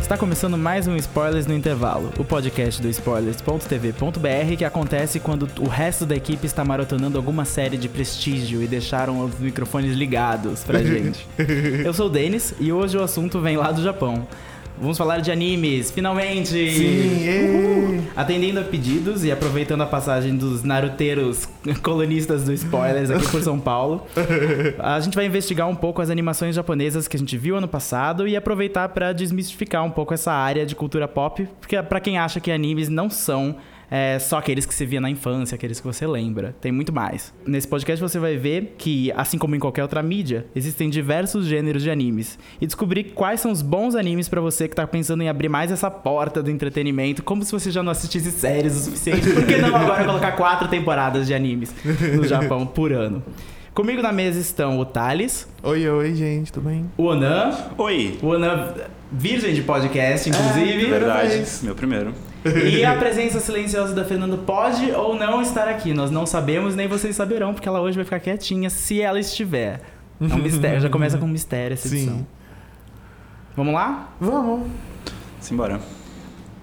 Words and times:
Está 0.00 0.16
começando 0.16 0.56
mais 0.56 0.86
um 0.86 0.94
Spoilers 0.94 1.48
no 1.48 1.54
Intervalo, 1.54 2.12
o 2.16 2.24
podcast 2.24 2.80
do 2.80 2.88
spoilers.tv.br 2.88 4.56
que 4.56 4.64
acontece 4.64 5.18
quando 5.18 5.48
o 5.58 5.66
resto 5.66 6.06
da 6.06 6.14
equipe 6.14 6.46
está 6.46 6.64
maratonando 6.64 7.18
alguma 7.18 7.44
série 7.44 7.76
de 7.76 7.88
prestígio 7.88 8.62
e 8.62 8.68
deixaram 8.68 9.24
os 9.24 9.36
microfones 9.40 9.96
ligados 9.96 10.62
pra 10.62 10.78
gente. 10.84 11.26
Eu 11.84 11.92
sou 11.92 12.06
o 12.06 12.10
Denis 12.10 12.54
e 12.60 12.70
hoje 12.72 12.96
o 12.96 13.02
assunto 13.02 13.40
vem 13.40 13.56
lá 13.56 13.72
do 13.72 13.82
Japão. 13.82 14.28
Vamos 14.78 14.98
falar 14.98 15.20
de 15.20 15.30
animes, 15.30 15.90
finalmente! 15.90 16.70
Sim. 16.70 18.06
Atendendo 18.16 18.60
a 18.60 18.64
pedidos 18.64 19.24
e 19.24 19.30
aproveitando 19.30 19.82
a 19.82 19.86
passagem 19.86 20.36
dos 20.36 20.62
naruteiros 20.64 21.48
colunistas 21.82 22.44
do 22.44 22.52
Spoilers 22.52 23.10
aqui 23.10 23.28
por 23.28 23.40
São 23.42 23.58
Paulo, 23.58 24.04
a 24.78 24.98
gente 25.00 25.14
vai 25.14 25.26
investigar 25.26 25.68
um 25.68 25.76
pouco 25.76 26.02
as 26.02 26.10
animações 26.10 26.54
japonesas 26.54 27.06
que 27.06 27.16
a 27.16 27.18
gente 27.18 27.36
viu 27.36 27.56
ano 27.56 27.68
passado 27.68 28.26
e 28.26 28.36
aproveitar 28.36 28.88
para 28.88 29.12
desmistificar 29.12 29.84
um 29.84 29.90
pouco 29.90 30.12
essa 30.12 30.32
área 30.32 30.66
de 30.66 30.74
cultura 30.74 31.06
pop, 31.06 31.48
porque 31.60 31.80
para 31.82 32.00
quem 32.00 32.18
acha 32.18 32.40
que 32.40 32.50
animes 32.50 32.88
não 32.88 33.08
são 33.08 33.56
é, 33.96 34.18
só 34.18 34.38
aqueles 34.38 34.66
que 34.66 34.74
você 34.74 34.84
via 34.84 35.00
na 35.00 35.08
infância, 35.08 35.54
aqueles 35.54 35.78
que 35.78 35.86
você 35.86 36.04
lembra. 36.04 36.52
Tem 36.60 36.72
muito 36.72 36.92
mais. 36.92 37.32
Nesse 37.46 37.68
podcast 37.68 38.02
você 38.02 38.18
vai 38.18 38.36
ver 38.36 38.74
que, 38.76 39.12
assim 39.12 39.38
como 39.38 39.54
em 39.54 39.60
qualquer 39.60 39.82
outra 39.82 40.02
mídia, 40.02 40.46
existem 40.52 40.90
diversos 40.90 41.46
gêneros 41.46 41.80
de 41.80 41.92
animes. 41.92 42.36
E 42.60 42.66
descobrir 42.66 43.12
quais 43.14 43.38
são 43.38 43.52
os 43.52 43.62
bons 43.62 43.94
animes 43.94 44.28
para 44.28 44.40
você 44.40 44.66
que 44.66 44.74
tá 44.74 44.84
pensando 44.84 45.22
em 45.22 45.28
abrir 45.28 45.48
mais 45.48 45.70
essa 45.70 45.88
porta 45.88 46.42
do 46.42 46.50
entretenimento, 46.50 47.22
como 47.22 47.44
se 47.44 47.52
você 47.52 47.70
já 47.70 47.84
não 47.84 47.92
assistisse 47.92 48.32
séries 48.32 48.74
o 48.74 48.80
suficiente. 48.80 49.30
Por 49.32 49.46
que 49.46 49.58
não 49.58 49.76
agora 49.76 50.04
colocar 50.04 50.32
quatro 50.32 50.66
temporadas 50.66 51.28
de 51.28 51.32
animes 51.34 51.72
no 52.16 52.24
Japão 52.26 52.66
por 52.66 52.92
ano? 52.92 53.22
Comigo 53.72 54.02
na 54.02 54.10
mesa 54.10 54.40
estão 54.40 54.76
o 54.80 54.84
Thales, 54.84 55.46
Oi, 55.62 55.88
oi, 55.88 56.14
gente, 56.16 56.52
tudo 56.52 56.68
bem? 56.68 56.90
o 56.96 57.04
Onan, 57.04 57.56
Oi. 57.78 58.18
o 58.20 58.26
Onan 58.26 58.74
virgem 59.12 59.54
de 59.54 59.62
podcast, 59.62 60.28
inclusive. 60.28 60.86
Verdade, 60.86 61.28
vez. 61.28 61.60
meu 61.62 61.76
primeiro. 61.76 62.12
E 62.44 62.84
a 62.86 62.96
presença 62.96 63.40
silenciosa 63.40 63.94
da 63.94 64.04
Fernanda 64.04 64.36
pode 64.36 64.90
ou 64.92 65.16
não 65.16 65.40
estar 65.40 65.68
aqui. 65.68 65.94
Nós 65.94 66.10
não 66.10 66.26
sabemos, 66.26 66.74
nem 66.74 66.86
vocês 66.86 67.16
saberão, 67.16 67.54
porque 67.54 67.68
ela 67.68 67.80
hoje 67.80 67.96
vai 67.96 68.04
ficar 68.04 68.20
quietinha 68.20 68.68
se 68.70 69.00
ela 69.00 69.18
estiver. 69.18 69.80
É 70.20 70.34
um 70.34 70.38
mistério, 70.38 70.80
já 70.80 70.88
começa 70.88 71.18
com 71.18 71.26
um 71.26 71.28
mistério 71.28 71.74
essa 71.74 71.88
Sim. 71.88 71.96
edição. 71.96 72.26
Vamos 73.56 73.74
lá? 73.74 74.12
Vamos. 74.20 74.68
Simbora. 75.40 75.80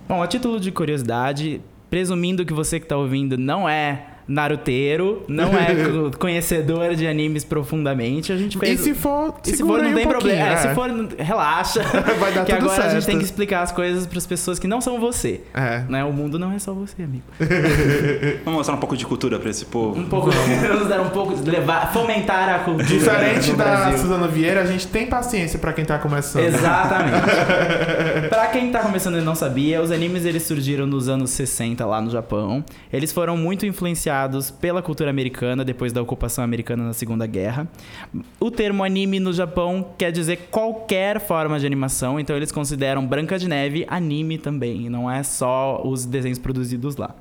Bom, 0.08 0.22
a 0.22 0.28
título 0.28 0.60
de 0.60 0.72
curiosidade, 0.72 1.62
presumindo 1.90 2.46
que 2.46 2.54
você 2.54 2.80
que 2.80 2.86
tá 2.86 2.98
ouvindo 2.98 3.38
não 3.38 3.68
é 3.68 4.11
naruteiro, 4.32 5.24
não 5.28 5.50
é 5.58 5.76
co- 5.76 6.12
conhecedor 6.20 6.96
de 6.96 7.06
animes 7.08 7.44
profundamente, 7.44 8.32
a 8.32 8.38
gente 8.38 8.58
E 8.58 8.60
fez... 8.60 8.80
se 8.80 8.94
for, 8.94 9.36
E 9.46 9.50
se 9.52 9.58
for, 9.58 9.82
não 9.82 9.92
um 9.92 9.94
tem 9.94 10.04
pouquinho, 10.04 10.10
problema. 10.10 10.50
É, 10.50 10.54
é. 10.54 10.58
se 10.58 10.68
for, 10.74 10.90
não- 10.90 11.10
relaxa. 11.18 11.82
Vai 12.20 12.32
dar 12.34 12.46
que 12.46 12.54
tudo 12.56 12.66
agora 12.66 12.82
a 12.86 12.90
gente 12.90 12.92
certo. 12.94 13.06
tem 13.06 13.18
que 13.18 13.24
explicar 13.26 13.62
as 13.62 13.72
coisas 13.72 14.06
para 14.06 14.18
as 14.18 14.26
pessoas 14.26 14.58
que 14.60 14.68
não 14.68 14.80
são 14.82 15.00
você. 15.00 15.42
É. 15.54 15.84
Né? 15.90 16.04
O 16.04 16.12
mundo 16.14 16.40
não 16.40 16.52
é 16.52 16.60
só 16.60 16.74
você, 16.74 17.04
amigo. 17.04 17.24
Vamos 18.46 18.58
mostrar 18.60 18.76
um 18.76 18.80
pouco 18.80 18.96
de 18.96 19.06
cultura 19.06 19.40
pra 19.40 19.50
esse 19.50 19.66
povo. 19.66 20.00
Um 20.00 20.06
pouco, 20.06 20.30
vamos 20.32 20.88
dar 20.88 21.02
um 21.02 21.10
pouco, 21.10 21.36
de 21.36 21.50
levar, 21.50 21.92
fomentar 21.92 22.50
a 22.50 22.60
cultura 22.60 22.86
Diferente 22.86 23.52
no 23.52 23.58
da 23.58 23.64
Brasil. 23.64 23.98
Suzana 24.00 24.28
Vieira, 24.28 24.62
a 24.62 24.66
gente 24.66 24.88
tem 24.88 25.08
paciência 25.08 25.60
pra 25.60 25.74
quem 25.74 25.84
tá 25.86 25.98
começando. 25.98 26.44
Exatamente. 26.46 28.30
pra 28.30 28.48
quem 28.48 28.72
tá 28.72 28.80
começando 28.80 29.18
e 29.18 29.22
não 29.22 29.36
sabia, 29.36 29.82
os 29.82 29.92
animes 29.92 30.26
eles 30.26 30.44
surgiram 30.44 30.86
nos 30.86 31.10
anos 31.10 31.30
60 31.32 31.86
lá 31.86 32.02
no 32.02 32.10
Japão. 32.10 32.64
Eles 32.92 33.12
foram 33.12 33.36
muito 33.38 33.66
influenciados 33.66 34.21
pela 34.60 34.82
cultura 34.82 35.10
americana 35.10 35.64
depois 35.64 35.94
da 35.94 36.02
ocupação 36.02 36.44
americana 36.44 36.84
na 36.84 36.94
Segunda 36.94 37.26
Guerra. 37.26 37.68
O 38.40 38.52
termo 38.52 38.84
anime 38.84 39.20
no 39.20 39.32
Japão 39.32 39.88
quer 39.98 40.12
dizer 40.12 40.48
qualquer 40.52 41.20
forma 41.20 41.60
de 41.60 41.66
animação, 41.66 42.20
então 42.20 42.36
eles 42.36 42.52
consideram 42.52 43.06
Branca 43.06 43.38
de 43.40 43.48
Neve 43.48 43.86
anime 43.88 44.38
também, 44.38 44.90
não 44.90 45.10
é 45.10 45.24
só 45.24 45.82
os 45.86 46.06
desenhos 46.06 46.40
produzidos 46.40 46.96
lá. 46.96 47.16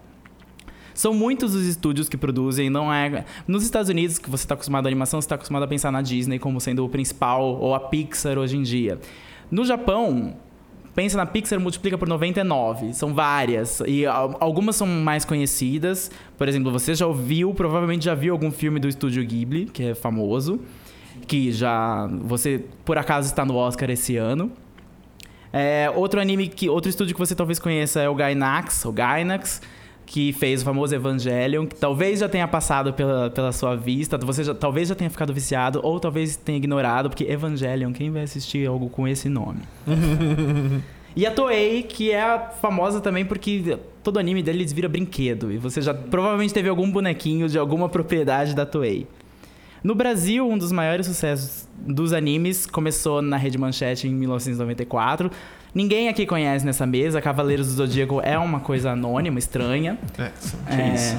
São 0.95 1.15
muitos 1.15 1.55
os 1.55 1.65
estúdios 1.65 2.09
que 2.09 2.17
produzem, 2.17 2.69
não 2.69 2.93
é. 2.93 3.25
Nos 3.49 3.65
Estados 3.65 3.89
Unidos, 3.89 4.19
que 4.19 4.29
você 4.29 4.45
está 4.45 4.55
acostumado 4.55 4.85
à 4.87 4.89
animação, 4.89 5.21
você 5.21 5.25
está 5.25 5.35
acostumado 5.35 5.63
a 5.63 5.67
pensar 5.67 5.91
na 5.91 6.03
Disney 6.03 6.39
como 6.39 6.61
sendo 6.61 6.85
o 6.85 6.89
principal, 6.89 7.43
ou 7.43 7.75
a 7.75 7.81
Pixar 7.81 8.37
hoje 8.37 8.57
em 8.57 8.63
dia. 8.63 8.99
No 9.51 9.65
Japão, 9.65 10.37
pensa 10.95 11.17
na 11.17 11.27
Pixar, 11.27 11.59
multiplica 11.61 11.97
por 11.99 12.09
99. 12.09 12.93
São 12.95 13.15
várias. 13.15 13.81
E 13.87 14.05
al- 14.07 14.37
algumas 14.41 14.77
são 14.77 14.87
mais 14.87 15.25
conhecidas. 15.25 16.11
Por 16.39 16.49
exemplo, 16.49 16.71
você 16.73 16.95
já 16.95 17.07
ouviu, 17.07 17.53
provavelmente 17.55 18.05
já 18.05 18.15
viu 18.15 18.33
algum 18.33 18.51
filme 18.51 18.79
do 18.81 18.89
estúdio 18.89 19.25
Ghibli, 19.25 19.67
que 19.67 19.83
é 19.85 19.95
famoso. 19.95 20.61
Que 21.27 21.53
já. 21.53 22.09
Você, 22.25 22.65
por 22.85 22.97
acaso, 22.99 23.29
está 23.29 23.45
no 23.45 23.55
Oscar 23.57 23.91
esse 23.91 24.17
ano. 24.17 24.51
É, 25.53 25.91
outro 25.95 26.21
anime 26.21 26.49
que. 26.49 26.69
Outro 26.69 26.89
estúdio 26.89 27.15
que 27.15 27.19
você 27.21 27.35
talvez 27.35 27.59
conheça 27.59 28.01
é 28.01 28.09
o 28.09 28.15
Gainax, 28.15 28.85
o 28.85 28.93
Gainax, 28.93 29.61
que 30.11 30.33
fez 30.33 30.63
o 30.63 30.65
famoso 30.65 30.93
Evangelion, 30.93 31.67
que 31.67 31.77
talvez 31.77 32.19
já 32.19 32.29
tenha 32.29 32.49
passado 32.49 32.93
pela, 32.93 33.31
pela 33.31 33.53
sua 33.53 33.77
vista, 33.77 34.19
você 34.19 34.43
já, 34.43 34.53
talvez 34.53 34.89
já 34.89 34.95
tenha 34.97 35.09
ficado 35.09 35.33
viciado, 35.33 35.79
ou 35.85 36.01
talvez 36.01 36.35
tenha 36.35 36.59
ignorado, 36.59 37.09
porque 37.09 37.23
Evangelion, 37.23 37.93
quem 37.93 38.11
vai 38.11 38.23
assistir 38.23 38.67
algo 38.67 38.91
com 38.91 39.07
esse 39.07 39.29
nome? 39.29 39.61
E 41.17 41.27
a 41.27 41.31
Toei, 41.33 41.83
que 41.83 42.13
é 42.13 42.39
famosa 42.61 43.01
também 43.01 43.25
porque 43.25 43.77
todo 44.01 44.21
anime 44.21 44.45
deles 44.45 44.73
vira 44.73 44.89
brinquedo. 44.89 45.51
E 45.51 45.59
você 45.59 45.83
já 45.83 45.93
provavelmente 45.93 46.55
teve 46.55 46.69
algum 46.69 46.89
bonequinho 46.89 47.49
de 47.49 47.59
alguma 47.59 47.89
propriedade 47.89 48.55
da 48.55 48.65
Toei. 48.65 49.09
No 49.83 49.93
Brasil, 49.93 50.49
um 50.49 50.57
dos 50.57 50.71
maiores 50.71 51.07
sucessos 51.07 51.67
dos 51.77 52.13
animes 52.13 52.65
começou 52.65 53.21
na 53.21 53.37
Rede 53.37 53.59
Manchete 53.59 54.07
em 54.07 54.15
1994. 54.15 55.33
Ninguém 55.75 56.09
aqui 56.09 56.27
conhece 56.27 56.65
nessa 56.67 56.85
mesa. 56.87 57.21
Cavaleiros 57.21 57.69
do 57.69 57.73
Zodíaco 57.75 58.21
é 58.23 58.37
uma 58.39 58.61
coisa 58.61 58.91
anônima, 58.93 59.39
estranha. 59.39 59.97
É, 60.19 60.31
sim. 60.39 60.57
É, 60.69 60.95
isso? 60.95 61.17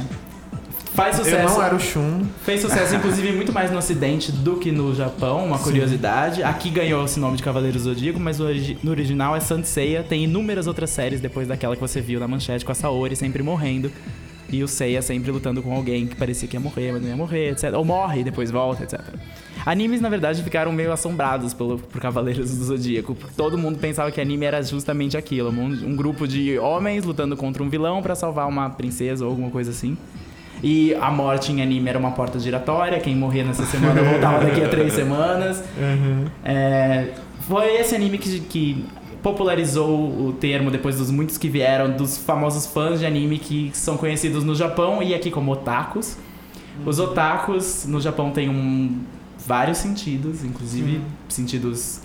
Faz 0.93 1.17
Eu 1.17 1.23
sucesso. 1.23 1.55
não 1.55 1.63
era 1.63 1.73
o 1.73 1.79
Shun. 1.79 2.25
Fez 2.43 2.59
sucesso, 2.59 2.93
inclusive, 2.95 3.31
muito 3.31 3.53
mais 3.53 3.71
no 3.71 3.77
Ocidente 3.77 4.29
do 4.29 4.57
que 4.57 4.73
no 4.73 4.93
Japão, 4.93 5.45
uma 5.45 5.57
Sim. 5.57 5.63
curiosidade. 5.63 6.43
Aqui 6.43 6.69
ganhou 6.69 7.05
esse 7.05 7.17
nome 7.17 7.37
de 7.37 7.43
Cavaleiros 7.43 7.83
do 7.83 7.93
Zodíaco, 7.93 8.19
mas 8.19 8.39
no, 8.39 8.45
origi- 8.45 8.77
no 8.83 8.91
original 8.91 9.33
é 9.33 9.39
Saint 9.39 9.63
Seiya. 9.63 10.03
Tem 10.03 10.25
inúmeras 10.25 10.67
outras 10.67 10.89
séries 10.89 11.21
depois 11.21 11.47
daquela 11.47 11.75
que 11.75 11.81
você 11.81 12.01
viu 12.01 12.19
na 12.19 12.27
manchete 12.27 12.65
com 12.65 12.73
a 12.73 12.75
Saori 12.75 13.15
sempre 13.15 13.41
morrendo. 13.41 13.89
E 14.51 14.61
o 14.61 14.67
Seiya 14.67 15.01
sempre 15.01 15.31
lutando 15.31 15.63
com 15.63 15.73
alguém 15.73 16.05
que 16.05 16.15
parecia 16.17 16.45
que 16.45 16.57
ia 16.57 16.59
morrer, 16.59 16.91
mas 16.91 17.01
não 17.01 17.07
ia 17.07 17.15
morrer, 17.15 17.51
etc. 17.51 17.71
Ou 17.73 17.85
morre 17.85 18.19
e 18.19 18.23
depois 18.25 18.51
volta, 18.51 18.83
etc. 18.83 18.99
Animes, 19.65 20.01
na 20.01 20.09
verdade, 20.09 20.41
ficaram 20.43 20.71
meio 20.71 20.91
assombrados 20.91 21.53
pelo, 21.53 21.77
por 21.77 22.01
Cavaleiros 22.01 22.57
do 22.57 22.63
Zodíaco. 22.63 23.15
Todo 23.37 23.57
mundo 23.57 23.77
pensava 23.77 24.11
que 24.11 24.19
anime 24.19 24.45
era 24.45 24.61
justamente 24.63 25.15
aquilo. 25.15 25.49
Um, 25.49 25.65
um 25.65 25.95
grupo 25.95 26.27
de 26.27 26.57
homens 26.57 27.05
lutando 27.05 27.37
contra 27.37 27.61
um 27.61 27.69
vilão 27.69 28.01
pra 28.01 28.15
salvar 28.15 28.47
uma 28.47 28.69
princesa 28.69 29.23
ou 29.23 29.31
alguma 29.31 29.49
coisa 29.49 29.71
assim. 29.71 29.97
E 30.63 30.93
a 30.95 31.09
morte 31.09 31.51
em 31.51 31.61
anime 31.61 31.89
era 31.89 31.97
uma 31.97 32.11
porta 32.11 32.39
giratória. 32.39 32.99
Quem 32.99 33.15
morria 33.15 33.43
nessa 33.43 33.65
semana 33.65 34.01
voltava 34.03 34.45
daqui 34.45 34.63
a 34.63 34.69
três 34.69 34.93
semanas. 34.93 35.63
É, 36.43 37.09
foi 37.41 37.75
esse 37.75 37.95
anime 37.95 38.17
que, 38.17 38.39
que 38.41 38.85
popularizou 39.21 40.27
o 40.27 40.33
termo 40.33 40.69
depois 40.71 40.97
dos 40.97 41.09
muitos 41.11 41.37
que 41.37 41.47
vieram, 41.47 41.91
dos 41.91 42.17
famosos 42.17 42.65
fãs 42.65 42.99
de 42.99 43.05
anime 43.05 43.37
que 43.37 43.71
são 43.73 43.97
conhecidos 43.97 44.43
no 44.43 44.55
Japão 44.55 45.01
e 45.01 45.13
aqui 45.13 45.31
como 45.31 45.51
otakus. 45.51 46.17
Os 46.85 46.99
otakus 46.99 47.85
no 47.85 47.99
Japão 47.99 48.31
têm 48.31 48.49
um, 48.49 48.99
vários 49.45 49.77
sentidos, 49.77 50.43
inclusive 50.43 51.01
sentidos 51.29 52.01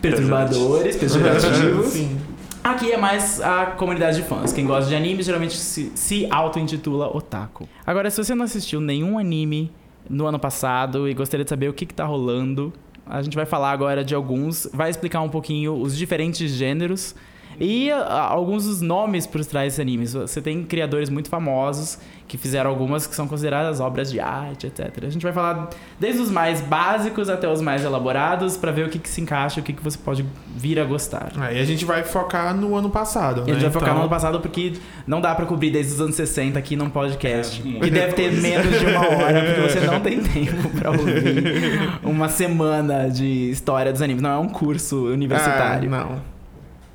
perturbadores, 0.00 0.96
pejorativos. 0.96 1.86
Sim. 1.86 2.18
Aqui 2.62 2.90
é 2.90 2.96
mais 2.96 3.40
a 3.40 3.66
comunidade 3.66 4.16
de 4.16 4.22
fãs. 4.24 4.52
Quem 4.52 4.66
gosta 4.66 4.88
de 4.88 4.96
anime 4.96 5.22
geralmente 5.22 5.54
se, 5.54 5.92
se 5.94 6.26
auto-intitula 6.30 7.16
otaku. 7.16 7.68
Agora, 7.86 8.10
se 8.10 8.22
você 8.22 8.34
não 8.34 8.44
assistiu 8.44 8.80
nenhum 8.80 9.18
anime 9.18 9.70
no 10.10 10.26
ano 10.26 10.38
passado 10.38 11.08
e 11.08 11.14
gostaria 11.14 11.44
de 11.44 11.50
saber 11.50 11.68
o 11.68 11.72
que, 11.72 11.86
que 11.86 11.94
tá 11.94 12.04
rolando, 12.04 12.72
a 13.06 13.22
gente 13.22 13.36
vai 13.36 13.46
falar 13.46 13.70
agora 13.70 14.04
de 14.04 14.14
alguns, 14.14 14.68
vai 14.72 14.90
explicar 14.90 15.20
um 15.20 15.28
pouquinho 15.28 15.80
os 15.80 15.96
diferentes 15.96 16.50
gêneros 16.50 17.14
e 17.60 17.90
a, 17.90 18.20
alguns 18.22 18.64
dos 18.64 18.80
nomes 18.80 19.26
por 19.26 19.44
trás 19.44 19.66
desses 19.74 19.80
animes. 19.80 20.12
Você 20.12 20.40
tem 20.42 20.62
criadores 20.64 21.08
muito 21.08 21.28
famosos 21.28 21.98
que 22.28 22.36
fizeram 22.36 22.68
algumas 22.68 23.06
que 23.06 23.14
são 23.14 23.28
consideradas 23.28 23.78
obras 23.78 24.10
de 24.10 24.18
arte, 24.18 24.66
etc. 24.66 24.90
A 25.04 25.08
gente 25.10 25.22
vai 25.22 25.32
falar 25.32 25.70
desde 25.98 26.20
os 26.20 26.28
mais 26.30 26.60
básicos 26.60 27.28
até 27.30 27.48
os 27.48 27.60
mais 27.60 27.84
elaborados 27.84 28.56
para 28.56 28.72
ver 28.72 28.86
o 28.86 28.88
que, 28.88 28.98
que 28.98 29.08
se 29.08 29.20
encaixa, 29.20 29.60
o 29.60 29.62
que, 29.62 29.72
que 29.72 29.82
você 29.82 29.96
pode 29.96 30.26
vir 30.56 30.80
a 30.80 30.84
gostar. 30.84 31.30
É, 31.48 31.56
e 31.56 31.60
a 31.60 31.64
gente 31.64 31.84
vai 31.84 32.02
focar 32.02 32.52
no 32.54 32.74
ano 32.74 32.90
passado, 32.90 33.40
E 33.40 33.42
a 33.42 33.46
né? 33.46 33.52
gente 33.54 33.62
vai 33.62 33.70
focar 33.70 33.90
no 33.90 33.94
Então, 33.94 34.00
ano 34.02 34.10
passado 34.10 34.40
porque 34.40 34.72
não 35.06 35.20
dá 35.20 35.34
pra 35.36 35.46
cobrir 35.46 35.70
desde 35.70 35.92
os 35.94 36.00
anos 36.00 36.16
60 36.16 36.58
aqui 36.58 36.74
num 36.74 36.90
podcast. 36.90 37.62
É, 37.80 37.86
e 37.86 37.90
deve 37.90 38.12
ter 38.14 38.32
menos 38.32 38.76
de 38.76 38.86
uma 38.86 39.00
hora, 39.08 39.42
porque 39.44 39.60
você 39.60 39.80
não 39.86 40.00
tem 40.00 40.18
tempo 40.24 40.68
pra 40.70 40.90
ouvir 40.90 42.00
uma 42.02 42.28
semana 42.28 43.08
de 43.08 43.50
história 43.50 43.92
dos 43.92 44.02
animes. 44.02 44.20
Não 44.20 44.30
é 44.30 44.38
um 44.38 44.48
curso 44.48 45.08
É, 45.08 45.12
universitário. 45.12 45.88
não. 45.88 46.35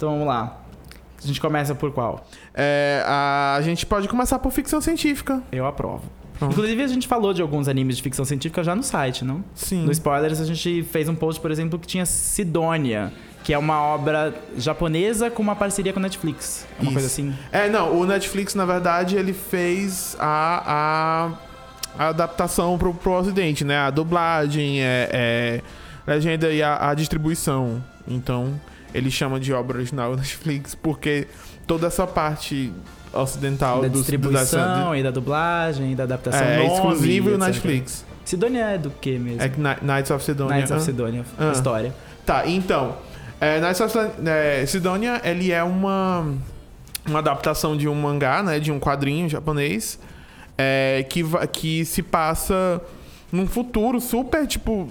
Então 0.01 0.09
vamos 0.09 0.25
lá. 0.25 0.57
A 1.23 1.27
gente 1.27 1.39
começa 1.39 1.75
por 1.75 1.91
qual? 1.91 2.25
É, 2.55 3.03
a 3.05 3.59
gente 3.61 3.85
pode 3.85 4.07
começar 4.07 4.39
por 4.39 4.51
ficção 4.51 4.81
científica. 4.81 5.43
Eu 5.51 5.67
aprovo. 5.67 6.01
Pronto. 6.39 6.53
Inclusive, 6.53 6.81
a 6.81 6.87
gente 6.87 7.07
falou 7.07 7.35
de 7.35 7.41
alguns 7.43 7.67
animes 7.67 7.97
de 7.97 8.01
ficção 8.01 8.25
científica 8.25 8.63
já 8.63 8.75
no 8.75 8.81
site, 8.81 9.23
não? 9.23 9.43
Sim. 9.53 9.85
No 9.85 9.91
Spoilers, 9.91 10.41
a 10.41 10.45
gente 10.45 10.81
fez 10.81 11.07
um 11.07 11.13
post, 11.13 11.39
por 11.39 11.51
exemplo, 11.51 11.77
que 11.77 11.85
tinha 11.85 12.03
Sidonia, 12.03 13.13
que 13.43 13.53
é 13.53 13.57
uma 13.59 13.79
obra 13.79 14.33
japonesa 14.57 15.29
com 15.29 15.43
uma 15.43 15.55
parceria 15.55 15.93
com 15.93 15.99
a 15.99 16.01
Netflix. 16.01 16.65
É 16.79 16.81
uma 16.81 16.85
Isso. 16.85 16.93
coisa 16.93 17.05
assim. 17.07 17.35
É, 17.51 17.69
não, 17.69 17.95
o 17.95 18.03
Netflix, 18.03 18.55
na 18.55 18.65
verdade, 18.65 19.15
ele 19.15 19.33
fez 19.33 20.17
a, 20.19 21.29
a, 21.95 22.05
a 22.05 22.07
adaptação 22.07 22.75
pro, 22.75 22.91
pro 22.91 23.11
ocidente, 23.11 23.63
né? 23.63 23.77
A 23.77 23.91
dublagem, 23.91 24.81
é, 24.81 25.09
é 25.13 25.61
legenda 26.07 26.51
e 26.51 26.63
a, 26.63 26.89
a 26.89 26.95
distribuição. 26.95 27.83
Então, 28.07 28.59
ele 28.93 29.09
chama 29.11 29.39
de 29.39 29.53
obra 29.53 29.77
original 29.77 30.15
Netflix, 30.15 30.75
porque 30.75 31.27
toda 31.67 31.87
essa 31.87 32.05
parte 32.07 32.71
ocidental 33.13 33.81
da 33.81 33.87
do- 33.87 33.97
distribuição 33.99 34.89
do, 34.89 34.95
e 34.95 35.03
da 35.03 35.11
dublagem 35.11 35.91
e 35.91 35.95
da 35.95 36.03
adaptação. 36.03 36.41
é, 36.45 36.53
é 36.55 36.57
nome, 36.63 36.73
exclusivo 36.73 37.29
o 37.29 37.33
etc. 37.33 37.41
Netflix. 37.47 38.05
Sidonia 38.23 38.65
é 38.71 38.77
do 38.77 38.89
que 38.91 39.17
mesmo? 39.17 39.41
É 39.41 39.49
Kni- 39.49 39.77
Knights 39.81 40.11
of 40.11 40.23
Sidonia. 40.23 40.55
Knights 40.55 40.71
of 40.71 40.81
Ah. 40.81 40.85
Sidonia, 40.85 41.25
a 41.37 41.49
Ah. 41.49 41.51
história. 41.51 41.93
Tá, 42.25 42.47
então. 42.47 42.95
É, 43.39 43.59
Knights 43.59 43.81
of 43.81 43.97
é, 44.25 44.65
Sidonia, 44.67 45.19
ele 45.23 45.51
é 45.51 45.63
uma, 45.63 46.25
uma 47.07 47.19
adaptação 47.19 47.75
de 47.75 47.87
um 47.87 47.95
mangá, 47.95 48.43
né? 48.43 48.59
De 48.59 48.71
um 48.71 48.79
quadrinho 48.79 49.27
japonês. 49.27 49.99
é, 50.57 51.03
que, 51.09 51.23
que 51.51 51.83
se 51.85 52.03
passa 52.03 52.79
num 53.31 53.47
futuro 53.47 53.99
super, 53.99 54.45
tipo... 54.45 54.89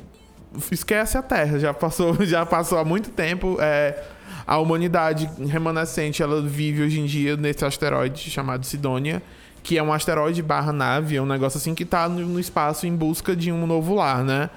Esquece 0.70 1.17
a 1.17 1.23
Terra. 1.23 1.58
Já 1.58 1.73
passou, 1.73 2.14
já 2.25 2.44
passou 2.44 2.79
há 2.79 2.85
muito 2.85 3.11
tempo. 3.11 3.56
é, 3.61 4.02
a 4.47 4.58
humanidade 4.58 5.31
remanescente, 5.47 6.23
ela 6.23 6.43
vive 6.43 6.82
hoje 6.82 7.00
em 7.00 7.06
dia 7.06 7.37
nesse 7.37 7.64
asteroide 7.64 8.31
chamado 8.31 8.64
Sidonia. 8.64 9.23
Que 9.62 9.76
é 9.79 9.82
um 9.82 9.93
asteroide 9.93 10.43
barra 10.43 10.73
nave. 10.73 11.17
É 11.17 11.23
um 11.23 11.26
negócio 11.26 11.58
assim 11.58 11.75
que 11.75 11.85
tá 11.85 12.08
no, 12.08 12.20
no 12.26 12.41
espaço 12.41 12.87
em 12.87 12.94
busca 12.94 13.37
de 13.37 13.52
um 13.52 13.67
novo 13.67 13.94
lar, 13.94 14.25
né? 14.25 14.50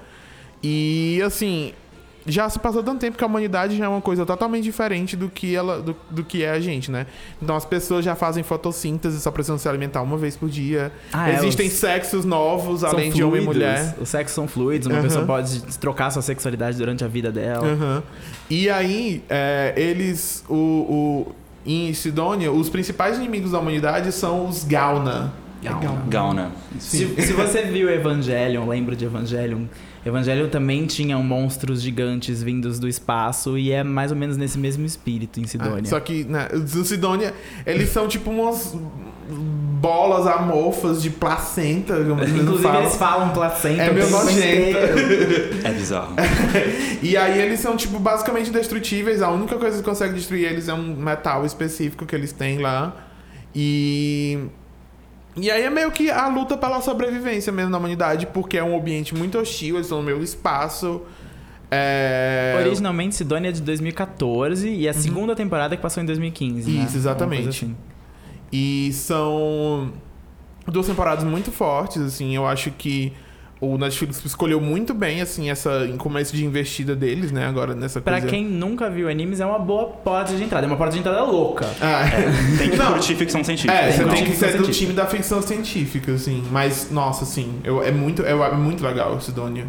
E 0.62 1.20
assim, 1.24 1.74
já 2.26 2.48
se 2.48 2.58
passou 2.58 2.82
tanto 2.82 3.00
tempo 3.00 3.18
que 3.18 3.24
a 3.24 3.26
humanidade 3.26 3.76
já 3.76 3.84
é 3.84 3.88
uma 3.88 4.00
coisa 4.00 4.24
totalmente 4.24 4.64
diferente 4.64 5.14
do 5.16 5.28
que 5.28 5.54
ela 5.54 5.80
do, 5.82 5.94
do 6.10 6.24
que 6.24 6.42
é 6.42 6.50
a 6.50 6.60
gente, 6.60 6.90
né? 6.90 7.06
Então 7.42 7.54
as 7.54 7.64
pessoas 7.64 8.04
já 8.04 8.14
fazem 8.14 8.42
fotossíntese, 8.42 9.20
só 9.20 9.30
precisam 9.30 9.58
se 9.58 9.68
alimentar 9.68 10.00
uma 10.02 10.16
vez 10.16 10.36
por 10.36 10.48
dia. 10.48 10.90
Ah, 11.12 11.30
é, 11.30 11.34
Existem 11.34 11.66
os- 11.66 11.74
sexos 11.74 12.24
novos, 12.24 12.80
São 12.80 12.90
além 12.90 13.10
de 13.10 13.22
homem 13.22 13.40
e 13.42 13.44
fluidos, 13.44 13.62
mulher. 13.72 13.94
Os 14.00 14.08
sexos 14.08 14.34
são 14.34 14.48
fluidos, 14.48 14.86
uma 14.86 14.94
Aham. 14.94 15.02
pessoa 15.02 15.26
pode 15.26 15.60
trocar 15.78 16.10
sua 16.10 16.22
sexualidade 16.22 16.76
durante 16.78 17.04
a 17.04 17.08
vida 17.08 17.30
dela. 17.30 17.66
Aham. 17.66 18.02
E 18.48 18.70
aí, 18.70 19.22
é, 19.28 19.74
eles. 19.76 20.44
O, 20.48 20.54
o, 20.54 21.32
em 21.66 21.92
Sidônia, 21.94 22.50
os 22.52 22.68
principais 22.68 23.16
inimigos 23.18 23.52
da 23.52 23.58
humanidade 23.58 24.12
são 24.12 24.46
os 24.48 24.64
Gauna. 24.64 25.32
Gauna. 25.62 26.02
Gauna. 26.08 26.52
Se, 26.78 27.06
se 27.22 27.32
você 27.32 27.62
viu 27.62 27.88
Evangelion, 27.88 28.66
lembra 28.68 28.94
de 28.94 29.06
Evangelion? 29.06 29.64
Evangelion 30.04 30.48
também 30.48 30.86
tinha 30.86 31.16
monstros 31.18 31.80
gigantes 31.80 32.42
vindos 32.42 32.78
do 32.78 32.86
espaço 32.88 33.56
e 33.56 33.72
é 33.72 33.82
mais 33.82 34.10
ou 34.10 34.16
menos 34.16 34.36
nesse 34.36 34.58
mesmo 34.58 34.84
espírito 34.84 35.40
em 35.40 35.46
Sidonia. 35.46 35.82
Ah, 35.84 35.88
só 35.88 36.00
que, 36.00 36.24
né, 36.24 36.48
os 36.52 36.72
do 36.72 36.84
Sidônia, 36.84 37.32
eles 37.66 37.88
são 37.88 38.06
tipo 38.06 38.30
umas 38.30 38.76
bolas 39.80 40.26
amorfas 40.26 41.02
de 41.02 41.10
placenta. 41.10 41.94
como 42.04 42.20
eles 42.22 42.34
Inclusive 42.34 42.62
falam. 42.62 42.80
eles 42.82 42.96
falam 42.96 43.28
placenta. 43.30 43.82
É 43.82 43.92
meio 43.92 44.06
tempo 44.06 44.18
nojento. 44.18 44.78
É 45.66 45.72
bizarro. 45.72 46.14
E 47.02 47.18
aí 47.18 47.38
eles 47.38 47.60
são, 47.60 47.76
tipo, 47.76 47.98
basicamente 47.98 48.48
indestrutíveis. 48.48 49.20
A 49.20 49.30
única 49.30 49.56
coisa 49.56 49.76
que 49.76 49.82
consegue 49.82 50.14
destruir 50.14 50.44
eles 50.46 50.68
é 50.68 50.74
um 50.74 50.96
metal 50.96 51.44
específico 51.44 52.06
que 52.06 52.14
eles 52.14 52.32
têm 52.32 52.58
lá. 52.58 52.96
E. 53.54 54.38
E 55.36 55.50
aí 55.50 55.62
é 55.62 55.70
meio 55.70 55.90
que 55.90 56.10
a 56.10 56.28
luta 56.28 56.56
pela 56.56 56.80
sobrevivência 56.80 57.52
mesmo 57.52 57.72
da 57.72 57.78
humanidade, 57.78 58.26
porque 58.26 58.56
é 58.56 58.62
um 58.62 58.78
ambiente 58.78 59.14
muito 59.14 59.38
hostil, 59.38 59.76
eles 59.76 59.86
estão 59.86 59.98
no 59.98 60.04
meio 60.04 60.18
do 60.18 60.24
espaço. 60.24 61.02
É... 61.70 62.54
Originalmente 62.60 63.16
Sidonia 63.16 63.48
é 63.48 63.52
de 63.52 63.60
2014 63.62 64.68
e 64.68 64.88
a 64.88 64.92
segunda 64.92 65.34
temporada 65.34 65.74
que 65.76 65.82
passou 65.82 66.02
em 66.02 66.06
2015. 66.06 66.70
né? 66.70 66.78
Uhum. 66.78 66.84
Isso, 66.86 66.96
exatamente. 66.96 67.42
Uma 67.42 67.44
coisa 67.44 67.58
assim. 67.58 67.76
E 68.52 68.92
são 68.92 69.92
duas 70.66 70.86
temporadas 70.86 71.24
muito 71.24 71.50
fortes, 71.50 72.00
assim. 72.00 72.36
Eu 72.36 72.46
acho 72.46 72.70
que 72.70 73.12
o 73.60 73.78
Netflix 73.78 74.22
escolheu 74.24 74.60
muito 74.60 74.92
bem, 74.92 75.20
assim, 75.20 75.48
essa 75.50 75.86
em 75.86 75.96
começo 75.96 76.36
de 76.36 76.44
investida 76.44 76.94
deles, 76.94 77.32
né? 77.32 77.46
Agora 77.46 77.74
nessa 77.74 78.00
Pra 78.00 78.14
coisa. 78.14 78.26
quem 78.26 78.44
nunca 78.44 78.90
viu 78.90 79.08
animes, 79.08 79.40
é 79.40 79.46
uma 79.46 79.58
boa 79.58 79.86
porta 79.86 80.34
de 80.34 80.42
entrada. 80.42 80.66
É 80.66 80.68
uma 80.68 80.76
porta 80.76 80.92
de 80.94 80.98
entrada 81.00 81.22
louca. 81.22 81.66
Ah, 81.80 82.02
Tem 82.58 82.70
que 82.70 82.76
Não. 82.76 82.92
curtir 82.92 83.14
ficção 83.14 83.42
científica. 83.42 83.72
É, 83.72 83.86
você 83.92 83.98
Ficção 83.98 84.14
tem 84.14 84.24
que 84.24 84.32
ser 84.36 84.56
do 84.58 84.68
time 84.70 84.92
da 84.92 85.06
ficção 85.06 85.40
científica, 85.40 86.12
assim. 86.12 86.44
Mas, 86.50 86.90
nossa, 86.90 87.24
assim, 87.24 87.54
eu, 87.64 87.82
é, 87.82 87.90
muito, 87.90 88.22
é, 88.24 88.32
é 88.32 88.52
muito 88.54 88.84
legal 88.84 89.14
o 89.14 89.20
Sidonia. 89.20 89.66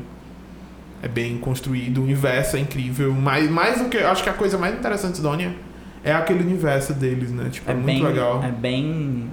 É 1.03 1.07
bem 1.07 1.37
construído, 1.37 1.99
o 1.99 2.03
universo 2.03 2.57
é 2.57 2.59
incrível. 2.59 3.13
Mais, 3.13 3.49
mais 3.49 3.79
do 3.79 3.89
que. 3.89 3.97
Acho 3.97 4.23
que 4.23 4.29
a 4.29 4.33
coisa 4.33 4.57
mais 4.57 4.75
interessante 4.75 5.11
de 5.11 5.17
Sidonia 5.17 5.53
é 6.03 6.11
aquele 6.11 6.41
universo 6.41 6.93
deles, 6.93 7.29
né? 7.31 7.49
Tipo, 7.51 7.69
é, 7.69 7.73
É, 7.73 7.75
muito 7.77 7.85
bem, 7.85 8.03
legal. 8.03 8.43
É 8.43 8.51
bem. 8.51 9.25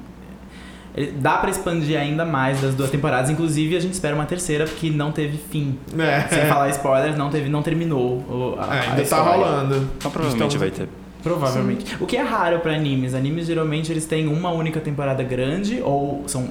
Ele- 0.94 1.12
Dá 1.12 1.38
pra 1.38 1.50
expandir 1.50 1.98
ainda 1.98 2.24
mais 2.24 2.60
das 2.60 2.74
duas 2.74 2.90
temporadas. 2.90 3.30
Inclusive, 3.30 3.76
a 3.76 3.80
gente 3.80 3.92
espera 3.94 4.14
uma 4.14 4.26
terceira, 4.26 4.64
porque 4.64 4.90
não 4.90 5.10
teve 5.12 5.38
fim. 5.38 5.78
É, 5.98 6.20
Sem 6.28 6.46
falar 6.46 6.68
spoilers, 6.70 7.16
não, 7.16 7.30
teve, 7.30 7.48
não 7.48 7.62
terminou 7.62 8.18
o- 8.28 8.56
a, 8.58 8.64
É, 8.74 8.78
a 8.78 8.82
ainda 8.82 8.96
tá 8.96 9.02
história. 9.02 9.30
rolando. 9.44 9.74
Então 9.96 10.10
provavelmente 10.10 10.54
Estamos- 10.54 10.54
vai 10.56 10.70
ter. 10.70 10.88
Provavelmente. 11.22 11.96
O 12.00 12.06
que 12.06 12.16
é 12.16 12.22
raro 12.22 12.58
pra 12.58 12.72
animes. 12.74 13.14
Animes 13.14 13.46
geralmente 13.46 13.92
eles 13.92 14.04
têm 14.06 14.26
uma 14.26 14.50
única 14.50 14.80
temporada 14.80 15.22
grande, 15.22 15.80
ou 15.80 16.24
são 16.26 16.48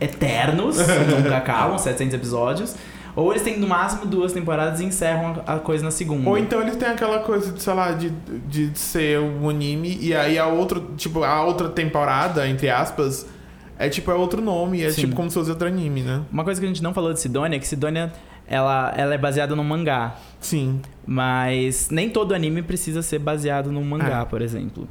eternos, 0.00 0.76
nunca 1.22 1.36
acabam, 1.36 1.78
700 1.78 2.14
episódios. 2.14 2.74
Ou 3.14 3.30
eles 3.32 3.42
têm 3.42 3.58
no 3.58 3.66
máximo 3.66 4.04
duas 4.04 4.32
temporadas 4.32 4.80
e 4.80 4.84
encerram 4.84 5.42
a 5.46 5.54
a 5.54 5.58
coisa 5.58 5.82
na 5.82 5.90
segunda. 5.90 6.28
Ou 6.28 6.36
então 6.36 6.60
eles 6.60 6.76
têm 6.76 6.88
aquela 6.88 7.20
coisa 7.20 7.50
de, 7.50 7.62
sei 7.62 7.72
lá, 7.72 7.92
de, 7.92 8.10
de 8.46 8.78
ser 8.78 9.18
um 9.20 9.48
anime 9.48 9.96
e 10.02 10.14
aí 10.14 10.38
a 10.38 10.46
outra, 10.46 10.82
tipo, 10.98 11.24
a 11.24 11.42
outra 11.42 11.68
temporada, 11.70 12.46
entre 12.46 12.68
aspas, 12.68 13.26
é 13.78 13.88
tipo, 13.88 14.10
é 14.10 14.14
outro 14.14 14.40
nome, 14.40 14.82
é 14.82 14.90
Sim. 14.90 15.02
tipo 15.02 15.16
como 15.16 15.28
se 15.30 15.34
fosse 15.34 15.50
outro 15.50 15.66
anime, 15.68 16.02
né? 16.02 16.22
Uma 16.32 16.44
coisa 16.44 16.60
que 16.60 16.64
a 16.64 16.68
gente 16.68 16.82
não 16.82 16.92
falou 16.94 17.12
de 17.12 17.20
Sidonia 17.20 17.56
é 17.56 17.60
que 17.60 17.66
Sidonia 17.66 18.12
ela, 18.48 18.92
ela 18.96 19.14
é 19.14 19.18
baseada 19.18 19.54
num 19.56 19.64
mangá. 19.64 20.16
Sim. 20.40 20.80
Mas 21.06 21.88
nem 21.90 22.08
todo 22.08 22.34
anime 22.34 22.62
precisa 22.62 23.02
ser 23.02 23.18
baseado 23.18 23.70
num 23.72 23.84
mangá, 23.84 24.20
É. 24.20 24.24
por 24.24 24.40
exemplo. 24.42 24.88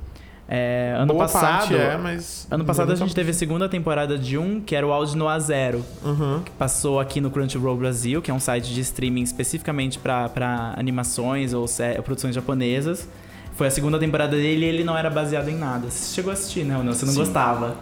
É, 0.48 0.94
ano 0.98 1.14
Boa 1.14 1.24
passado. 1.26 1.76
é, 1.76 1.98
mas... 1.98 2.48
Ano 2.52 2.64
passado 2.64 2.92
a 2.92 2.96
gente 2.96 3.16
teve 3.16 3.32
a 3.32 3.34
segunda 3.34 3.68
temporada 3.68 4.16
de 4.16 4.38
um, 4.38 4.62
que 4.62 4.76
era 4.76 4.86
o 4.86 4.92
Audio 4.94 5.18
Noah 5.18 5.40
Zero. 5.40 5.84
Uhum. 6.04 6.42
que 6.46 6.52
passou 6.52 7.00
aqui 7.00 7.20
no 7.20 7.32
Crunchyroll 7.32 7.76
Brasil, 7.76 8.22
que 8.22 8.30
é 8.30 8.34
um 8.34 8.40
site 8.40 8.72
de 8.72 8.82
streaming 8.82 9.24
especificamente 9.24 9.98
para 9.98 10.74
animações 10.78 11.52
ou 11.54 11.66
produções 12.04 12.36
japonesas. 12.36 13.10
Foi 13.56 13.68
a 13.68 13.72
segunda 13.72 13.98
temporada 13.98 14.36
dele 14.36 14.66
e 14.66 14.70
ele 14.70 14.84
não 14.84 14.98
era 14.98 15.10
baseado 15.10 15.48
em 15.50 15.56
nada. 15.56 15.90
Você 15.90 16.14
chegou 16.14 16.30
a 16.30 16.34
assistir, 16.34 16.66
né? 16.66 16.78
ou 16.78 16.84
não? 16.84 16.94
Você 16.94 17.06
não 17.06 17.14
Sim. 17.14 17.20
gostava. 17.20 17.78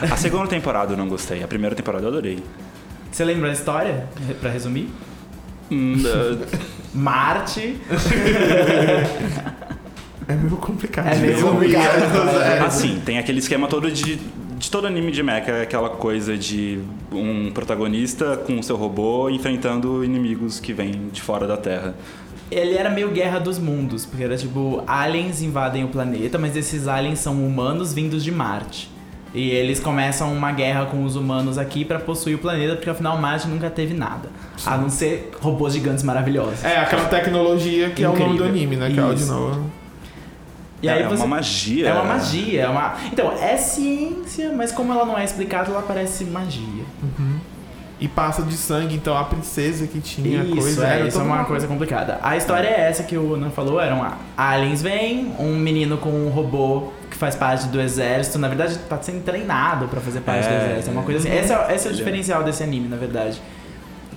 A 0.00 0.16
segunda 0.16 0.46
temporada 0.46 0.94
eu 0.94 0.96
não 0.96 1.06
gostei. 1.08 1.42
A 1.42 1.48
primeira 1.48 1.76
temporada 1.76 2.04
eu 2.04 2.08
adorei. 2.08 2.42
Você 3.12 3.24
lembra 3.24 3.50
a 3.50 3.52
história? 3.52 4.06
Pra 4.40 4.50
resumir? 4.50 4.88
Hum, 5.70 5.96
Marte. 6.94 7.76
É 10.26 10.34
meio 10.34 10.56
complicado. 10.56 11.08
É 11.08 11.16
meio 11.16 11.40
complicado. 11.42 12.38
É. 12.38 12.60
assim, 12.60 13.00
tem 13.04 13.18
aquele 13.18 13.38
esquema 13.38 13.66
todo 13.68 13.90
de, 13.90 14.16
de 14.16 14.70
todo 14.70 14.86
anime 14.86 15.10
de 15.10 15.22
mecha, 15.22 15.50
é 15.50 15.62
aquela 15.62 15.90
coisa 15.90 16.36
de 16.36 16.80
um 17.12 17.50
protagonista 17.50 18.36
com 18.36 18.58
o 18.58 18.62
seu 18.62 18.76
robô 18.76 19.28
enfrentando 19.30 20.04
inimigos 20.04 20.60
que 20.60 20.72
vêm 20.72 21.08
de 21.12 21.20
fora 21.20 21.46
da 21.46 21.56
Terra. 21.56 21.94
Ele 22.50 22.74
era 22.74 22.88
meio 22.88 23.10
guerra 23.10 23.38
dos 23.38 23.58
mundos, 23.58 24.06
porque 24.06 24.24
era 24.24 24.36
tipo, 24.36 24.82
aliens 24.86 25.42
invadem 25.42 25.84
o 25.84 25.88
planeta, 25.88 26.38
mas 26.38 26.56
esses 26.56 26.88
aliens 26.88 27.18
são 27.18 27.34
humanos 27.34 27.92
vindos 27.92 28.24
de 28.24 28.32
Marte. 28.32 28.90
E 29.34 29.50
eles 29.50 29.78
começam 29.78 30.32
uma 30.32 30.50
guerra 30.52 30.86
com 30.86 31.04
os 31.04 31.14
humanos 31.14 31.58
aqui 31.58 31.84
pra 31.84 31.98
possuir 31.98 32.36
o 32.36 32.38
planeta, 32.38 32.76
porque 32.76 32.88
afinal 32.88 33.18
Marte 33.18 33.46
nunca 33.46 33.68
teve 33.68 33.92
nada. 33.92 34.30
A 34.64 34.76
não 34.78 34.88
ser 34.88 35.30
robôs 35.40 35.74
gigantes 35.74 36.02
maravilhosos. 36.02 36.64
É, 36.64 36.78
aquela 36.78 37.04
tecnologia 37.04 37.90
que 37.90 38.02
é 38.02 38.08
o 38.08 38.12
nome 38.12 38.24
do 38.24 38.44
Incrível. 38.44 38.46
anime, 38.46 38.76
né? 38.76 38.90
Que 38.90 38.98
é 38.98 39.04
o 39.04 39.14
de 39.14 39.22
Isso. 39.22 39.32
novo. 39.32 39.70
E 40.80 40.88
aí 40.88 41.02
é 41.02 41.08
você... 41.08 41.16
uma 41.16 41.36
magia. 41.36 41.88
É 41.88 41.92
uma 41.92 42.04
magia, 42.04 42.62
é 42.62 42.68
uma. 42.68 42.94
Então, 43.12 43.32
é 43.32 43.56
ciência, 43.56 44.52
mas 44.56 44.70
como 44.70 44.92
ela 44.92 45.04
não 45.04 45.18
é 45.18 45.24
explicada, 45.24 45.70
ela 45.70 45.82
parece 45.82 46.24
magia. 46.24 46.84
E 48.00 48.06
passa 48.06 48.42
de 48.42 48.54
sangue, 48.54 48.94
então 48.94 49.16
a 49.16 49.24
princesa 49.24 49.86
que 49.88 49.98
tinha 49.98 50.44
isso, 50.44 50.54
coisa. 50.56 50.86
é, 50.86 50.98
era 51.00 51.08
isso 51.08 51.18
é 51.18 51.22
uma 51.22 51.44
coisa 51.44 51.66
complicada. 51.66 52.18
A 52.22 52.36
história 52.36 52.68
é 52.68 52.82
essa 52.88 53.02
que 53.02 53.16
o 53.16 53.36
Nan 53.36 53.50
falou, 53.50 53.80
eram 53.80 54.02
a- 54.04 54.16
aliens 54.36 54.80
vêm, 54.80 55.32
um 55.38 55.56
menino 55.56 55.96
com 55.98 56.08
um 56.10 56.28
robô 56.28 56.92
que 57.10 57.16
faz 57.16 57.34
parte 57.34 57.66
do 57.66 57.80
exército, 57.80 58.38
na 58.38 58.46
verdade 58.46 58.78
tá 58.88 58.96
sendo 59.02 59.24
treinado 59.24 59.88
pra 59.88 60.00
fazer 60.00 60.20
parte 60.20 60.46
do 60.46 60.54
É, 60.54 60.56
exército, 60.66 60.90
é 60.90 60.92
uma 60.92 61.02
coisa 61.02 61.18
assim. 61.28 61.36
Esse 61.36 61.52
é, 61.52 61.74
esse 61.74 61.88
é 61.88 61.90
o 61.90 61.94
diferencial 61.94 62.44
desse 62.44 62.62
anime, 62.62 62.86
na 62.86 62.96
verdade. 62.96 63.40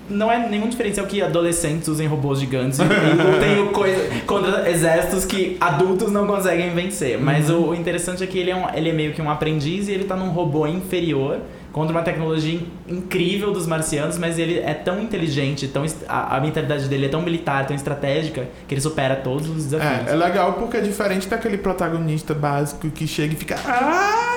não 0.09 0.29
é 0.31 0.47
nenhum 0.49 0.67
diferencial 0.67 1.07
que 1.07 1.21
adolescentes 1.21 1.87
usem 1.87 2.05
robôs 2.05 2.37
gigantes 2.39 2.77
e, 2.79 2.83
lutem 2.83 3.67
coisa, 3.71 4.09
contra 4.27 4.69
exércitos 4.69 5.23
que 5.25 5.55
adultos 5.59 6.11
não 6.11 6.27
conseguem 6.27 6.69
vencer. 6.75 7.17
Mas 7.19 7.49
o, 7.49 7.69
o 7.69 7.75
interessante 7.75 8.21
é 8.23 8.27
que 8.27 8.37
ele 8.37 8.51
é, 8.51 8.55
um, 8.55 8.65
ele 8.75 8.89
é 8.89 8.93
meio 8.93 9.13
que 9.13 9.21
um 9.21 9.29
aprendiz 9.29 9.87
e 9.87 9.91
ele 9.93 10.03
tá 10.03 10.15
num 10.15 10.29
robô 10.29 10.67
inferior 10.67 11.39
contra 11.71 11.95
uma 11.95 12.01
tecnologia 12.03 12.53
in- 12.55 12.67
incrível 12.87 13.51
dos 13.51 13.65
marcianos, 13.65 14.17
mas 14.17 14.37
ele 14.37 14.59
é 14.59 14.73
tão 14.73 15.01
inteligente, 15.01 15.67
tão, 15.67 15.85
a, 16.07 16.35
a 16.37 16.41
mentalidade 16.41 16.87
dele 16.87 17.05
é 17.05 17.09
tão 17.09 17.21
militar, 17.21 17.65
tão 17.65 17.75
estratégica, 17.75 18.47
que 18.67 18.73
ele 18.73 18.81
supera 18.81 19.15
todos 19.15 19.47
os 19.49 19.63
desafios. 19.65 20.07
É, 20.07 20.11
é 20.11 20.15
legal 20.15 20.53
porque 20.53 20.77
é 20.77 20.81
diferente 20.81 21.27
daquele 21.27 21.57
protagonista 21.57 22.33
básico 22.33 22.89
que 22.89 23.07
chega 23.07 23.33
e 23.33 23.37
fica. 23.37 23.55
Ah! 23.65 24.27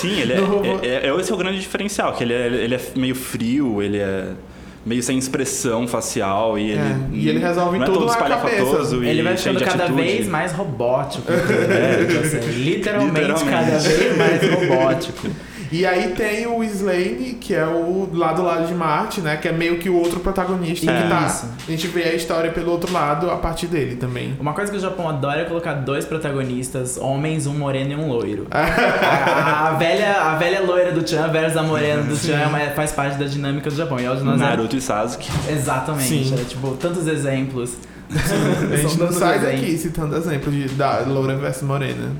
Sim, 0.00 0.20
ele 0.20 0.32
é, 0.34 0.36
é, 0.82 1.08
é- 1.08 1.20
Esse 1.20 1.32
é 1.32 1.34
o 1.34 1.38
grande 1.38 1.58
diferencial, 1.60 2.12
que 2.12 2.22
ele 2.22 2.32
é, 2.34 2.46
ele 2.46 2.74
é 2.74 2.80
meio 2.94 3.14
frio, 3.14 3.82
ele 3.82 3.98
é 3.98 4.28
meio 4.86 5.02
sem 5.02 5.18
expressão 5.18 5.88
facial 5.88 6.58
e 6.58 6.70
ele. 6.70 6.80
É, 6.80 6.96
e 7.12 7.28
ele 7.28 7.38
resolve 7.40 7.78
não 7.78 7.86
tudo 7.86 7.96
é 7.96 7.98
todo 8.00 8.06
na 8.06 8.12
espalhafatoso 8.12 9.02
e 9.04 9.08
Ele 9.08 9.22
vai 9.22 9.36
ficando 9.36 9.60
cada 9.60 9.84
atitude. 9.84 10.02
vez 10.02 10.28
mais 10.28 10.52
robótico. 10.52 11.30
né? 11.32 12.06
Tipo 12.06 12.20
assim, 12.20 12.50
literalmente, 12.52 13.20
Literalmente. 13.20 13.50
cada 13.50 13.78
vez 13.78 14.16
mais 14.16 14.42
robótico. 14.54 15.28
E 15.70 15.86
aí 15.86 16.14
tem 16.14 16.46
o 16.46 16.62
Slane, 16.64 17.36
que 17.40 17.54
é 17.54 17.66
o 17.66 18.08
lá 18.12 18.32
do 18.32 18.42
lado 18.42 18.66
de 18.66 18.74
Marte, 18.74 19.20
né? 19.20 19.36
Que 19.36 19.48
é 19.48 19.52
meio 19.52 19.78
que 19.78 19.88
o 19.88 19.96
outro 19.96 20.20
protagonista 20.20 20.86
que 20.86 21.08
tá. 21.08 21.26
Isso. 21.26 21.46
A 21.66 21.70
gente 21.70 21.86
vê 21.88 22.04
a 22.04 22.14
história 22.14 22.50
pelo 22.50 22.70
outro 22.70 22.92
lado 22.92 23.30
a 23.30 23.36
partir 23.36 23.66
dele 23.66 23.96
também. 23.96 24.36
Uma 24.40 24.52
coisa 24.52 24.70
que 24.70 24.78
o 24.78 24.80
Japão 24.80 25.08
adora 25.08 25.42
é 25.42 25.44
colocar 25.44 25.74
dois 25.74 26.04
protagonistas, 26.04 26.96
homens, 26.96 27.46
um 27.46 27.54
moreno 27.54 27.92
e 27.92 27.96
um 27.96 28.08
loiro. 28.08 28.46
a, 28.50 29.68
a 29.68 29.72
velha, 29.74 30.22
a 30.22 30.36
velha 30.36 30.62
loira 30.62 30.92
do 30.92 31.06
Chan 31.08 31.28
versus 31.28 31.56
a 31.56 31.62
morena 31.62 32.02
do 32.02 32.16
Chan 32.16 32.50
é 32.58 32.70
faz 32.70 32.92
parte 32.92 33.18
da 33.18 33.26
dinâmica 33.26 33.68
do 33.70 33.76
Japão. 33.76 34.00
E 34.00 34.08
hoje 34.08 34.22
nós 34.22 34.38
Naruto 34.40 34.76
e 34.76 34.80
Sasuke. 34.80 35.28
Exatamente. 35.48 36.08
Sim. 36.08 36.34
É, 36.38 36.44
tipo, 36.44 36.76
tantos 36.76 37.06
exemplos. 37.06 37.76
A 38.10 38.76
gente 38.76 38.98
não 38.98 39.12
sai 39.12 39.38
daqui 39.38 39.76
citando 39.76 40.16
exemplos 40.16 40.54
de, 40.54 40.68
da 40.70 41.00
Loura 41.00 41.36
versus 41.36 41.62
Morena. 41.62 42.12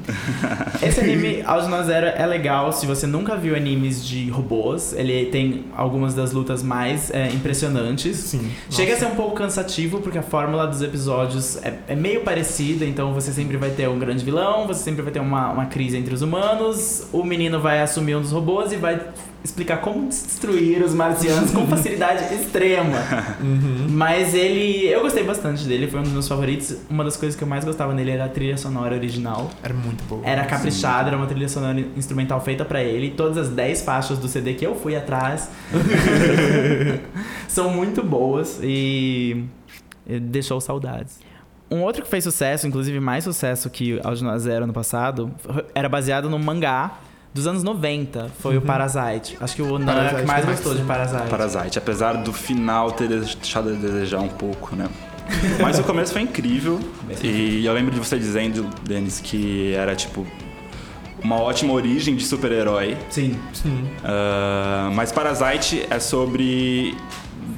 Esse 0.82 1.00
anime, 1.00 1.42
Aldino 1.44 1.82
Zero, 1.82 2.06
é 2.06 2.26
legal 2.26 2.72
se 2.72 2.84
você 2.86 3.06
nunca 3.06 3.36
viu 3.36 3.56
animes 3.56 4.04
de 4.04 4.28
robôs. 4.28 4.92
Ele 4.92 5.26
tem 5.26 5.64
algumas 5.74 6.14
das 6.14 6.32
lutas 6.32 6.62
mais 6.62 7.10
é, 7.10 7.28
impressionantes. 7.28 8.16
Sim. 8.16 8.50
Chega 8.68 8.94
a 8.94 8.96
ser 8.96 9.06
um 9.06 9.14
pouco 9.14 9.34
cansativo, 9.34 10.00
porque 10.00 10.18
a 10.18 10.22
fórmula 10.22 10.66
dos 10.66 10.82
episódios 10.82 11.56
é, 11.62 11.78
é 11.88 11.94
meio 11.94 12.20
parecida, 12.20 12.84
então 12.84 13.14
você 13.14 13.32
sempre 13.32 13.56
vai 13.56 13.70
ter 13.70 13.88
um 13.88 13.98
grande 13.98 14.24
vilão, 14.24 14.66
você 14.66 14.82
sempre 14.82 15.02
vai 15.02 15.12
ter 15.12 15.20
uma, 15.20 15.52
uma 15.52 15.66
crise 15.66 15.96
entre 15.96 16.14
os 16.14 16.20
humanos, 16.20 17.06
o 17.12 17.24
menino 17.24 17.60
vai 17.60 17.80
assumir 17.80 18.16
um 18.16 18.20
dos 18.20 18.32
robôs 18.32 18.72
e 18.72 18.76
vai 18.76 19.00
explicar 19.42 19.78
como 19.78 20.08
destruir 20.08 20.82
os 20.82 20.94
marcianos 20.94 21.50
com 21.50 21.66
facilidade 21.68 22.34
extrema. 22.34 22.98
Uhum. 23.40 23.86
Mas 23.90 24.34
ele. 24.34 24.86
Eu 24.86 25.02
gostei 25.02 25.24
bastante 25.24 25.64
dele, 25.64 25.86
foi 25.88 26.00
um 26.00 26.02
dos 26.02 26.12
meus 26.12 26.28
favoritos. 26.28 26.76
Uma 26.90 27.04
das 27.04 27.16
coisas 27.16 27.36
que 27.36 27.42
eu 27.42 27.48
mais 27.48 27.64
gostava 27.64 27.94
nele 27.94 28.10
era 28.10 28.24
a 28.24 28.28
trilha 28.28 28.56
sonora 28.56 28.94
original. 28.94 29.50
Era 29.62 29.74
muito 29.74 30.02
bom. 30.04 30.20
Era 30.24 30.44
caprichada, 30.44 31.08
era 31.08 31.16
uma 31.16 31.26
trilha 31.26 31.48
sonora 31.48 31.80
instrumental 31.96 32.40
feita 32.40 32.64
pra 32.64 32.82
ele. 32.82 33.10
Todas 33.10 33.36
as 33.36 33.48
10 33.48 33.82
faixas 33.82 34.18
do 34.18 34.28
CD 34.28 34.54
que 34.54 34.66
eu 34.66 34.74
fui 34.74 34.96
atrás 34.96 35.50
são 37.48 37.70
muito 37.70 38.02
boas 38.02 38.60
e 38.62 39.44
deixou 40.06 40.60
saudades. 40.60 41.20
Um 41.70 41.82
outro 41.82 42.02
que 42.02 42.08
fez 42.08 42.24
sucesso, 42.24 42.66
inclusive 42.66 42.98
mais 42.98 43.24
sucesso 43.24 43.68
que 43.68 44.00
Aldino 44.02 44.38
Zero 44.38 44.64
ano 44.64 44.72
passado, 44.72 45.30
era 45.74 45.86
baseado 45.88 46.30
num 46.30 46.38
mangá 46.38 46.98
dos 47.32 47.46
anos 47.46 47.62
90. 47.62 48.30
Foi 48.40 48.56
o 48.56 48.62
Parasite. 48.62 49.36
Acho 49.40 49.56
que 49.56 49.62
o 49.62 49.78
Nan 49.78 49.92
é 49.92 50.12
o 50.14 50.16
que 50.16 50.26
mais 50.26 50.44
gostou 50.44 50.74
de. 50.74 50.82
Parasite. 50.82 51.28
Parasite, 51.28 51.78
apesar 51.78 52.14
do 52.14 52.32
final 52.32 52.92
ter 52.92 53.08
deixado 53.08 53.70
a 53.70 53.72
desejar 53.72 54.20
um 54.20 54.28
pouco, 54.28 54.74
né? 54.74 54.88
Mas 55.60 55.78
o 55.78 55.84
começo 55.84 56.12
foi 56.12 56.22
incrível. 56.22 56.80
E 57.22 57.64
eu 57.64 57.72
lembro 57.72 57.92
de 57.92 57.98
você 57.98 58.18
dizendo, 58.18 58.66
Denis, 58.82 59.20
que 59.20 59.74
era 59.74 59.94
tipo 59.94 60.26
uma 61.22 61.36
ótima 61.36 61.72
origem 61.72 62.16
de 62.16 62.24
super-herói. 62.24 62.96
Sim. 63.10 63.38
Sim. 63.52 63.88
Ah, 64.04 64.90
mas 64.94 65.10
Parasite 65.10 65.84
é 65.90 65.98
sobre 65.98 66.96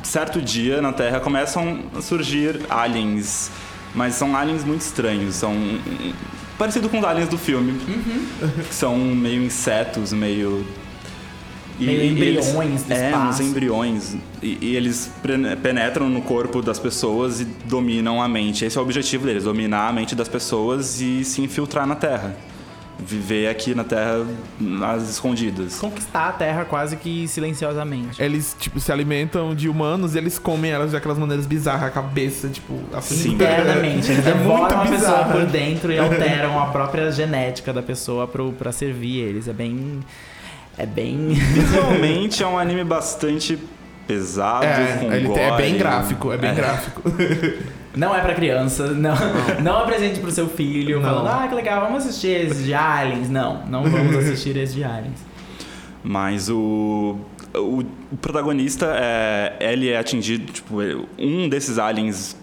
certo 0.03 0.41
dia 0.41 0.81
na 0.81 0.93
Terra 0.93 1.21
começam 1.21 1.81
a 1.97 2.01
surgir 2.01 2.61
aliens, 2.71 3.51
mas 3.95 4.15
são 4.15 4.35
aliens 4.37 4.65
muito 4.65 4.81
estranhos, 4.81 5.35
são 5.35 5.55
parecido 6.61 6.89
com 6.91 6.99
os 6.99 7.05
aliens 7.05 7.29
do 7.31 7.39
filme, 7.39 7.81
que 8.69 8.75
são 8.75 8.95
meio 8.99 9.43
insetos, 9.43 10.13
meio 10.13 10.65
e- 11.79 11.85
Meio 11.87 12.01
eles- 12.03 12.47
embriões 12.49 12.83
do 12.83 12.93
é, 12.93 13.17
uns 13.17 13.41
embriões. 13.41 14.17
E, 14.43 14.59
e 14.61 14.77
eles 14.77 15.11
penetram 15.63 16.11
no 16.11 16.21
corpo 16.21 16.61
das 16.61 16.79
pessoas 16.79 17.41
e 17.41 17.47
dominam 17.65 18.21
a 18.23 18.29
mente. 18.29 18.67
Esse 18.67 18.77
é 18.77 18.81
o 18.81 18.85
objetivo 18.85 19.25
deles, 19.27 19.45
dominar 19.45 19.89
a 19.89 19.93
mente 19.93 20.15
das 20.15 20.29
pessoas 20.29 21.01
e 21.01 21.25
se 21.25 21.41
infiltrar 21.41 21.87
na 21.87 21.95
Terra. 21.97 22.37
Viver 23.03 23.49
aqui 23.49 23.75
na 23.75 23.83
Terra 23.83 24.25
às 24.95 25.09
escondidas. 25.09 25.79
Conquistar 25.79 26.29
a 26.29 26.33
Terra 26.33 26.65
quase 26.65 26.97
que 26.97 27.27
silenciosamente. 27.27 28.23
Eles, 28.23 28.55
tipo, 28.59 28.79
se 28.79 28.93
alimentam 28.93 29.55
de 29.55 29.69
humanos 29.69 30.15
e 30.15 30.19
eles 30.19 30.39
comem 30.39 30.71
elas 30.71 30.91
de 30.91 30.97
aquelas 30.97 31.17
maneiras 31.19 31.47
bizarras, 31.47 31.85
a 31.85 31.91
cabeça, 31.91 32.49
tipo, 32.49 32.79
assim. 32.93 33.15
Sim. 33.17 33.35
Internamente, 33.35 34.11
eles 34.13 34.27
É 34.27 34.35
muito 34.35 34.47
devoram 34.49 34.65
a 34.65 34.69
pessoa 34.87 34.97
bizarro. 34.99 35.33
por 35.33 35.47
dentro 35.47 35.93
e 35.93 35.99
alteram 36.01 36.61
a 36.61 36.67
própria 36.67 37.11
genética 37.11 37.73
da 37.73 37.83
pessoa 37.83 38.27
pro, 38.29 38.53
pra 38.53 38.71
servir 38.71 39.19
eles. 39.21 39.49
É 39.49 39.53
bem. 39.53 40.01
É 40.77 40.85
bem. 40.87 41.29
Visualmente 41.55 42.43
é 42.43 42.47
um 42.47 42.59
anime 42.59 42.85
bastante 42.85 43.59
pesado, 44.07 44.65
É, 44.67 44.97
com 44.99 45.13
ele 45.13 45.29
tem- 45.29 45.43
é 45.43 45.57
bem 45.57 45.79
gráfico, 45.79 46.33
é 46.33 46.37
bem 46.37 46.55
gráfico. 46.55 47.03
Não 47.95 48.15
é 48.15 48.21
pra 48.21 48.35
criança, 48.35 48.89
não, 48.93 49.15
não 49.63 49.79
apresente 49.79 50.21
pro 50.21 50.31
seu 50.31 50.49
filho 50.49 51.01
Não. 51.01 51.09
falando, 51.09 51.29
ah, 51.29 51.49
que 51.49 51.55
legal, 51.55 51.81
vamos 51.83 52.05
assistir 52.07 52.47
esse 52.47 52.63
de 52.63 52.73
Aliens. 52.73 53.29
Não, 53.29 53.67
não 53.67 53.83
vamos 53.83 54.15
assistir 54.17 54.57
esse 54.57 54.75
de 54.75 54.85
Aliens. 54.85 55.19
Mas 56.03 56.49
o, 56.49 57.19
o, 57.55 57.83
o 58.13 58.17
protagonista, 58.21 58.87
é, 58.97 59.57
ele 59.61 59.89
é 59.89 59.99
atingido, 59.99 60.53
tipo, 60.53 60.77
um 61.19 61.49
desses 61.49 61.79
aliens 61.79 62.37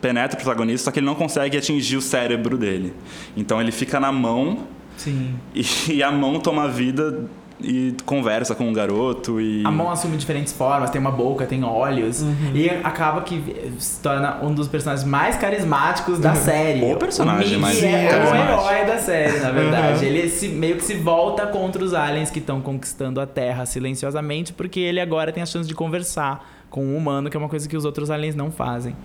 penetra 0.00 0.38
o 0.38 0.42
protagonista, 0.42 0.86
só 0.86 0.90
que 0.90 0.98
ele 0.98 1.06
não 1.06 1.14
consegue 1.14 1.56
atingir 1.56 1.96
o 1.96 2.00
cérebro 2.00 2.56
dele. 2.56 2.92
Então 3.36 3.60
ele 3.60 3.70
fica 3.70 4.00
na 4.00 4.10
mão 4.10 4.66
Sim. 4.96 5.34
e, 5.54 5.64
e 5.92 6.02
a 6.02 6.10
mão 6.10 6.40
toma 6.40 6.66
vida 6.68 7.26
e 7.60 7.94
conversa 8.04 8.54
com 8.54 8.68
o 8.70 8.72
garoto 8.72 9.40
e... 9.40 9.64
A 9.64 9.70
mão 9.70 9.90
assume 9.90 10.16
diferentes 10.16 10.52
formas, 10.52 10.90
tem 10.90 11.00
uma 11.00 11.10
boca, 11.10 11.46
tem 11.46 11.64
olhos. 11.64 12.22
Uhum. 12.22 12.52
E 12.54 12.68
acaba 12.68 13.22
que 13.22 13.42
se 13.78 14.00
torna 14.00 14.38
um 14.42 14.52
dos 14.52 14.68
personagens 14.68 15.06
mais 15.06 15.36
carismáticos 15.36 16.18
da 16.18 16.34
série. 16.34 16.92
O 16.92 16.96
personagem 16.96 17.58
Mickey 17.58 17.60
mais 17.60 17.82
é 17.82 18.06
o 18.06 18.10
carismático. 18.10 18.52
herói 18.52 18.86
da 18.86 18.98
série, 18.98 19.38
na 19.40 19.50
verdade. 19.50 20.04
Uhum. 20.04 20.10
Ele 20.10 20.28
se, 20.28 20.48
meio 20.48 20.76
que 20.76 20.84
se 20.84 20.94
volta 20.94 21.46
contra 21.46 21.82
os 21.82 21.94
aliens 21.94 22.30
que 22.30 22.38
estão 22.38 22.60
conquistando 22.60 23.20
a 23.20 23.26
Terra 23.26 23.64
silenciosamente, 23.66 24.52
porque 24.52 24.80
ele 24.80 25.00
agora 25.00 25.32
tem 25.32 25.42
a 25.42 25.46
chance 25.46 25.68
de 25.68 25.74
conversar 25.74 26.64
com 26.68 26.84
um 26.84 26.96
humano, 26.96 27.30
que 27.30 27.36
é 27.36 27.40
uma 27.40 27.48
coisa 27.48 27.68
que 27.68 27.76
os 27.76 27.84
outros 27.84 28.10
aliens 28.10 28.34
não 28.34 28.50
fazem. 28.50 28.96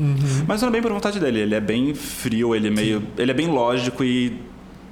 Mas 0.48 0.60
não 0.60 0.70
é 0.70 0.72
bem 0.72 0.82
por 0.82 0.92
vontade 0.92 1.20
dele, 1.20 1.42
ele 1.42 1.54
é 1.54 1.62
bem 1.62 1.94
frio, 1.94 2.56
ele 2.56 2.68
é 2.68 2.72
meio... 2.72 3.04
Ele 3.16 3.30
é 3.30 3.34
bem 3.34 3.46
lógico 3.46 4.04
e 4.04 4.40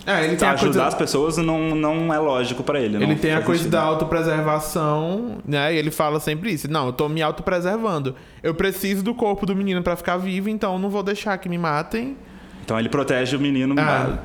É, 0.08 0.24
ele 0.24 0.38
tem 0.38 0.48
a 0.48 0.52
ajudar 0.54 0.72
coisa, 0.72 0.88
as 0.88 0.96
pessoas 0.96 1.36
não, 1.36 1.76
não 1.76 2.14
é 2.14 2.18
lógico 2.18 2.64
pra 2.64 2.80
ele. 2.80 2.96
ele 3.04 3.16
tem 3.18 3.34
a 3.34 3.42
coisa 3.42 3.64
sentido. 3.64 3.74
da 3.74 3.82
autopreservação, 3.82 5.40
né? 5.46 5.76
E 5.76 5.78
ele 5.78 5.92
fala 5.92 6.18
sempre 6.22 6.54
isso. 6.54 6.72
Não, 6.72 6.88
eu 6.88 6.94
tô 6.94 7.10
me 7.10 7.22
autopreservando. 7.22 8.16
Eu 8.42 8.56
preciso 8.56 9.04
do 9.04 9.14
corpo 9.14 9.46
do 9.46 9.54
menino 9.54 9.84
pra 9.84 9.98
ficar 9.98 10.16
vivo, 10.16 10.48
então 10.48 10.74
eu 10.74 10.80
não 10.80 10.90
vou 10.90 11.04
deixar 11.04 11.38
que 11.38 11.50
me 11.50 11.58
matem. 11.58 12.16
Então 12.64 12.80
ele 12.80 12.88
protege 12.88 13.36
o 13.36 13.40
menino 13.40 13.76
ah, 13.78 14.18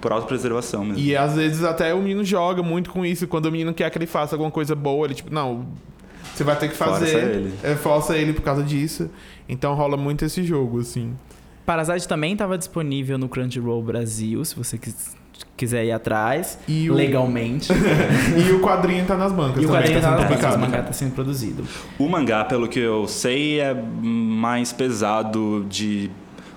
por 0.00 0.12
autopreservação 0.12 0.84
mesmo. 0.84 1.02
E 1.02 1.16
às 1.16 1.34
vezes 1.34 1.64
até 1.64 1.92
o 1.92 1.98
menino 1.98 2.22
joga 2.22 2.62
muito 2.62 2.90
com 2.90 3.04
isso. 3.04 3.26
Quando 3.26 3.46
o 3.46 3.50
menino 3.50 3.74
quer 3.74 3.90
que 3.90 3.98
ele 3.98 4.06
faça 4.06 4.36
alguma 4.36 4.50
coisa 4.52 4.76
boa, 4.76 5.08
ele 5.08 5.14
tipo, 5.14 5.34
não, 5.34 5.66
você 6.32 6.44
vai 6.44 6.54
ter 6.56 6.68
que 6.68 6.76
fazer. 6.76 7.06
Força 7.06 7.18
ele. 7.18 7.54
É, 7.64 7.74
força 7.74 8.16
ele 8.16 8.32
por 8.32 8.42
causa 8.42 8.62
disso. 8.62 9.10
Então 9.48 9.74
rola 9.74 9.96
muito 9.96 10.24
esse 10.24 10.44
jogo, 10.44 10.78
assim. 10.78 11.14
Parasite 11.66 12.06
também 12.08 12.32
estava 12.32 12.56
disponível 12.56 13.18
no 13.18 13.28
Crunchyroll 13.28 13.82
Brasil, 13.82 14.44
se 14.44 14.54
você 14.54 14.78
quis- 14.78 15.16
quiser 15.56 15.84
ir 15.84 15.92
atrás, 15.92 16.58
E 16.68 16.88
o- 16.90 16.94
legalmente. 16.94 17.70
E 18.38 18.52
o 18.52 18.60
quadrinho 18.60 19.04
tá 19.04 19.16
nas 19.16 19.32
bancas 19.32 19.62
e 19.62 19.66
o 19.66 19.68
quadrinho 19.68 20.00
tá 20.00 20.12
tá 20.12 20.16
sendo 20.18 20.20
nas 20.22 20.30
bancas, 20.40 20.54
o 20.54 20.58
mangá 20.58 20.82
tá 20.82 20.92
sendo 20.92 21.12
produzido. 21.14 21.64
O 21.98 22.08
mangá, 22.08 22.44
pelo 22.44 22.68
que 22.68 22.78
eu 22.78 23.06
sei, 23.08 23.60
é 23.60 23.74
mais 23.74 24.72
pesado 24.72 25.66
de 25.68 26.10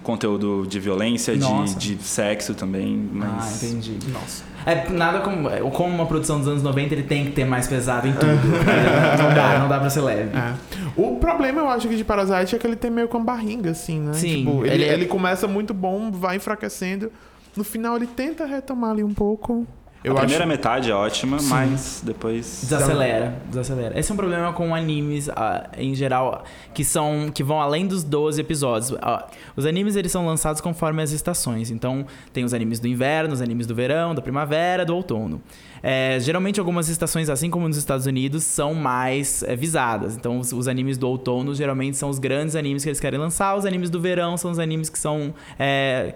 conteúdo 0.03 0.65
de 0.67 0.79
violência, 0.79 1.35
de, 1.37 1.75
de 1.75 2.03
sexo 2.03 2.53
também. 2.53 3.09
Ah, 3.15 3.37
Mas 3.37 3.63
entendi. 3.63 3.97
Nossa. 4.11 4.43
É 4.65 4.89
nada 4.89 5.19
como, 5.21 5.49
é, 5.49 5.59
como 5.71 5.93
uma 5.93 6.05
produção 6.05 6.39
dos 6.39 6.47
anos 6.47 6.63
90, 6.63 6.93
ele 6.93 7.03
tem 7.03 7.25
que 7.25 7.31
ter 7.31 7.45
mais 7.45 7.67
pesado 7.67 8.07
em 8.07 8.13
tudo. 8.13 8.25
É, 8.29 9.17
não 9.21 9.33
dá, 9.33 9.59
não 9.59 9.67
dá 9.69 9.79
pra 9.79 9.89
ser 9.89 10.01
leve. 10.01 10.29
É. 10.37 10.53
O 10.95 11.15
problema, 11.17 11.61
eu 11.61 11.69
acho 11.69 11.87
que 11.87 11.95
de 11.95 12.03
Parasite 12.03 12.55
é 12.55 12.59
que 12.59 12.67
ele 12.67 12.75
tem 12.75 12.91
meio 12.91 13.07
com 13.07 13.23
barringa, 13.23 13.71
assim, 13.71 13.99
né? 13.99 14.13
Sim, 14.13 14.37
Tipo, 14.45 14.65
ele, 14.65 14.73
ele 14.75 14.83
é- 14.85 14.93
ele 14.93 15.05
começa 15.05 15.47
muito 15.47 15.73
bom, 15.73 16.11
vai 16.11 16.35
enfraquecendo. 16.35 17.11
No 17.55 17.63
final 17.63 17.95
ele 17.95 18.07
tenta 18.07 18.45
retomar 18.45 18.91
ali 18.91 19.03
um 19.03 19.13
pouco. 19.13 19.65
Eu 20.01 20.13
a 20.13 20.19
primeira 20.21 20.45
acho... 20.45 20.49
metade 20.49 20.89
é 20.89 20.93
ótima, 20.93 21.37
mas 21.41 22.01
depois. 22.05 22.61
Desacelera, 22.63 23.37
desacelera. 23.47 23.99
Esse 23.99 24.09
é 24.09 24.13
um 24.13 24.17
problema 24.17 24.53
com 24.53 24.73
animes 24.73 25.27
ah, 25.29 25.69
em 25.77 25.93
geral 25.93 26.45
que 26.73 26.85
são 26.85 27.29
que 27.33 27.43
vão 27.43 27.61
além 27.61 27.85
dos 27.85 28.01
12 28.01 28.39
episódios. 28.39 28.97
Ah, 29.01 29.27
os 29.57 29.65
animes 29.65 29.97
eles 29.97 30.09
são 30.09 30.25
lançados 30.25 30.61
conforme 30.61 31.03
as 31.03 31.11
estações. 31.11 31.69
Então, 31.69 32.05
tem 32.31 32.45
os 32.45 32.53
animes 32.53 32.79
do 32.79 32.87
inverno, 32.87 33.33
os 33.33 33.41
animes 33.41 33.67
do 33.67 33.75
verão, 33.75 34.15
da 34.15 34.21
primavera, 34.21 34.85
do 34.85 34.95
outono. 34.95 35.41
É, 35.83 36.17
geralmente 36.21 36.61
algumas 36.61 36.87
estações, 36.87 37.29
assim 37.29 37.49
como 37.49 37.67
nos 37.67 37.77
Estados 37.77 38.05
Unidos, 38.05 38.43
são 38.45 38.73
mais 38.73 39.43
é, 39.43 39.53
visadas. 39.53 40.15
Então, 40.15 40.39
os, 40.39 40.53
os 40.53 40.69
animes 40.69 40.97
do 40.97 41.09
outono 41.09 41.53
geralmente 41.53 41.97
são 41.97 42.09
os 42.09 42.19
grandes 42.19 42.55
animes 42.55 42.83
que 42.83 42.89
eles 42.89 43.01
querem 43.01 43.19
lançar. 43.19 43.53
Os 43.57 43.65
animes 43.65 43.89
do 43.89 43.99
verão 43.99 44.37
são 44.37 44.49
os 44.49 44.59
animes 44.59 44.89
que 44.89 44.97
são 44.97 45.33
é, 45.57 46.15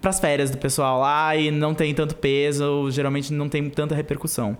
pras 0.00 0.20
férias 0.20 0.50
do 0.50 0.58
pessoal 0.58 1.00
lá 1.00 1.34
e 1.36 1.50
não 1.50 1.74
tem 1.74 1.92
tanto 1.94 2.14
peso, 2.16 2.90
geralmente 2.90 3.32
não 3.32 3.48
tem 3.48 3.68
tanta 3.70 3.94
repercussão. 3.94 4.56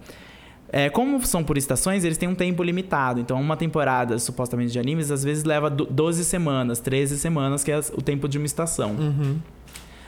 É, 0.74 0.88
como 0.88 1.24
são 1.26 1.44
por 1.44 1.58
estações, 1.58 2.02
eles 2.02 2.16
têm 2.16 2.28
um 2.28 2.34
tempo 2.34 2.62
limitado. 2.62 3.20
Então, 3.20 3.38
uma 3.38 3.56
temporada, 3.58 4.18
supostamente, 4.18 4.72
de 4.72 4.78
animes, 4.78 5.10
às 5.10 5.22
vezes 5.22 5.44
leva 5.44 5.68
do- 5.68 5.84
12 5.84 6.24
semanas, 6.24 6.80
13 6.80 7.18
semanas, 7.18 7.62
que 7.62 7.70
é 7.70 7.78
o 7.78 8.00
tempo 8.00 8.26
de 8.26 8.38
uma 8.38 8.46
estação. 8.46 8.96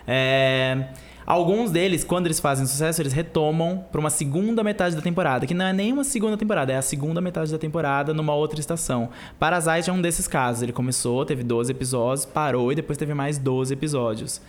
É, 0.06 0.88
alguns 1.26 1.70
deles, 1.70 2.02
quando 2.04 2.26
eles 2.26 2.40
fazem 2.40 2.66
sucesso, 2.66 3.00
eles 3.02 3.12
retomam 3.12 3.84
para 3.90 4.00
uma 4.00 4.10
segunda 4.10 4.62
metade 4.62 4.94
da 4.96 5.02
temporada, 5.02 5.46
que 5.46 5.54
não 5.54 5.66
é 5.66 5.72
nem 5.72 5.92
uma 5.92 6.04
segunda 6.04 6.36
temporada, 6.36 6.72
é 6.72 6.76
a 6.76 6.82
segunda 6.82 7.20
metade 7.20 7.50
da 7.52 7.58
temporada 7.58 8.12
numa 8.14 8.34
outra 8.34 8.58
estação. 8.60 9.10
Parasite 9.38 9.90
é 9.90 9.92
um 9.92 10.00
desses 10.00 10.26
casos. 10.28 10.62
Ele 10.62 10.72
começou, 10.72 11.24
teve 11.24 11.42
12 11.42 11.70
episódios, 11.72 12.24
parou 12.26 12.72
e 12.72 12.74
depois 12.74 12.96
teve 12.98 13.14
mais 13.14 13.38
12 13.38 13.72
episódios. 13.72 14.40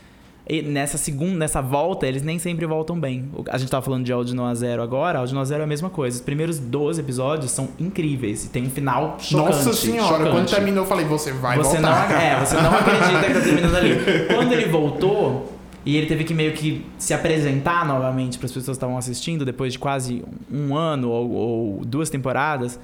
E 0.48 0.62
nessa 0.62 0.98
segunda, 0.98 1.36
nessa 1.40 1.60
volta, 1.60 2.06
eles 2.06 2.22
nem 2.22 2.38
sempre 2.38 2.68
voltam 2.68 3.00
bem. 3.00 3.30
A 3.50 3.58
gente 3.58 3.70
tava 3.70 3.84
falando 3.84 4.06
de 4.06 4.14
Audino 4.14 4.46
a 4.46 4.54
Zero 4.54 4.82
agora, 4.82 5.18
Audino 5.20 5.40
a 5.40 5.46
Zero 5.46 5.62
é 5.62 5.64
a 5.64 5.68
mesma 5.68 5.90
coisa. 5.90 6.18
Os 6.18 6.22
primeiros 6.22 6.60
12 6.60 7.02
episódios 7.02 7.50
são 7.50 7.70
incríveis 7.80 8.46
e 8.46 8.50
tem 8.50 8.64
um 8.64 8.70
final 8.70 9.18
chocante. 9.20 9.36
Nossa 9.36 9.74
senhora, 9.74 10.18
chocante. 10.18 10.32
quando 10.32 10.50
terminou 10.50 10.84
eu 10.84 10.88
falei, 10.88 11.06
você 11.06 11.32
vai 11.32 11.58
você 11.58 11.80
não, 11.80 11.90
voltar. 11.90 12.22
é, 12.22 12.40
você 12.40 12.56
não 12.56 12.70
acredita 12.78 13.26
que 13.26 13.34
tá 13.34 13.42
terminando 13.42 13.76
ali. 13.76 13.96
Quando 14.36 14.54
ele 14.54 14.66
voltou 14.66 15.52
e 15.84 15.98
ele 15.98 16.06
teve 16.06 16.24
que 16.24 16.34
meio 16.34 16.54
que 16.54 16.86
se 16.98 17.14
apresentar 17.14 17.84
novamente 17.86 18.38
para 18.38 18.46
as 18.46 18.52
pessoas 18.52 18.66
que 18.66 18.72
estavam 18.78 18.98
assistindo 19.00 19.46
depois 19.46 19.74
de 19.74 19.80
quase 19.80 20.24
um 20.52 20.76
ano 20.76 21.10
ou, 21.10 21.32
ou 21.32 21.86
duas 21.86 22.10
temporadas, 22.10 22.80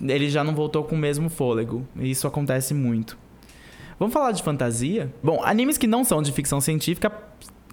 ele 0.00 0.28
já 0.28 0.44
não 0.44 0.54
voltou 0.54 0.84
com 0.84 0.94
o 0.94 0.98
mesmo 0.98 1.30
fôlego. 1.30 1.86
E 1.98 2.10
isso 2.10 2.26
acontece 2.26 2.74
muito. 2.74 3.16
Vamos 3.98 4.12
falar 4.12 4.32
de 4.32 4.42
fantasia? 4.42 5.12
Bom, 5.22 5.42
animes 5.42 5.76
que 5.76 5.86
não 5.86 6.04
são 6.04 6.22
de 6.22 6.30
ficção 6.32 6.60
científica 6.60 7.12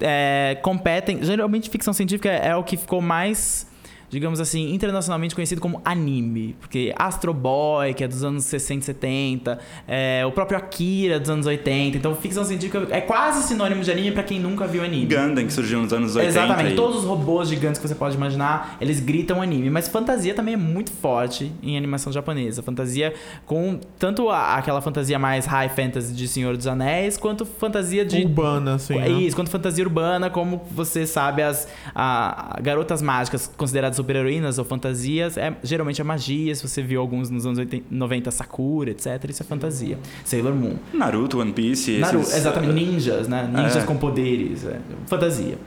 é, 0.00 0.58
competem. 0.62 1.22
Geralmente, 1.22 1.70
ficção 1.70 1.92
científica 1.92 2.28
é 2.28 2.54
o 2.54 2.64
que 2.64 2.76
ficou 2.76 3.00
mais, 3.00 3.66
digamos 4.08 4.40
assim, 4.40 4.72
internacionalmente 4.74 5.34
conhecido 5.34 5.60
como 5.60 5.80
anime. 5.84 6.54
Porque 6.60 6.92
Astro 6.96 7.32
Boy, 7.34 7.94
que 7.94 8.04
é 8.04 8.08
dos 8.08 8.22
anos 8.24 8.44
60 8.44 8.80
e 8.80 8.84
70, 8.84 9.58
é, 9.88 10.24
o 10.26 10.32
próprio 10.32 10.56
Akira 10.58 11.18
dos 11.18 11.30
anos 11.30 11.46
80. 11.46 11.96
Então, 11.96 12.14
ficção 12.14 12.44
científica 12.44 12.86
é 12.90 13.00
quase 13.00 13.42
sinônimo 13.46 13.82
de 13.82 13.90
anime 13.90 14.12
pra 14.12 14.22
quem 14.22 14.38
nunca 14.40 14.66
viu 14.66 14.82
anime. 14.84 15.06
Gundam, 15.14 15.44
que 15.46 15.52
surgiu 15.52 15.80
nos 15.82 15.92
anos 15.92 16.14
80. 16.16 16.28
Exatamente, 16.30 16.72
e- 16.72 16.76
todos 16.76 16.98
os 16.98 17.04
robôs 17.04 17.48
gigantes 17.48 17.80
que 17.80 17.86
você 17.88 17.94
pode 17.94 18.14
imaginar, 18.16 18.76
eles 18.80 19.00
gritam 19.00 19.42
anime. 19.42 19.70
Mas 19.70 19.88
fantasia 19.88 20.34
também 20.34 20.54
é 20.54 20.56
muito 20.56 20.90
forte 20.92 21.50
em 21.62 21.76
animação 21.76 22.12
japonesa. 22.12 22.62
Fantasia 22.62 23.12
com 23.44 23.78
tanto 23.98 24.28
a- 24.30 24.56
aquela 24.56 24.80
fantasia 24.80 25.18
mais 25.18 25.46
high 25.46 25.68
fantasy 25.68 26.12
de 26.14 26.28
Senhor 26.28 26.56
dos 26.56 26.66
Anéis, 26.66 27.16
quanto 27.16 27.44
fantasia 27.44 28.04
de. 28.04 28.22
Urbana, 28.22 28.74
assim, 28.74 28.94
É 28.98 29.08
né? 29.08 29.08
isso, 29.10 29.34
quanto 29.36 29.50
fantasia 29.50 29.84
urbana, 29.84 30.30
como 30.30 30.62
você 30.70 31.06
sabe, 31.06 31.42
as 31.42 31.66
a 31.94 32.58
garotas 32.62 33.00
mágicas 33.02 33.50
consideradas 33.56 33.95
super-heroínas 33.96 34.58
ou 34.58 34.64
fantasias, 34.64 35.36
é, 35.36 35.54
geralmente 35.62 36.00
é 36.00 36.04
magia. 36.04 36.54
Se 36.54 36.66
você 36.66 36.82
viu 36.82 37.00
alguns 37.00 37.28
nos 37.30 37.44
anos 37.46 37.58
80, 37.58 37.86
90, 37.90 38.30
Sakura, 38.30 38.90
etc., 38.90 39.24
isso 39.30 39.42
é 39.42 39.46
fantasia. 39.46 39.98
Sailor 40.24 40.54
Moon. 40.54 40.74
Naruto, 40.92 41.40
One 41.40 41.52
Piece. 41.52 41.98
Naruto, 41.98 42.22
esses- 42.24 42.36
exatamente, 42.36 42.72
ninjas, 42.74 43.26
né? 43.28 43.48
Ninjas 43.52 43.76
É. 43.82 43.86
com 43.86 43.96
poderes, 43.96 44.64
é. 44.64 44.78
fantasia. 45.06 45.58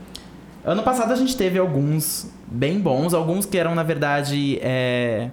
Ano 0.64 0.82
passado 0.82 1.12
a 1.12 1.16
gente 1.16 1.36
teve 1.36 1.58
alguns 1.58 2.30
bem 2.46 2.78
bons, 2.78 3.14
alguns 3.14 3.46
que 3.46 3.56
eram, 3.56 3.74
na 3.74 3.82
verdade, 3.82 4.58
é, 4.60 5.30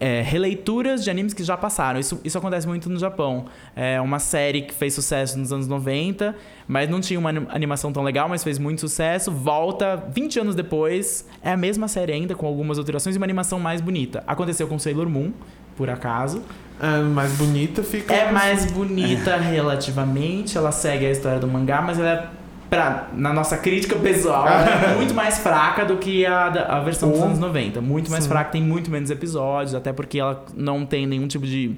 é, 0.00 0.20
releituras 0.22 1.04
de 1.04 1.10
animes 1.10 1.32
que 1.34 1.44
já 1.44 1.56
passaram. 1.56 2.00
Isso, 2.00 2.20
isso 2.24 2.36
acontece 2.38 2.66
muito 2.66 2.88
no 2.90 2.98
Japão. 2.98 3.44
É 3.76 4.00
uma 4.00 4.18
série 4.18 4.62
que 4.62 4.74
fez 4.74 4.94
sucesso 4.94 5.38
nos 5.38 5.52
anos 5.52 5.68
90, 5.68 6.34
mas 6.66 6.88
não 6.90 7.00
tinha 7.00 7.18
uma 7.20 7.28
anim- 7.28 7.46
animação 7.50 7.92
tão 7.92 8.02
legal, 8.02 8.28
mas 8.28 8.42
fez 8.42 8.58
muito 8.58 8.80
sucesso. 8.80 9.30
Volta 9.30 9.96
20 10.12 10.40
anos 10.40 10.54
depois, 10.54 11.26
é 11.42 11.52
a 11.52 11.56
mesma 11.56 11.86
série 11.88 12.12
ainda, 12.12 12.34
com 12.34 12.46
algumas 12.46 12.78
alterações 12.78 13.14
e 13.14 13.18
uma 13.18 13.26
animação 13.26 13.60
mais 13.60 13.80
bonita. 13.80 14.22
Aconteceu 14.26 14.66
com 14.66 14.78
Sailor 14.78 15.08
Moon, 15.08 15.32
por 15.76 15.88
acaso. 15.88 16.42
É, 16.80 17.00
mais 17.00 17.32
bonita 17.34 17.82
fica. 17.82 18.12
É 18.12 18.32
mais 18.32 18.70
bonita 18.72 19.36
relativamente, 19.36 20.56
ela 20.58 20.72
segue 20.72 21.06
a 21.06 21.10
história 21.10 21.38
do 21.38 21.46
mangá, 21.46 21.80
mas 21.80 21.98
ela 21.98 22.08
é, 22.08 22.26
pra, 22.72 23.08
na 23.14 23.34
nossa 23.34 23.58
crítica 23.58 23.96
pessoal, 23.96 24.48
é 24.48 24.94
muito 24.96 25.12
mais 25.12 25.36
fraca 25.38 25.84
do 25.84 25.98
que 25.98 26.24
a, 26.24 26.46
a 26.46 26.80
versão 26.80 27.10
dos 27.10 27.20
Oh. 27.20 27.24
anos 27.24 27.38
90. 27.38 27.82
Muito 27.82 28.10
mais 28.10 28.24
Sim. 28.24 28.30
fraca, 28.30 28.50
tem 28.50 28.62
muito 28.62 28.90
menos 28.90 29.10
episódios, 29.10 29.74
até 29.74 29.92
porque 29.92 30.18
ela 30.18 30.42
não 30.56 30.86
tem 30.86 31.06
nenhum 31.06 31.28
tipo 31.28 31.44
de. 31.44 31.76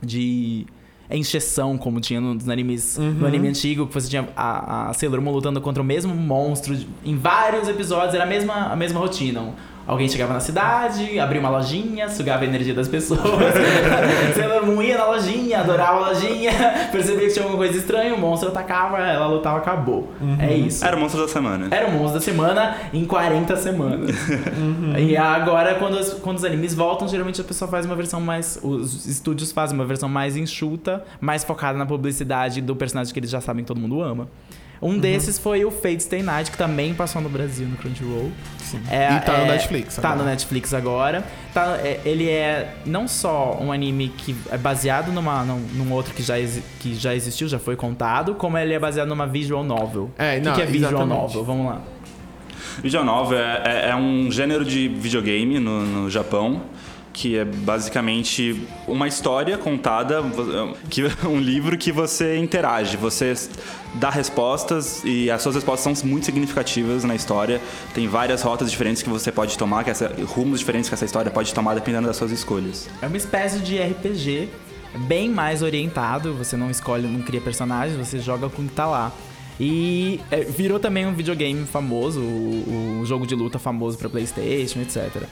de 0.00 0.64
encheção, 1.10 1.76
como 1.76 2.00
tinha 2.00 2.18
nos 2.22 2.48
animes, 2.48 2.96
no 2.96 3.04
Uhum. 3.20 3.26
anime 3.26 3.48
antigo, 3.48 3.86
que 3.86 3.92
você 3.92 4.08
tinha 4.08 4.26
a, 4.34 4.88
a 4.88 4.92
Sailor 4.94 5.20
Moon 5.20 5.32
lutando 5.32 5.60
contra 5.60 5.82
o 5.82 5.84
mesmo 5.84 6.14
monstro 6.14 6.74
em 7.04 7.14
vários 7.18 7.68
episódios, 7.68 8.14
era 8.14 8.24
a 8.24 8.26
mesma, 8.26 8.72
a 8.72 8.76
mesma 8.76 8.98
rotina. 8.98 9.50
Alguém 9.86 10.08
chegava 10.08 10.32
na 10.32 10.40
cidade, 10.40 11.18
abria 11.18 11.40
uma 11.40 11.50
lojinha, 11.50 12.08
sugava 12.08 12.44
a 12.44 12.46
energia 12.46 12.72
das 12.72 12.86
pessoas. 12.88 13.20
Sailor 14.34 14.64
Moon 14.64 14.80
ia 14.82 14.96
na 14.96 15.06
lojinha, 15.06 15.60
adorava 15.60 16.04
a 16.04 16.08
lojinha, 16.10 16.52
percebia 16.92 17.26
que 17.26 17.32
tinha 17.32 17.44
alguma 17.44 17.58
coisa 17.64 17.78
estranha, 17.78 18.14
o 18.14 18.18
monstro 18.18 18.48
atacava, 18.48 18.98
ela 18.98 19.26
lutava, 19.26 19.58
acabou. 19.58 20.12
É 20.38 20.54
isso. 20.54 20.84
Era 20.84 20.96
o 20.96 21.00
monstro 21.00 21.20
da 21.22 21.28
semana. 21.28 21.66
Era 21.70 21.86
o 21.88 21.92
monstro 21.92 22.14
da 22.14 22.20
semana 22.24 22.76
em 22.92 23.04
40 23.04 23.56
semanas. 23.56 24.10
E 24.98 25.16
agora, 25.16 25.74
quando, 25.74 25.98
as- 25.98 26.14
quando 26.14 26.36
os 26.38 26.44
animes 26.44 26.74
voltam, 26.74 27.08
geralmente 27.08 27.40
a 27.40 27.44
pessoa 27.44 27.68
faz 27.70 27.84
uma 27.84 27.96
versão 27.96 28.20
mais. 28.20 28.58
Os 28.62 29.06
estúdios 29.06 29.50
fazem 29.52 29.76
uma 29.76 29.84
versão 29.84 30.08
mais 30.08 30.36
enxuta, 30.36 31.04
mais 31.20 31.42
focada 31.44 31.76
na 31.76 31.86
publicidade 31.86 32.60
do 32.60 32.76
personagem 32.76 33.12
que 33.12 33.18
eles 33.18 33.30
já 33.30 33.40
sabem 33.40 33.64
que 33.64 33.68
todo 33.68 33.80
mundo 33.80 34.00
ama. 34.00 34.28
Um 34.82 34.98
desses 34.98 35.38
foi 35.38 35.64
o 35.64 35.70
Fate 35.70 36.02
Stay 36.02 36.22
Night, 36.24 36.50
que 36.50 36.58
também 36.58 36.92
passou 36.92 37.22
no 37.22 37.28
Brasil 37.28 37.68
no 37.68 37.76
Crunchyroll. 37.76 38.32
Sim. 38.58 38.80
É- 38.90 39.14
e 39.16 39.20
tá 39.20 39.36
no 39.38 39.44
é- 39.44 39.48
Netflix. 39.52 39.94
Tá 39.96 40.08
agora. 40.08 40.24
no 40.24 40.28
Netflix 40.30 40.74
agora. 40.74 41.24
Tá, 41.54 41.78
é, 41.84 42.00
ele 42.04 42.28
é 42.28 42.74
não 42.84 43.06
só 43.06 43.56
um 43.60 43.70
anime 43.70 44.08
que 44.08 44.34
é 44.50 44.58
baseado 44.58 45.12
numa, 45.12 45.44
num, 45.44 45.60
num 45.74 45.92
outro 45.92 46.12
que 46.12 46.22
já, 46.22 46.34
que 46.80 46.94
já 46.96 47.14
existiu, 47.14 47.46
já 47.46 47.60
foi 47.60 47.76
contado, 47.76 48.34
como 48.34 48.58
ele 48.58 48.74
é 48.74 48.78
baseado 48.78 49.08
numa 49.08 49.26
visual 49.26 49.62
novel. 49.62 50.10
É, 50.18 50.32
o 50.38 50.40
que, 50.40 50.46
não, 50.48 50.54
que 50.54 50.62
é 50.62 50.66
visual 50.66 50.90
exatamente. 50.92 51.20
novel? 51.20 51.44
Vamos 51.44 51.66
lá. 51.66 51.80
Video 52.82 53.04
novel 53.04 53.38
é, 53.38 53.62
é- 53.64 53.90
é 53.90 53.96
um 53.96 54.30
gênero 54.32 54.64
de 54.64 54.88
videogame 54.88 55.60
no, 55.60 55.82
no 55.84 56.10
Japão 56.10 56.62
que 57.12 57.36
é 57.36 57.44
basicamente 57.44 58.66
uma 58.86 59.06
história 59.06 59.58
contada, 59.58 60.22
que 60.88 61.02
um 61.26 61.38
livro 61.38 61.76
que 61.76 61.92
você 61.92 62.36
interage, 62.38 62.96
você 62.96 63.34
dá 63.94 64.10
respostas 64.10 65.02
e 65.04 65.30
as 65.30 65.42
suas 65.42 65.54
respostas 65.54 65.98
são 65.98 66.08
muito 66.08 66.24
significativas 66.24 67.04
na 67.04 67.14
história. 67.14 67.60
Tem 67.94 68.08
várias 68.08 68.42
rotas 68.42 68.70
diferentes 68.70 69.02
que 69.02 69.10
você 69.10 69.30
pode 69.30 69.56
tomar, 69.58 69.84
que 69.84 69.90
essa, 69.90 70.12
rumos 70.24 70.60
diferentes 70.60 70.88
que 70.88 70.94
essa 70.94 71.04
história 71.04 71.30
pode 71.30 71.52
tomar 71.52 71.74
dependendo 71.74 72.06
das 72.06 72.16
suas 72.16 72.30
escolhas. 72.30 72.88
É 73.00 73.06
uma 73.06 73.16
espécie 73.16 73.58
de 73.58 73.78
RPG 73.78 74.48
bem 75.06 75.28
mais 75.28 75.62
orientado. 75.62 76.34
Você 76.34 76.56
não 76.56 76.70
escolhe, 76.70 77.06
não 77.06 77.22
cria 77.22 77.40
personagens, 77.40 77.96
você 77.96 78.18
joga 78.18 78.48
com 78.48 78.62
o 78.62 78.68
que 78.68 78.74
tá 78.74 78.86
lá. 78.86 79.12
E 79.60 80.18
é, 80.30 80.40
virou 80.40 80.80
também 80.80 81.06
um 81.06 81.14
videogame 81.14 81.66
famoso, 81.66 82.20
o, 82.20 83.00
o 83.00 83.06
jogo 83.06 83.26
de 83.26 83.34
luta 83.34 83.58
famoso 83.58 83.98
pra 83.98 84.08
PlayStation, 84.08 84.80
etc. 84.80 85.22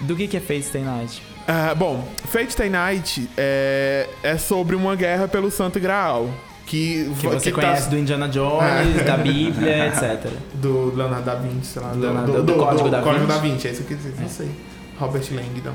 Do 0.00 0.16
que, 0.16 0.26
que 0.26 0.36
é 0.36 0.40
Fate 0.40 0.62
Stay 0.62 0.82
Night? 0.82 1.22
Ah, 1.46 1.74
bom, 1.74 2.06
Fate 2.26 2.52
Stay 2.52 2.68
Night 2.70 3.28
é, 3.36 4.08
é 4.22 4.36
sobre 4.38 4.74
uma 4.76 4.94
guerra 4.96 5.28
pelo 5.28 5.50
Santo 5.50 5.78
Graal. 5.80 6.28
Que, 6.66 7.10
Que 7.18 7.26
você 7.26 7.50
tá- 7.50 7.60
conhece 7.60 7.90
do 7.90 7.98
Indiana 7.98 8.28
Jones, 8.28 8.96
É. 9.00 9.02
da 9.02 9.16
Bíblia, 9.16 9.88
etc. 9.88 10.30
Do 10.54 10.94
Leonardo 10.94 11.24
da 11.26 11.34
Vinci, 11.34 11.66
sei 11.66 11.82
lá. 11.82 11.88
Do 11.90 11.98
Leonardo- 11.98 12.42
do 12.44 12.54
Código 12.54 12.88
da 12.88 13.02
Código 13.02 13.24
Vinci. 13.26 13.34
da 13.34 13.40
Vinci, 13.40 13.68
é 13.68 13.70
isso 13.72 13.82
que 13.84 13.92
eu 13.94 13.98
quis 13.98 14.06
dizer, 14.06 14.22
não 14.22 14.28
sei. 14.28 14.50
Robert 14.98 15.24
Langdon. 15.32 15.72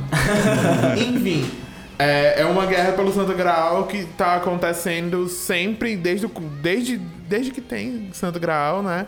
Enfim, 0.98 1.50
é, 2.00 2.42
é 2.42 2.46
uma 2.46 2.66
guerra 2.66 2.94
pelo 2.94 3.14
Santo 3.14 3.34
Graal 3.34 3.84
que 3.88 4.06
tá 4.18 4.36
acontecendo 4.36 5.28
sempre, 5.28 5.98
desde, 5.98 6.28
desde, 6.62 6.98
desde 7.28 7.52
que 7.52 7.60
tem 7.62 8.10
Santo 8.14 8.40
Graal, 8.40 8.82
né? 8.82 9.06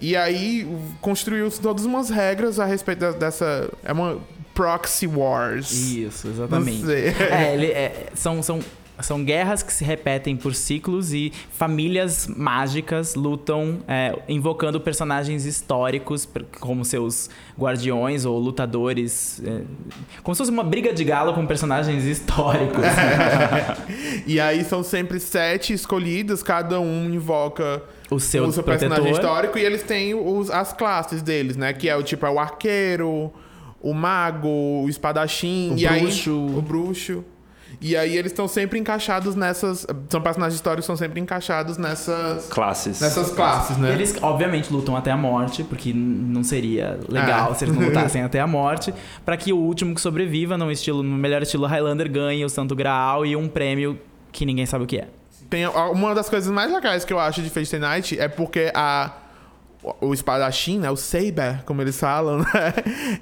E 0.00 0.14
aí 0.16 0.68
construiu-se 1.00 1.60
todas 1.60 1.84
umas 1.86 2.10
regras 2.10 2.58
a 2.60 2.64
respeito 2.66 3.12
dessa. 3.14 3.70
É 3.84 3.92
uma 3.92 4.18
proxy 4.54 5.06
wars. 5.06 5.72
Isso, 5.72 6.28
exatamente. 6.28 6.84
É, 6.90 7.54
ele, 7.54 7.66
é, 7.66 8.08
são, 8.14 8.42
são 8.42 8.60
são 9.02 9.24
guerras 9.24 9.62
que 9.62 9.72
se 9.72 9.84
repetem 9.84 10.36
por 10.36 10.54
ciclos 10.54 11.12
e 11.12 11.32
famílias 11.50 12.26
mágicas 12.26 13.14
lutam 13.14 13.80
é, 13.88 14.16
invocando 14.28 14.80
personagens 14.80 15.44
históricos 15.44 16.28
como 16.60 16.84
seus 16.84 17.28
guardiões 17.58 18.24
ou 18.24 18.38
lutadores. 18.38 19.42
é, 19.44 19.62
como 20.22 20.34
se 20.34 20.38
fosse 20.38 20.50
uma 20.50 20.62
briga 20.62 20.92
de 20.92 21.04
galo 21.04 21.32
com 21.34 21.46
personagens 21.46 22.04
históricos. 22.04 22.82
E 24.26 24.38
aí 24.38 24.64
são 24.64 24.82
sempre 24.82 25.18
sete 25.18 25.72
escolhidos, 25.72 26.42
cada 26.42 26.78
um 26.80 27.12
invoca 27.12 27.82
O 28.10 28.20
seu 28.20 28.44
o 28.44 28.52
seu 28.52 28.62
personagem 28.62 29.10
histórico 29.10 29.58
e 29.58 29.64
eles 29.64 29.82
têm 29.82 30.14
os, 30.14 30.50
as 30.50 30.72
classes 30.72 31.22
deles, 31.22 31.56
né? 31.56 31.72
Que 31.72 31.88
é 31.88 31.96
o 31.96 32.02
tipo 32.02 32.24
é 32.24 32.30
o 32.30 32.38
arqueiro, 32.38 33.32
o 33.82 33.92
mago, 33.92 34.48
o 34.48 34.88
espadachim, 34.88 35.72
O 35.74 35.78
e 35.78 35.86
bruxo. 35.86 36.30
aí 36.30 36.58
o 36.58 36.62
bruxo. 36.62 37.24
E 37.80 37.96
aí 37.96 38.16
eles 38.16 38.30
estão 38.30 38.46
sempre 38.46 38.78
encaixados 38.78 39.34
nessas, 39.34 39.86
são 40.08 40.20
personagens 40.20 40.54
históricos 40.54 40.84
que 40.84 40.86
são 40.86 40.96
sempre 40.96 41.18
encaixados 41.20 41.78
nessas 41.78 42.46
Classes. 42.48 43.00
nessas 43.00 43.30
classes, 43.32 43.76
né? 43.78 43.92
Eles, 43.92 44.14
obviamente, 44.22 44.70
lutam 44.72 44.94
até 44.94 45.10
a 45.10 45.16
morte, 45.16 45.64
porque 45.64 45.92
não 45.92 46.44
seria 46.44 47.00
legal 47.08 47.50
Ah. 47.50 47.54
se 47.54 47.64
eles 47.64 47.74
não 47.74 47.82
lutassem 47.88 48.22
até 48.22 48.40
a 48.40 48.46
morte, 48.46 48.94
pra 49.24 49.36
que 49.36 49.52
o 49.52 49.56
último 49.56 49.94
que 49.94 50.00
sobreviva, 50.02 50.56
no, 50.56 50.70
estilo, 50.70 51.02
no 51.02 51.16
melhor 51.16 51.42
estilo 51.42 51.66
Highlander, 51.66 52.08
ganhe 52.12 52.44
o 52.44 52.48
Santo 52.48 52.76
Graal 52.76 53.24
e 53.26 53.34
um 53.34 53.48
prêmio 53.48 53.98
que 54.30 54.44
ninguém 54.44 54.66
sabe 54.66 54.84
o 54.84 54.86
que 54.86 54.98
é. 54.98 55.08
Tem 55.50 55.66
uma 55.66 56.14
das 56.14 56.28
coisas 56.28 56.52
mais 56.52 56.70
legais 56.72 57.04
que 57.04 57.12
eu 57.12 57.18
acho 57.18 57.42
de 57.42 57.50
Fate 57.50 57.78
Night 57.78 58.18
é 58.18 58.28
porque 58.28 58.70
a 58.74 59.10
o 60.00 60.14
espadachim, 60.14 60.78
né, 60.78 60.90
o 60.90 60.96
Saber, 60.96 61.62
como 61.66 61.82
eles 61.82 61.98
falam, 61.98 62.38
né, 62.38 62.46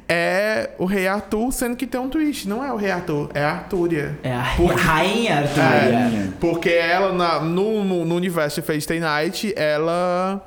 é 0.09 0.71
o 0.79 0.85
rei 0.85 1.09
Arthur, 1.09 1.51
sendo 1.53 1.75
que 1.77 1.87
tem 1.87 1.99
um 2.01 2.09
twist, 2.09 2.47
não 2.49 2.63
é 2.65 2.71
o 2.73 2.77
rei 2.77 2.91
Arthur, 2.91 3.31
é 3.33 3.43
a 3.43 3.51
Artúria. 3.53 4.19
É 4.23 4.35
a 4.35 4.55
Por- 4.57 4.75
Rainha 4.77 5.39
Artúria. 5.39 5.65
É, 5.67 6.29
porque 6.39 6.69
ela, 6.69 7.13
na- 7.15 7.41
no, 7.41 7.83
no, 8.05 8.15
universo 8.15 8.61
de 8.61 8.67
Fate 8.67 8.83
Stay 8.83 9.01
Night, 9.01 9.55
ela 9.57 10.45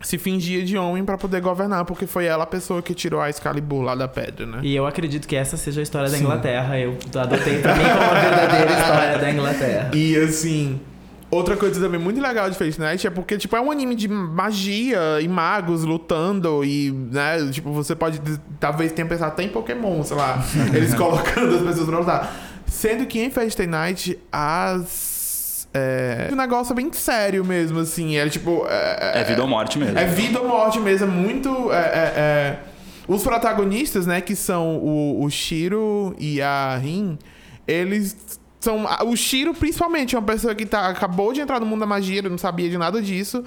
se 0.00 0.16
fingia 0.16 0.64
de 0.64 0.78
homem 0.78 1.04
pra 1.04 1.18
poder 1.18 1.40
governar, 1.40 1.84
porque 1.84 2.06
foi 2.06 2.24
ela 2.26 2.44
a 2.44 2.46
pessoa 2.46 2.80
que 2.80 2.94
tirou 2.94 3.20
a 3.20 3.28
Excalibur 3.28 3.82
lá 3.82 3.94
da 3.96 4.06
pedra, 4.06 4.46
né? 4.46 4.60
E 4.62 4.74
eu 4.74 4.86
acredito 4.86 5.26
que 5.26 5.34
essa 5.34 5.56
seja 5.56 5.80
a 5.80 5.82
história 5.82 6.08
da 6.08 6.16
Sim. 6.16 6.22
Inglaterra. 6.22 6.78
Eu 6.78 6.96
adotei 7.16 7.60
também 7.60 7.84
como 7.84 8.10
a 8.10 8.20
verdadeira 8.20 8.70
história 8.80 9.18
da 9.18 9.30
Inglaterra. 9.30 9.90
E 9.92 10.16
assim, 10.16 10.80
outra 11.30 11.56
coisa 11.56 11.80
também 11.80 12.00
muito 12.00 12.20
legal 12.20 12.50
de 12.50 12.56
Fate 12.56 12.78
Night 12.78 13.06
é 13.06 13.10
porque, 13.10 13.36
tipo, 13.36 13.54
é 13.56 13.60
um 13.60 13.70
anime 13.70 13.94
de 13.94 14.08
magia 14.08 15.20
e 15.20 15.28
magos 15.28 15.84
lutando 15.84 16.64
e, 16.64 16.90
né, 16.90 17.48
tipo, 17.50 17.72
você 17.72 17.94
pode 17.94 18.20
talvez 18.58 18.92
tenha 18.92 19.06
pensado 19.06 19.32
até 19.32 19.42
em 19.42 19.48
Pokémon, 19.48 20.02
sei 20.02 20.16
lá, 20.16 20.42
eles 20.74 20.94
colocando 20.94 21.56
as 21.56 21.62
pessoas 21.62 21.88
pra 21.88 21.98
lutar. 21.98 22.36
Sendo 22.66 23.06
que 23.06 23.20
em 23.20 23.30
Fate 23.30 23.66
Night 23.66 24.18
as. 24.30 25.68
É, 25.74 26.30
um 26.32 26.36
negócio 26.36 26.74
bem 26.74 26.90
sério 26.92 27.44
mesmo, 27.44 27.80
assim. 27.80 28.16
É 28.16 28.28
tipo. 28.28 28.66
É 28.68 29.24
vida 29.24 29.42
ou 29.42 29.48
morte 29.48 29.78
mesmo. 29.78 29.98
É 29.98 30.04
vida 30.06 30.40
ou 30.40 30.48
morte 30.48 30.78
mesmo, 30.78 31.06
é 31.06 31.10
muito. 31.10 31.72
é, 31.72 31.76
é, 31.76 32.12
é. 32.16 32.58
Os 33.06 33.22
protagonistas, 33.22 34.06
né, 34.06 34.20
que 34.20 34.36
são 34.36 34.76
o, 34.76 35.24
o 35.24 35.30
Shiro 35.30 36.14
e 36.18 36.42
a 36.42 36.76
Rin, 36.76 37.18
eles 37.66 38.38
são. 38.68 38.84
O 39.06 39.16
Shiro, 39.16 39.54
principalmente, 39.54 40.14
é 40.14 40.18
uma 40.18 40.26
pessoa 40.26 40.54
que 40.54 40.66
tá, 40.66 40.88
acabou 40.88 41.32
de 41.32 41.40
entrar 41.40 41.58
no 41.58 41.64
mundo 41.64 41.80
da 41.80 41.86
magia, 41.86 42.18
ele 42.18 42.28
não 42.28 42.38
sabia 42.38 42.68
de 42.68 42.76
nada 42.76 43.00
disso. 43.00 43.42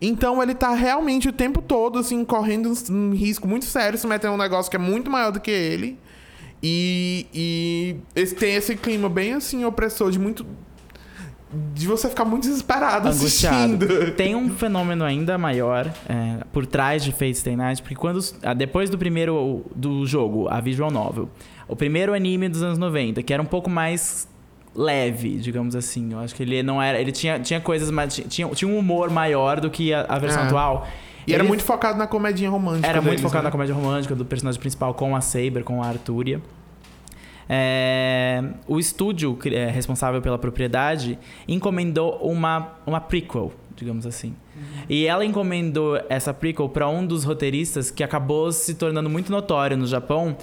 Então 0.00 0.42
ele 0.42 0.54
tá 0.54 0.74
realmente 0.74 1.28
o 1.28 1.32
tempo 1.32 1.62
todo, 1.62 1.98
assim, 1.98 2.22
correndo 2.24 2.70
um 2.90 3.12
risco 3.12 3.48
muito 3.48 3.64
sério, 3.64 3.98
se 3.98 4.06
metendo 4.06 4.36
num 4.36 4.42
negócio 4.42 4.70
que 4.70 4.76
é 4.76 4.80
muito 4.80 5.10
maior 5.10 5.32
do 5.32 5.40
que 5.40 5.50
ele. 5.50 5.98
E, 6.62 7.26
e 7.32 7.96
esse, 8.14 8.34
tem 8.34 8.54
esse 8.54 8.76
clima 8.76 9.08
bem 9.08 9.32
assim, 9.32 9.64
opressor, 9.64 10.10
de 10.10 10.18
muito. 10.18 10.44
De 11.72 11.86
você 11.86 12.08
ficar 12.08 12.24
muito 12.24 12.42
desesperado 12.42 13.08
Angustiado. 13.08 13.84
assistindo. 13.84 14.12
Tem 14.16 14.34
um 14.34 14.50
fenômeno 14.50 15.04
ainda 15.04 15.38
maior 15.38 15.86
é, 16.08 16.44
por 16.52 16.66
trás 16.66 17.04
de 17.04 17.12
Fate 17.12 17.36
Stay 17.36 17.54
Night, 17.54 17.80
porque 17.80 17.94
quando 17.94 18.18
ah, 18.42 18.52
depois 18.52 18.90
do 18.90 18.98
primeiro 18.98 19.64
do 19.74 20.04
jogo, 20.04 20.48
a 20.48 20.60
visual 20.60 20.90
novel, 20.90 21.30
o 21.68 21.76
primeiro 21.76 22.12
anime 22.12 22.48
dos 22.48 22.64
anos 22.64 22.78
90, 22.78 23.22
que 23.22 23.32
era 23.32 23.40
um 23.40 23.46
pouco 23.46 23.70
mais 23.70 24.28
leve, 24.76 25.38
digamos 25.38 25.74
assim. 25.74 26.12
Eu 26.12 26.18
acho 26.20 26.34
que 26.34 26.42
ele 26.42 26.62
não 26.62 26.80
era, 26.82 27.00
ele 27.00 27.12
tinha, 27.12 27.40
tinha 27.40 27.60
coisas 27.60 27.90
mais 27.90 28.14
tinha, 28.28 28.48
tinha 28.48 28.68
um 28.68 28.78
humor 28.78 29.10
maior 29.10 29.60
do 29.60 29.70
que 29.70 29.92
a, 29.94 30.02
a 30.08 30.18
versão 30.18 30.42
É. 30.42 30.46
atual. 30.46 30.86
E 31.26 31.32
era 31.34 31.42
Ele 31.42 31.48
muito 31.48 31.64
focado 31.64 31.98
na 31.98 32.06
comedinha 32.06 32.48
romântica. 32.48 32.86
era 32.86 33.00
muito 33.00 33.10
deles, 33.16 33.22
focado 33.22 33.42
né? 33.42 33.48
na 33.48 33.50
comédia 33.50 33.74
romântica 33.74 34.14
do 34.14 34.24
personagem 34.24 34.60
principal 34.60 34.94
com 34.94 35.16
a 35.16 35.20
Saber, 35.20 35.64
com 35.64 35.82
a 35.82 35.86
Arturia. 35.86 36.40
É, 37.48 38.42
o 38.66 38.78
estúdio 38.78 39.38
é, 39.46 39.66
responsável 39.70 40.20
pela 40.20 40.38
propriedade 40.38 41.18
encomendou 41.46 42.18
uma, 42.20 42.72
uma 42.86 43.00
prequel, 43.00 43.52
digamos 43.76 44.06
assim. 44.06 44.34
E 44.88 45.04
ela 45.06 45.24
encomendou 45.24 46.00
essa 46.08 46.32
prequel 46.32 46.68
para 46.68 46.88
um 46.88 47.06
dos 47.06 47.24
roteiristas 47.24 47.90
que 47.90 48.02
acabou 48.02 48.50
se 48.50 48.74
tornando 48.74 49.08
muito 49.10 49.30
notório 49.30 49.76
no 49.76 49.86
Japão, 49.86 50.36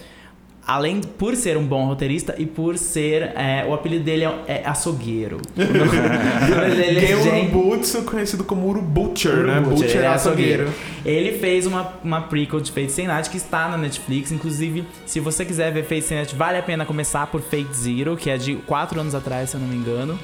além 0.66 1.02
por 1.02 1.36
ser 1.36 1.58
um 1.58 1.66
bom 1.66 1.86
roteirista 1.86 2.36
e 2.38 2.46
por 2.46 2.78
ser 2.78 3.32
é, 3.36 3.66
o 3.68 3.74
apelido 3.74 4.04
dele 4.06 4.24
é, 4.26 4.32
é 4.48 4.64
açougueiro. 4.66 5.40
É 5.54 7.00
Gen 7.00 7.22
Gen- 7.24 7.50
Urubutsu, 7.50 8.04
conhecido 8.04 8.44
como 8.44 8.68
Urubutcher, 8.68 9.36
né? 9.46 9.60
Urubutcher, 9.60 9.70
Butcher 9.88 9.98
ele 9.98 10.06
é 10.06 10.10
é 10.10 10.14
açougueiro. 10.14 10.74
Ele 11.06 11.38
fez 11.38 11.66
uma, 11.66 11.94
uma 12.04 12.22
prequel 12.22 12.60
de 12.60 12.72
Fate 12.72 12.92
Stay 12.92 13.08
Night 13.08 13.30
que 13.30 13.38
está 13.38 13.68
na 13.68 13.78
Netflix. 13.78 14.32
Inclusive, 14.32 14.86
se 15.06 15.20
você 15.20 15.44
quiser 15.46 15.72
ver 15.72 15.84
Fate 15.84 16.02
Stay 16.04 16.18
Night, 16.18 16.36
vale 16.36 16.58
a 16.58 16.64
pena 16.64 16.86
começar 16.86 17.28
por 17.28 17.42
Fate 17.42 17.74
Zero, 17.74 18.16
que 18.16 18.30
é 18.30 18.38
de 18.38 18.56
4 18.56 19.00
anos 19.00 19.14
atrás, 19.16 19.50
se 19.50 19.56
eu 19.56 19.62
não 19.62 19.68
me 19.68 19.76
engano. 19.76 20.18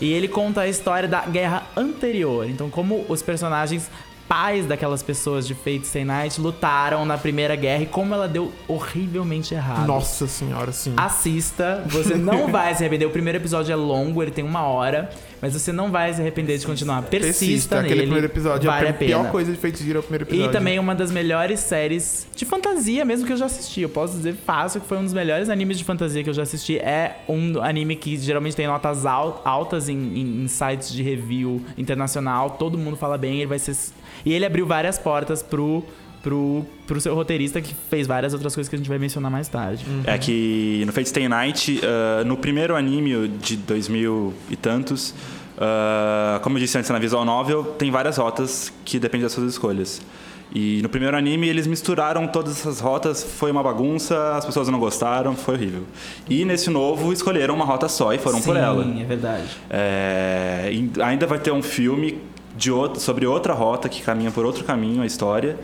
E 0.00 0.12
ele 0.12 0.26
conta 0.28 0.62
a 0.62 0.68
história 0.68 1.08
da 1.08 1.20
guerra 1.22 1.62
anterior. 1.76 2.48
Então, 2.48 2.68
como 2.68 3.04
os 3.08 3.22
personagens 3.22 3.88
pais 4.28 4.66
daquelas 4.66 5.02
pessoas 5.02 5.46
de 5.46 5.54
Fate 5.54 5.86
Stay 5.86 6.04
Night 6.04 6.40
lutaram 6.40 7.04
na 7.04 7.16
Primeira 7.18 7.56
Guerra 7.56 7.82
e 7.82 7.86
como 7.86 8.14
ela 8.14 8.28
deu 8.28 8.52
horrivelmente 8.66 9.54
errado. 9.54 9.86
Nossa 9.86 10.26
senhora, 10.26 10.72
sim. 10.72 10.94
Assista, 10.96 11.82
você 11.86 12.14
não 12.14 12.48
vai 12.52 12.74
se 12.74 12.82
arrepender. 12.82 13.06
O 13.06 13.10
primeiro 13.10 13.38
episódio 13.38 13.72
é 13.72 13.76
longo, 13.76 14.22
ele 14.22 14.30
tem 14.30 14.44
uma 14.44 14.62
hora, 14.62 15.10
mas 15.44 15.52
você 15.52 15.70
não 15.72 15.90
vai 15.90 16.10
se 16.14 16.22
arrepender 16.22 16.56
de 16.56 16.64
continuar. 16.64 17.02
Persista, 17.02 17.80
Aquele 17.80 17.90
nele. 17.96 18.02
primeiro 18.06 18.26
episódio. 18.28 18.70
vale 18.70 18.86
a 18.86 18.90
a 18.90 18.94
pior 18.94 19.30
coisa 19.30 19.52
de 19.52 19.58
Zero 19.76 19.98
é 19.98 20.00
o 20.00 20.02
primeiro 20.02 20.24
episódio. 20.24 20.48
E 20.48 20.52
também 20.52 20.78
uma 20.78 20.94
das 20.94 21.10
melhores 21.12 21.60
séries 21.60 22.26
de 22.34 22.46
fantasia 22.46 23.04
mesmo 23.04 23.26
que 23.26 23.32
eu 23.34 23.36
já 23.36 23.44
assisti. 23.44 23.82
Eu 23.82 23.90
posso 23.90 24.16
dizer 24.16 24.34
fácil 24.46 24.80
que 24.80 24.86
foi 24.88 24.96
um 24.96 25.04
dos 25.04 25.12
melhores 25.12 25.50
animes 25.50 25.76
de 25.76 25.84
fantasia 25.84 26.22
que 26.24 26.30
eu 26.30 26.34
já 26.34 26.44
assisti. 26.44 26.78
É 26.78 27.18
um 27.28 27.60
anime 27.62 27.94
que 27.94 28.16
geralmente 28.16 28.56
tem 28.56 28.66
notas 28.66 29.04
al- 29.04 29.42
altas 29.44 29.90
em, 29.90 29.94
em- 29.96 30.44
em 30.44 30.48
sites 30.48 30.90
de 30.90 31.02
review 31.02 31.60
internacional. 31.76 32.50
Todo 32.50 32.78
mundo 32.78 32.96
fala 32.96 33.18
bem. 33.18 33.36
Ele 33.36 33.46
vai 33.46 33.58
ser. 33.58 33.76
E 34.24 34.32
ele 34.32 34.46
abriu 34.46 34.66
várias 34.66 34.98
portas 34.98 35.42
pro, 35.42 35.84
pro, 36.24 36.64
pro 36.86 36.98
seu 37.00 37.14
roteirista 37.14 37.60
que 37.60 37.74
fez 37.90 38.06
várias 38.06 38.32
outras 38.32 38.54
coisas 38.54 38.68
que 38.68 38.74
a 38.74 38.78
gente 38.78 38.88
vai 38.88 38.98
mencionar 38.98 39.30
mais 39.30 39.46
tarde. 39.46 39.84
É 40.04 40.16
que 40.16 40.82
no 40.86 40.92
Fate 40.92 41.10
Stay 41.10 41.28
Night, 41.28 41.80
ah, 41.84 42.24
no 42.24 42.36
primeiro 42.38 42.74
anime 42.74 43.28
de 43.28 43.58
2000 43.58 44.32
e 44.50 44.56
tantos, 44.56 45.14
ah, 45.58 46.40
como 46.42 46.56
eu 46.56 46.60
disse 46.60 46.78
antes 46.78 46.90
na 46.90 46.98
visual 46.98 47.24
novel, 47.26 47.62
tem 47.62 47.90
várias 47.90 48.16
rotas 48.16 48.72
que 48.86 48.98
dependem 48.98 49.24
das 49.24 49.32
suas 49.32 49.52
escolhas. 49.52 50.00
E 50.54 50.80
no 50.82 50.88
primeiro 50.88 51.16
anime 51.16 51.48
eles 51.48 51.66
misturaram 51.66 52.26
todas 52.26 52.60
essas 52.60 52.80
rotas, 52.80 53.22
foi 53.22 53.50
uma 53.50 53.62
bagunça, 53.62 54.36
as 54.36 54.46
pessoas 54.46 54.68
não 54.68 54.78
gostaram, 54.78 55.36
foi 55.36 55.54
horrível. 55.54 55.82
E 56.28 56.44
nesse 56.44 56.70
novo 56.70 57.12
escolheram 57.12 57.54
uma 57.54 57.64
rota 57.64 57.88
só 57.88 58.14
e 58.14 58.18
foram 58.18 58.40
por 58.40 58.56
ela. 58.56 58.82
Sim, 58.82 59.02
é 59.02 59.04
verdade. 59.04 59.48
É, 59.68 60.70
ainda 61.02 61.26
vai 61.26 61.38
ter 61.38 61.50
um 61.50 61.62
filme 61.62 62.18
de 62.56 62.70
outro, 62.70 63.00
sobre 63.00 63.26
outra 63.26 63.52
rota 63.52 63.88
que 63.88 64.00
caminha 64.00 64.30
por 64.30 64.46
outro 64.46 64.64
caminho 64.64 65.02
a 65.02 65.06
história. 65.06 65.58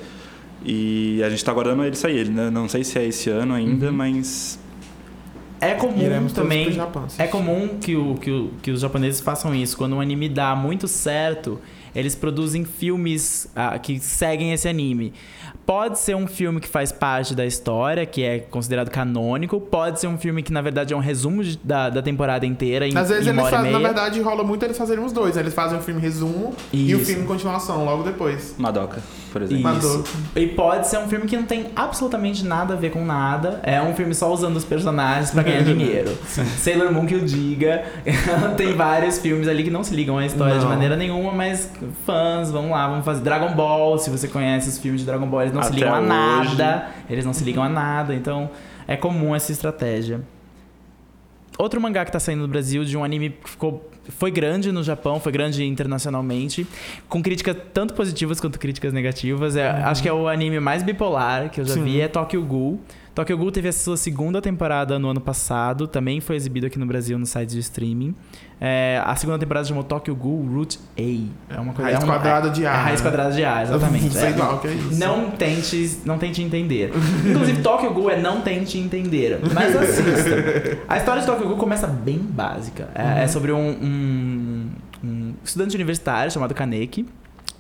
E 0.64 1.22
a 1.24 1.30
gente 1.30 1.44
tá 1.44 1.52
aguardando 1.52 1.84
ele 1.84 1.96
sair. 1.96 2.18
Ele, 2.18 2.30
né? 2.30 2.50
Não 2.50 2.68
sei 2.68 2.84
se 2.84 2.98
é 2.98 3.06
esse 3.06 3.30
ano 3.30 3.54
ainda, 3.54 3.90
mas. 3.90 4.58
É 5.60 5.74
comum 5.74 6.02
Iremos 6.02 6.32
também. 6.32 6.72
Japão. 6.72 7.06
É 7.18 7.26
comum 7.26 7.78
que, 7.80 7.94
o, 7.94 8.14
que, 8.14 8.30
o, 8.30 8.50
que 8.62 8.70
os 8.70 8.80
japoneses 8.80 9.20
façam 9.20 9.54
isso. 9.54 9.76
Quando 9.76 9.94
um 9.94 10.00
anime 10.00 10.28
dá 10.28 10.56
muito 10.56 10.88
certo, 10.88 11.60
eles 11.94 12.14
produzem 12.14 12.64
filmes 12.64 13.46
ah, 13.54 13.78
que 13.78 13.98
seguem 13.98 14.52
esse 14.52 14.68
anime. 14.68 15.12
Pode 15.70 16.00
ser 16.00 16.16
um 16.16 16.26
filme 16.26 16.58
que 16.58 16.66
faz 16.66 16.90
parte 16.90 17.32
da 17.32 17.46
história, 17.46 18.04
que 18.04 18.24
é 18.24 18.40
considerado 18.40 18.90
canônico. 18.90 19.60
Pode 19.60 20.00
ser 20.00 20.08
um 20.08 20.18
filme 20.18 20.42
que, 20.42 20.52
na 20.52 20.60
verdade, 20.60 20.92
é 20.92 20.96
um 20.96 21.00
resumo 21.00 21.44
de- 21.44 21.56
da, 21.62 21.88
da 21.88 22.02
temporada 22.02 22.44
inteira 22.44 22.88
em, 22.88 22.96
Às 22.96 23.08
vezes 23.08 23.28
eles 23.28 23.48
fazem, 23.48 23.70
na 23.70 23.78
verdade, 23.78 24.20
rola 24.20 24.42
muito 24.42 24.64
eles 24.64 24.76
fazerem 24.76 25.04
os 25.04 25.12
dois. 25.12 25.36
Eles 25.36 25.54
fazem 25.54 25.78
o 25.78 25.80
filme 25.80 26.00
resumo 26.00 26.52
e 26.72 26.92
o 26.92 26.96
Isso. 26.98 27.12
filme 27.12 27.24
continuação 27.24 27.84
logo 27.84 28.02
depois. 28.02 28.56
Madoka, 28.58 29.00
por 29.32 29.42
exemplo. 29.42 29.78
Isso. 29.78 30.04
E 30.34 30.48
pode 30.48 30.88
ser 30.88 30.98
um 30.98 31.06
filme 31.06 31.26
que 31.28 31.36
não 31.36 31.44
tem 31.44 31.66
absolutamente 31.76 32.44
nada 32.44 32.74
a 32.74 32.76
ver 32.76 32.90
com 32.90 33.04
nada. 33.04 33.60
É 33.62 33.80
um 33.80 33.94
filme 33.94 34.12
só 34.12 34.32
usando 34.32 34.56
os 34.56 34.64
personagens 34.64 35.30
pra 35.30 35.44
ganhar 35.44 35.62
dinheiro. 35.62 36.10
Sailor 36.58 36.92
Moon 36.92 37.06
que 37.06 37.14
o 37.14 37.24
diga. 37.24 37.84
tem 38.56 38.74
vários 38.74 39.18
filmes 39.18 39.46
ali 39.46 39.62
que 39.62 39.70
não 39.70 39.84
se 39.84 39.94
ligam 39.94 40.18
à 40.18 40.26
história 40.26 40.54
de 40.58 40.64
Não. 40.64 40.68
maneira 40.68 40.96
nenhuma, 40.96 41.30
mas 41.30 41.70
fãs, 42.04 42.50
vamos 42.50 42.72
lá, 42.72 42.88
vamos 42.88 43.04
fazer. 43.04 43.20
Dragon 43.22 43.54
Ball, 43.54 43.96
se 43.98 44.10
você 44.10 44.26
conhece 44.26 44.68
os 44.68 44.76
filmes 44.76 45.02
de 45.02 45.06
Dragon 45.06 45.26
Ball, 45.28 45.42
eles 45.42 45.52
não 45.54 45.59
se 45.62 45.68
Até 45.68 45.76
ligam 45.76 45.94
a 45.94 45.98
hoje. 45.98 46.08
nada. 46.08 46.86
Eles 47.08 47.24
não 47.24 47.32
se 47.32 47.44
ligam 47.44 47.62
a 47.62 47.68
nada. 47.68 48.14
Então 48.14 48.50
é 48.86 48.96
comum 48.96 49.34
essa 49.34 49.52
estratégia. 49.52 50.20
outro 51.58 51.80
mangá 51.80 52.04
que 52.04 52.12
tá 52.12 52.18
saindo 52.20 52.42
no 52.42 52.48
Brasil 52.48 52.84
de 52.84 52.96
um 52.96 53.04
anime 53.04 53.30
que 53.30 53.50
ficou 53.50 53.88
foi 54.08 54.30
grande 54.30 54.72
no 54.72 54.82
Japão, 54.82 55.20
foi 55.20 55.30
grande 55.30 55.62
internacionalmente, 55.64 56.66
com 57.08 57.22
críticas 57.22 57.54
tanto 57.72 57.94
positivas 57.94 58.40
quanto 58.40 58.58
críticas 58.58 58.92
negativas. 58.92 59.54
É, 59.56 59.68
Acho 59.68 60.02
que 60.02 60.08
é 60.08 60.12
o 60.12 60.26
anime 60.26 60.58
mais 60.58 60.82
bipolar 60.82 61.50
que 61.50 61.60
eu 61.60 61.64
já 61.64 61.74
Sim. 61.74 61.84
vi, 61.84 62.00
é 62.00 62.08
Tokyo 62.08 62.42
Ghoul. 62.42 62.80
Tokyo 63.14 63.36
Ghoul 63.36 63.50
teve 63.50 63.68
a 63.68 63.72
sua 63.72 63.96
segunda 63.96 64.40
temporada 64.40 64.98
no 64.98 65.08
ano 65.08 65.20
passado, 65.20 65.86
também 65.88 66.20
foi 66.20 66.36
exibido 66.36 66.66
aqui 66.66 66.78
no 66.78 66.86
Brasil 66.86 67.18
no 67.18 67.26
site 67.26 67.50
de 67.50 67.58
streaming. 67.58 68.14
É, 68.60 69.02
a 69.04 69.16
segunda 69.16 69.38
temporada 69.38 69.66
chamou 69.66 69.82
Tokyo 69.82 70.14
Ghoul 70.14 70.46
Root 70.46 70.78
A. 70.96 71.54
É 71.56 71.58
uma 71.60 71.72
coisa, 71.72 71.90
Raiz 71.90 72.00
é 72.00 72.04
uma- 72.04 72.14
quadrada 72.14 72.50
de 72.50 72.64
é, 72.64 72.68
A, 72.68 72.72
é 72.72 72.76
raiz 72.76 73.00
né? 73.00 73.06
quadrada 73.10 73.34
de 73.34 73.44
A, 73.44 73.62
exatamente. 73.62 74.10
Sei 74.10 74.28
É. 74.28 74.36
lá 74.36 74.54
o 74.54 74.58
que 74.60 74.68
é 74.68 74.72
isso. 74.74 74.98
Não 75.00 75.30
tente, 75.32 75.98
não 76.04 76.18
tente 76.18 76.40
entender. 76.42 76.92
Inclusive, 77.28 77.62
Tokyo 77.62 77.92
Ghoul 77.92 78.10
é 78.10 78.20
não 78.20 78.42
tente 78.42 78.78
entender. 78.78 79.40
Mas 79.52 79.74
assista. 79.74 80.78
A 80.88 80.96
história 80.96 81.20
de 81.20 81.26
Tokyo 81.26 81.46
Ghoul 81.46 81.58
começa 81.58 81.86
bem 81.88 82.18
básica. 82.18 82.88
É, 82.94 83.24
é 83.24 83.26
sobre 83.26 83.50
um, 83.50 83.70
um- 83.70 84.70
um 85.02 85.34
estudante 85.44 85.74
universitário 85.74 86.30
chamado 86.30 86.54
Kaneki. 86.54 87.06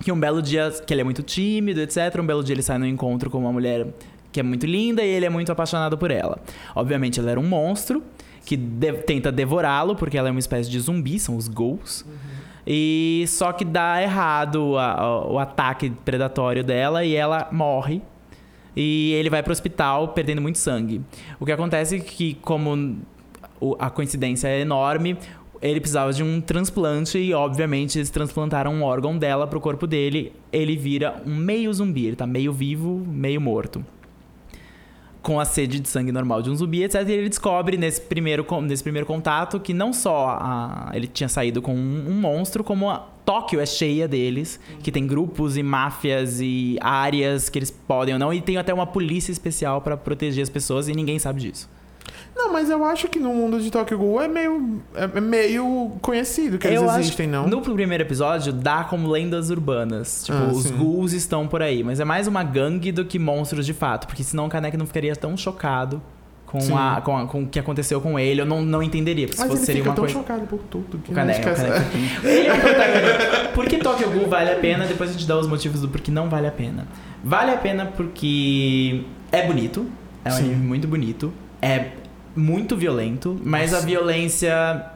Que 0.02 0.10
um 0.10 0.18
belo 0.18 0.40
dia, 0.40 0.70
que 0.86 0.94
ele 0.94 1.02
é 1.02 1.04
muito 1.04 1.22
tímido, 1.22 1.78
etc. 1.80 1.98
Um 2.20 2.26
belo 2.26 2.42
dia 2.42 2.54
ele 2.54 2.62
sai 2.62 2.78
no 2.78 2.86
encontro 2.86 3.28
com 3.28 3.36
uma 3.38 3.52
mulher 3.52 3.86
que 4.32 4.40
é 4.40 4.42
muito 4.42 4.66
linda 4.66 5.02
e 5.02 5.08
ele 5.08 5.26
é 5.26 5.30
muito 5.30 5.50
apaixonado 5.50 5.96
por 5.98 6.10
ela. 6.10 6.38
Obviamente, 6.74 7.18
ela 7.20 7.30
era 7.30 7.40
um 7.40 7.46
monstro 7.48 8.02
que 8.44 8.56
de- 8.56 8.92
tenta 9.02 9.30
devorá-lo 9.30 9.94
porque 9.96 10.16
ela 10.16 10.28
é 10.28 10.30
uma 10.30 10.40
espécie 10.40 10.70
de 10.70 10.78
zumbi, 10.80 11.18
são 11.18 11.36
os 11.36 11.48
ghouls. 11.48 12.04
E 12.66 13.24
só 13.26 13.52
que 13.52 13.64
dá 13.64 14.02
errado 14.02 14.76
a- 14.76 14.92
a- 15.00 15.26
o 15.26 15.38
ataque 15.38 15.90
predatório 16.04 16.62
dela 16.62 17.04
e 17.04 17.14
ela 17.14 17.48
morre. 17.50 18.02
E 18.76 19.12
ele 19.14 19.28
vai 19.28 19.42
pro 19.42 19.52
hospital 19.52 20.08
perdendo 20.08 20.40
muito 20.40 20.58
sangue. 20.58 21.00
O 21.40 21.44
que 21.46 21.52
acontece 21.52 21.96
é 21.96 21.98
que, 21.98 22.34
como 22.34 22.98
o- 23.60 23.76
a 23.78 23.90
coincidência 23.90 24.46
é 24.46 24.60
enorme, 24.60 25.16
ele 25.60 25.80
precisava 25.80 26.12
de 26.12 26.22
um 26.22 26.40
transplante 26.40 27.18
e, 27.18 27.34
obviamente, 27.34 27.98
eles 27.98 28.10
transplantaram 28.10 28.72
um 28.72 28.82
órgão 28.82 29.18
dela 29.18 29.46
pro 29.46 29.60
corpo 29.60 29.86
dele. 29.86 30.32
Ele 30.52 30.76
vira 30.76 31.20
um 31.26 31.34
meio 31.34 31.72
zumbi, 31.74 32.06
ele 32.06 32.16
tá 32.16 32.26
meio 32.26 32.52
vivo, 32.52 33.04
meio 33.08 33.40
morto. 33.40 33.84
Com 35.22 35.38
a 35.38 35.44
sede 35.44 35.80
de 35.80 35.88
sangue 35.88 36.10
normal 36.10 36.40
de 36.40 36.48
um 36.50 36.54
zumbi, 36.56 36.82
etc. 36.82 37.06
E 37.06 37.12
ele 37.12 37.28
descobre 37.28 37.76
nesse 37.76 38.00
primeiro, 38.00 38.46
nesse 38.62 38.82
primeiro 38.82 39.06
contato 39.06 39.60
que 39.60 39.74
não 39.74 39.92
só 39.92 40.38
a- 40.40 40.90
ele 40.94 41.06
tinha 41.06 41.28
saído 41.28 41.60
com 41.60 41.74
um, 41.74 42.06
um 42.08 42.14
monstro, 42.20 42.64
como 42.64 42.88
a 42.88 43.06
Tóquio 43.24 43.60
é 43.60 43.66
cheia 43.66 44.08
deles, 44.08 44.58
que 44.82 44.90
tem 44.90 45.06
grupos 45.06 45.56
e 45.56 45.62
máfias 45.62 46.40
e 46.40 46.76
áreas 46.80 47.48
que 47.48 47.58
eles 47.58 47.70
podem 47.70 48.14
ou 48.14 48.18
não, 48.18 48.32
e 48.32 48.40
tem 48.40 48.56
até 48.56 48.72
uma 48.74 48.86
polícia 48.86 49.30
especial 49.30 49.80
pra 49.82 49.96
proteger 49.96 50.42
as 50.42 50.48
pessoas 50.48 50.88
e 50.88 50.92
ninguém 50.94 51.18
sabe 51.18 51.40
disso. 51.42 51.68
Não, 52.42 52.52
mas 52.52 52.70
eu 52.70 52.82
acho 52.84 53.06
que 53.08 53.18
no 53.18 53.34
mundo 53.34 53.60
de 53.60 53.70
Tokyo 53.70 53.98
Ghoul 53.98 54.22
é 54.22 54.28
meio, 54.28 54.80
é 54.94 55.20
meio 55.20 55.92
conhecido 56.00 56.56
que 56.58 56.66
eles 56.66 56.80
Eu 56.80 56.88
existem, 56.98 57.26
não? 57.26 57.46
No 57.46 57.60
primeiro 57.60 58.02
episódio 58.02 58.52
dá 58.52 58.82
como 58.84 59.08
lendas 59.10 59.50
urbanas. 59.50 60.24
Tipo, 60.24 60.38
Ah, 60.38 60.48
os 60.52 60.62
sim. 60.64 60.76
ghouls 60.76 61.12
estão 61.12 61.46
por 61.46 61.62
aí. 61.62 61.84
Mas 61.84 62.00
é 62.00 62.04
mais 62.04 62.26
uma 62.26 62.42
gangue 62.42 62.90
do 62.92 63.04
que 63.04 63.18
monstros 63.18 63.66
de 63.66 63.74
fato. 63.74 64.06
Porque 64.06 64.22
senão 64.24 64.46
o 64.46 64.48
Kaneki 64.48 64.76
não 64.76 64.86
ficaria 64.86 65.14
tão 65.14 65.36
chocado 65.36 66.00
com, 66.46 66.58
a, 66.76 67.00
com, 67.00 67.16
a- 67.16 67.26
com 67.26 67.42
o 67.42 67.46
que 67.46 67.58
aconteceu 67.58 68.00
com 68.00 68.18
ele. 68.18 68.40
Eu 68.40 68.46
não, 68.46 68.62
não 68.62 68.82
entenderia. 68.82 69.26
Porque 69.26 69.36
se 69.40 69.42
Mas 69.46 69.50
fosse 69.58 69.62
ele 69.62 69.66
seria 69.78 69.82
uma 69.82 69.94
tão 69.94 70.04
coisa. 70.04 70.18
chocado 70.18 70.46
por 70.46 70.58
tudo 70.70 70.98
que 70.98 71.10
O 71.10 71.14
não 71.14 71.22
Kaneki, 71.22 71.46
o 71.46 71.52
esquece. 71.52 71.62
Kaneki. 71.70 72.26
Ele 72.26 72.48
é 72.48 72.52
o 72.54 72.60
protagonista. 72.60 73.48
Por 73.54 73.66
que 73.66 73.76
Tokyo 73.78 74.10
Ghoul 74.10 74.28
vale 74.28 74.50
a 74.50 74.56
pena? 74.56 74.86
Depois 74.86 75.10
a 75.10 75.12
gente 75.12 75.26
dá 75.26 75.38
os 75.38 75.46
motivos 75.46 75.80
do 75.82 75.88
porquê 75.88 76.10
não 76.10 76.28
vale 76.28 76.46
a 76.46 76.52
pena. 76.52 76.86
Vale 77.22 77.50
a 77.52 77.56
pena 77.58 77.86
porque 77.86 79.02
é 79.30 79.46
bonito. 79.46 79.86
É 80.24 80.28
um 80.30 80.32
Sim. 80.32 80.44
anime 80.46 80.66
muito 80.66 80.88
bonito. 80.88 81.32
É 81.62 81.90
muito 82.40 82.76
violento, 82.76 83.40
mas 83.44 83.72
Nossa. 83.72 83.84
a 83.84 83.86
violência. 83.86 84.86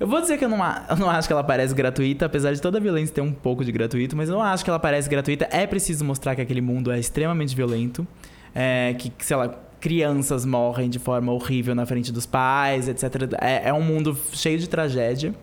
Eu 0.00 0.08
vou 0.08 0.20
dizer 0.20 0.38
que 0.38 0.44
eu 0.44 0.48
não, 0.48 0.58
eu 0.90 0.96
não 0.96 1.08
acho 1.08 1.28
que 1.28 1.32
ela 1.32 1.44
parece 1.44 1.74
gratuita, 1.74 2.26
apesar 2.26 2.52
de 2.52 2.60
toda 2.60 2.78
a 2.78 2.80
violência 2.80 3.14
ter 3.14 3.20
um 3.20 3.32
pouco 3.32 3.64
de 3.64 3.70
gratuito, 3.70 4.16
mas 4.16 4.28
eu 4.28 4.34
não 4.34 4.42
acho 4.42 4.64
que 4.64 4.70
ela 4.70 4.80
parece 4.80 5.08
gratuita. 5.08 5.48
É 5.50 5.66
preciso 5.66 6.04
mostrar 6.04 6.34
que 6.34 6.40
aquele 6.40 6.60
mundo 6.60 6.90
é 6.90 6.98
extremamente 6.98 7.54
violento. 7.54 8.06
É, 8.54 8.94
que, 8.98 9.12
sei 9.18 9.36
lá, 9.36 9.54
crianças 9.80 10.44
morrem 10.44 10.88
de 10.88 10.98
forma 10.98 11.32
horrível 11.32 11.74
na 11.74 11.84
frente 11.84 12.10
dos 12.10 12.26
pais, 12.26 12.88
etc. 12.88 13.34
É, 13.40 13.68
é 13.68 13.72
um 13.72 13.82
mundo 13.82 14.18
cheio 14.32 14.58
de 14.58 14.68
tragédia. 14.68 15.34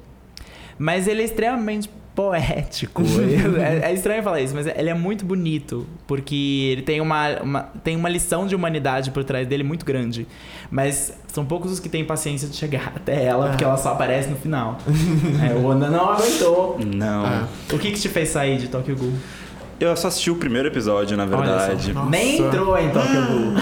Mas 0.78 1.08
ele 1.08 1.22
é 1.22 1.26
extremamente 1.26 1.90
poético. 2.16 3.02
é, 3.60 3.90
é 3.90 3.94
estranho 3.94 4.22
falar 4.24 4.42
isso, 4.42 4.54
mas 4.56 4.68
ele 4.68 4.90
é 4.90 4.94
muito 4.94 5.26
bonito. 5.26 5.88
Porque 6.08 6.70
ele 6.72 6.82
tem 6.82 7.00
uma, 7.02 7.42
uma- 7.42 7.64
tem 7.84 7.96
uma 7.96 8.10
lição 8.10 8.46
de 8.48 8.56
humanidade 8.56 9.12
por 9.12 9.24
trás 9.24 9.48
dele 9.48 9.64
muito 9.64 9.86
grande. 9.86 10.28
Mas 10.70 11.14
são 11.28 11.46
poucos 11.46 11.72
os 11.72 11.80
que 11.80 11.90
têm 11.90 12.04
paciência 12.06 12.48
de 12.48 12.56
chegar 12.56 12.94
até 12.96 13.24
ela, 13.26 13.50
porque 13.50 13.64
ela 13.64 13.78
só 13.78 13.94
aparece 13.94 14.30
no 14.30 14.36
final. 14.36 14.78
é, 15.50 15.54
o 15.54 15.66
Oda 15.66 15.90
não 15.90 16.12
aguentou. 16.12 16.78
Não. 16.86 17.26
Ah. 17.26 17.48
O 17.72 17.78
que, 17.80 17.92
que 17.92 18.00
te 18.00 18.10
fez 18.10 18.30
sair 18.30 18.58
de 18.58 18.68
Tokyo 18.68 18.96
Ghoul? 18.96 19.14
Eu 19.80 19.96
só 19.98 20.10
assisti 20.10 20.30
o 20.30 20.36
primeiro 20.36 20.68
episódio, 20.68 21.18
na 21.18 21.26
verdade. 21.26 21.92
Nem 22.10 22.38
entrou 22.40 22.78
em 22.78 22.90
Tokyo 22.92 23.26
Ghoul. 23.26 23.54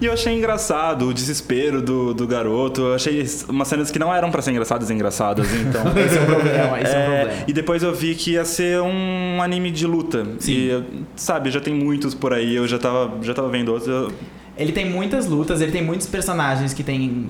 E 0.00 0.06
eu 0.06 0.12
achei 0.12 0.32
engraçado 0.36 1.08
o 1.08 1.14
desespero 1.14 1.82
do, 1.82 2.14
do 2.14 2.26
garoto. 2.26 2.80
Eu 2.82 2.94
achei 2.94 3.24
umas 3.48 3.66
cenas 3.68 3.90
que 3.90 3.98
não 3.98 4.14
eram 4.14 4.30
pra 4.30 4.40
ser 4.40 4.52
engraçadas 4.52 4.90
engraçadas, 4.90 5.46
então. 5.54 5.82
Esse 5.98 6.18
é 6.18 6.22
o 6.22 6.26
problema, 6.26 6.80
esse 6.80 6.94
é, 6.94 6.98
É, 6.98 7.04
problema. 7.24 7.44
E 7.48 7.52
depois 7.52 7.82
eu 7.82 7.92
vi 7.94 8.14
que 8.14 8.32
ia 8.32 8.44
ser 8.44 8.80
um 8.80 9.42
anime 9.42 9.70
de 9.70 9.86
luta. 9.86 10.24
Sim. 10.38 10.52
E, 10.52 10.84
sabe, 11.16 11.50
já 11.50 11.60
tem 11.60 11.74
muitos 11.74 12.14
por 12.14 12.32
aí, 12.32 12.54
eu 12.54 12.66
já 12.68 12.78
tava, 12.78 13.12
já 13.22 13.34
tava 13.34 13.48
vendo 13.48 13.72
outros. 13.72 13.88
eu- 13.88 14.12
Ele 14.56 14.72
tem 14.72 14.88
muitas 14.88 15.26
lutas, 15.26 15.60
ele 15.60 15.72
tem 15.72 15.82
muitos 15.84 16.06
personagens 16.06 16.72
que 16.72 16.82
têm 16.84 17.28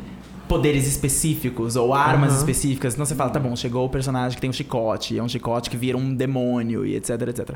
poderes 0.48 0.87
específicos 0.87 1.76
ou 1.76 1.94
armas 1.94 2.30
Aham. 2.30 2.38
específicas. 2.38 2.94
Então 2.94 3.04
você 3.04 3.14
fala, 3.14 3.30
tá 3.30 3.38
bom, 3.38 3.54
chegou 3.54 3.84
o 3.84 3.88
personagem 3.88 4.34
que 4.34 4.40
tem 4.40 4.50
um 4.50 4.52
chicote, 4.52 5.18
é 5.18 5.22
um 5.22 5.28
chicote 5.28 5.68
que 5.68 5.76
vira 5.76 5.96
um 5.96 6.14
demônio 6.14 6.84
e 6.84 6.96
etc, 6.96 7.11
etc. 7.28 7.50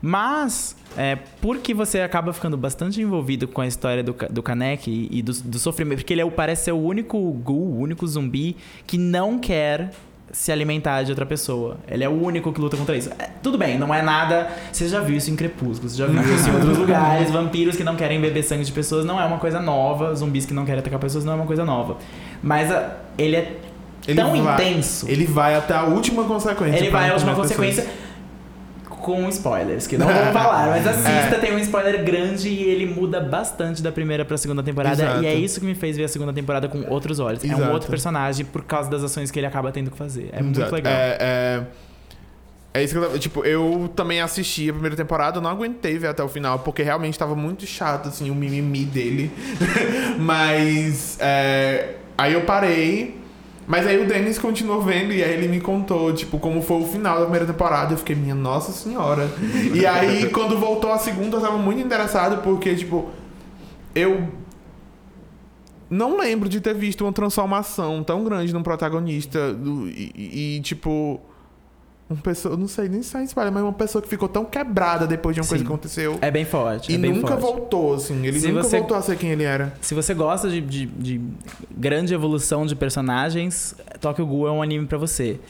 Mas, 0.00 0.76
é, 0.96 1.16
porque 1.40 1.74
você 1.74 2.00
acaba 2.00 2.32
ficando 2.32 2.56
bastante 2.56 3.00
envolvido 3.02 3.48
com 3.48 3.60
a 3.60 3.66
história 3.66 4.02
do, 4.02 4.14
do 4.30 4.42
Kaneki 4.42 5.08
e 5.10 5.20
do, 5.22 5.32
do 5.32 5.58
sofrimento, 5.58 5.98
porque 5.98 6.14
ele 6.14 6.22
é, 6.22 6.30
parece 6.30 6.66
ser 6.66 6.72
o 6.72 6.78
único 6.78 7.18
ghoul, 7.32 7.74
o 7.74 7.80
único 7.80 8.06
zumbi 8.06 8.56
que 8.86 8.96
não 8.96 9.38
quer 9.38 9.90
se 10.36 10.52
alimentar 10.52 11.02
de 11.02 11.10
outra 11.10 11.24
pessoa. 11.24 11.78
Ele 11.88 12.04
é 12.04 12.08
o 12.08 12.12
único 12.12 12.52
que 12.52 12.60
luta 12.60 12.76
contra 12.76 12.96
isso. 12.96 13.10
É, 13.18 13.30
tudo 13.42 13.56
bem, 13.56 13.78
não 13.78 13.94
é 13.94 14.02
nada. 14.02 14.48
Você 14.72 14.88
já 14.88 15.00
viu 15.00 15.16
isso 15.16 15.30
em 15.30 15.36
Crepúsculo, 15.36 15.88
você 15.88 15.96
já 15.96 16.06
viu 16.06 16.20
isso 16.22 16.48
em 16.48 16.52
outros 16.54 16.76
lugares. 16.76 17.30
Vampiros 17.30 17.76
que 17.76 17.84
não 17.84 17.96
querem 17.96 18.20
beber 18.20 18.42
sangue 18.42 18.64
de 18.64 18.72
pessoas 18.72 19.04
não 19.04 19.20
é 19.20 19.24
uma 19.24 19.38
coisa 19.38 19.60
nova. 19.60 20.14
Zumbis 20.14 20.44
que 20.44 20.52
não 20.52 20.64
querem 20.64 20.80
atacar 20.80 20.98
pessoas 20.98 21.24
não 21.24 21.32
é 21.32 21.36
uma 21.36 21.46
coisa 21.46 21.64
nova. 21.64 21.96
Mas 22.42 22.70
a- 22.70 22.96
ele 23.18 23.36
é 23.36 23.56
Ele 24.06 24.20
tão 24.20 24.42
vai- 24.44 24.54
intenso. 24.54 25.08
Ele 25.08 25.26
vai 25.26 25.54
até 25.54 25.74
a 25.74 25.84
última 25.84 26.24
consequência. 26.24 26.78
Ele 26.78 26.90
vai 26.90 27.10
à 27.10 27.12
última 27.14 27.32
as 27.32 27.38
pessoas. 27.38 27.56
consequência 27.56 28.06
com 28.88 29.28
spoilers, 29.28 29.86
que 29.86 29.96
não 29.96 30.06
vou 30.06 30.14
falar, 30.32 30.66
mas 30.68 30.84
assista, 30.84 31.38
tem 31.40 31.54
um 31.54 31.58
spoiler 31.60 32.02
grande 32.04 32.48
e 32.48 32.62
ele 32.64 32.86
muda 32.86 33.20
bastante 33.20 33.80
da 33.80 33.92
primeira 33.92 34.24
pra 34.24 34.36
segunda 34.36 34.64
temporada. 34.64 35.00
Exato. 35.00 35.22
E 35.22 35.26
é 35.26 35.34
isso 35.34 35.60
que 35.60 35.66
me 35.66 35.76
fez 35.76 35.96
ver 35.96 36.04
a 36.04 36.08
segunda 36.08 36.32
temporada 36.32 36.66
com 36.68 36.82
outros 36.90 37.20
olhos. 37.20 37.44
É 37.44 37.48
um 37.48 37.52
Exato. 37.52 37.72
outro 37.72 37.88
personagem 37.88 38.44
por 38.44 38.64
causa 38.64 38.90
das 38.90 39.04
ações 39.04 39.30
que 39.30 39.38
ele 39.38 39.46
acaba 39.46 39.70
tendo 39.70 39.92
que 39.92 39.96
fazer. 39.96 40.30
É 40.32 40.42
muito 40.42 40.58
Exato. 40.58 40.74
legal. 40.74 40.92
É, 40.92 41.16
é, 41.20 41.62
é 42.80 42.82
isso 42.82 42.94
que 42.94 42.98
eu 42.98 43.04
tava, 43.06 43.18
Tipo, 43.18 43.44
eu 43.44 43.88
também 43.94 44.20
assisti 44.20 44.68
a 44.70 44.72
primeira 44.72 44.96
temporada, 44.96 45.40
não 45.40 45.50
aguentei 45.50 45.96
ver 45.98 46.08
até 46.08 46.24
o 46.24 46.28
final, 46.28 46.58
porque 46.58 46.82
realmente 46.82 47.16
tava 47.16 47.36
muito 47.36 47.64
chato, 47.64 48.08
assim, 48.08 48.28
o 48.28 48.34
mimimi 48.34 48.84
dele. 48.84 49.30
Mas. 50.18 51.16
é, 51.20 51.94
aí 52.16 52.32
eu 52.34 52.42
parei. 52.42 53.20
Mas 53.68 53.84
aí 53.84 53.98
o 54.00 54.06
Denis 54.06 54.38
continuou 54.38 54.80
vendo 54.80 55.12
e 55.12 55.24
aí 55.24 55.32
ele 55.34 55.48
me 55.48 55.60
contou, 55.60 56.12
tipo, 56.14 56.38
como 56.38 56.62
foi 56.62 56.82
o 56.82 56.86
final 56.86 57.16
da 57.16 57.22
primeira 57.22 57.44
temporada. 57.46 57.94
Eu 57.94 57.98
fiquei, 57.98 58.14
minha 58.14 58.32
nossa 58.34 58.70
senhora. 58.70 59.28
e 59.74 59.84
aí, 59.84 60.30
quando 60.30 60.56
voltou 60.56 60.92
a 60.92 60.98
segunda, 60.98 61.36
eu 61.36 61.40
tava 61.40 61.58
muito 61.58 61.80
interessado, 61.80 62.42
porque, 62.42 62.76
tipo, 62.76 63.10
eu 63.92 64.28
não 65.90 66.16
lembro 66.16 66.48
de 66.48 66.60
ter 66.60 66.74
visto 66.74 67.04
uma 67.04 67.12
transformação 67.12 68.02
tão 68.04 68.22
grande 68.24 68.52
num 68.52 68.62
protagonista 68.62 69.52
do- 69.52 69.88
e, 69.88 70.12
e- 70.14 70.56
e, 70.56 70.60
tipo. 70.60 71.20
Uma 72.08 72.20
pessoa, 72.22 72.54
eu 72.54 72.58
não 72.58 72.68
sei 72.68 72.88
nem 72.88 73.02
se 73.02 73.16
é 73.16 73.24
spoiler, 73.24 73.52
mas 73.52 73.62
uma 73.64 73.72
pessoa 73.72 74.00
que 74.00 74.08
ficou 74.08 74.28
tão 74.28 74.44
quebrada 74.44 75.08
depois 75.08 75.34
de 75.34 75.40
uma 75.40 75.46
coisa 75.48 75.62
Sim. 75.62 75.66
que 75.66 75.72
aconteceu. 75.72 76.18
É 76.22 76.30
bem 76.30 76.44
forte. 76.44 76.92
e 76.92 76.94
é 76.94 76.98
bem 76.98 77.12
nunca 77.12 77.36
forte. 77.36 77.40
voltou, 77.42 77.94
assim. 77.94 78.24
Ele 78.24 78.38
Se 78.38 78.46
nunca 78.48 78.62
você- 78.62 78.78
voltou 78.78 78.96
a 78.96 79.02
ser 79.02 79.16
quem 79.16 79.30
ele 79.30 79.42
era. 79.42 79.74
Se 79.80 79.92
você 79.92 80.14
gosta 80.14 80.48
de, 80.48 80.60
de- 80.60 80.86
de 80.86 81.20
grande 81.76 82.14
evolução 82.14 82.64
de 82.64 82.76
personagens, 82.76 83.74
Tokyo 84.00 84.24
Ghoul 84.24 84.46
é 84.46 84.52
um 84.52 84.62
anime 84.62 84.86
pra 84.86 84.98
você. 84.98 85.40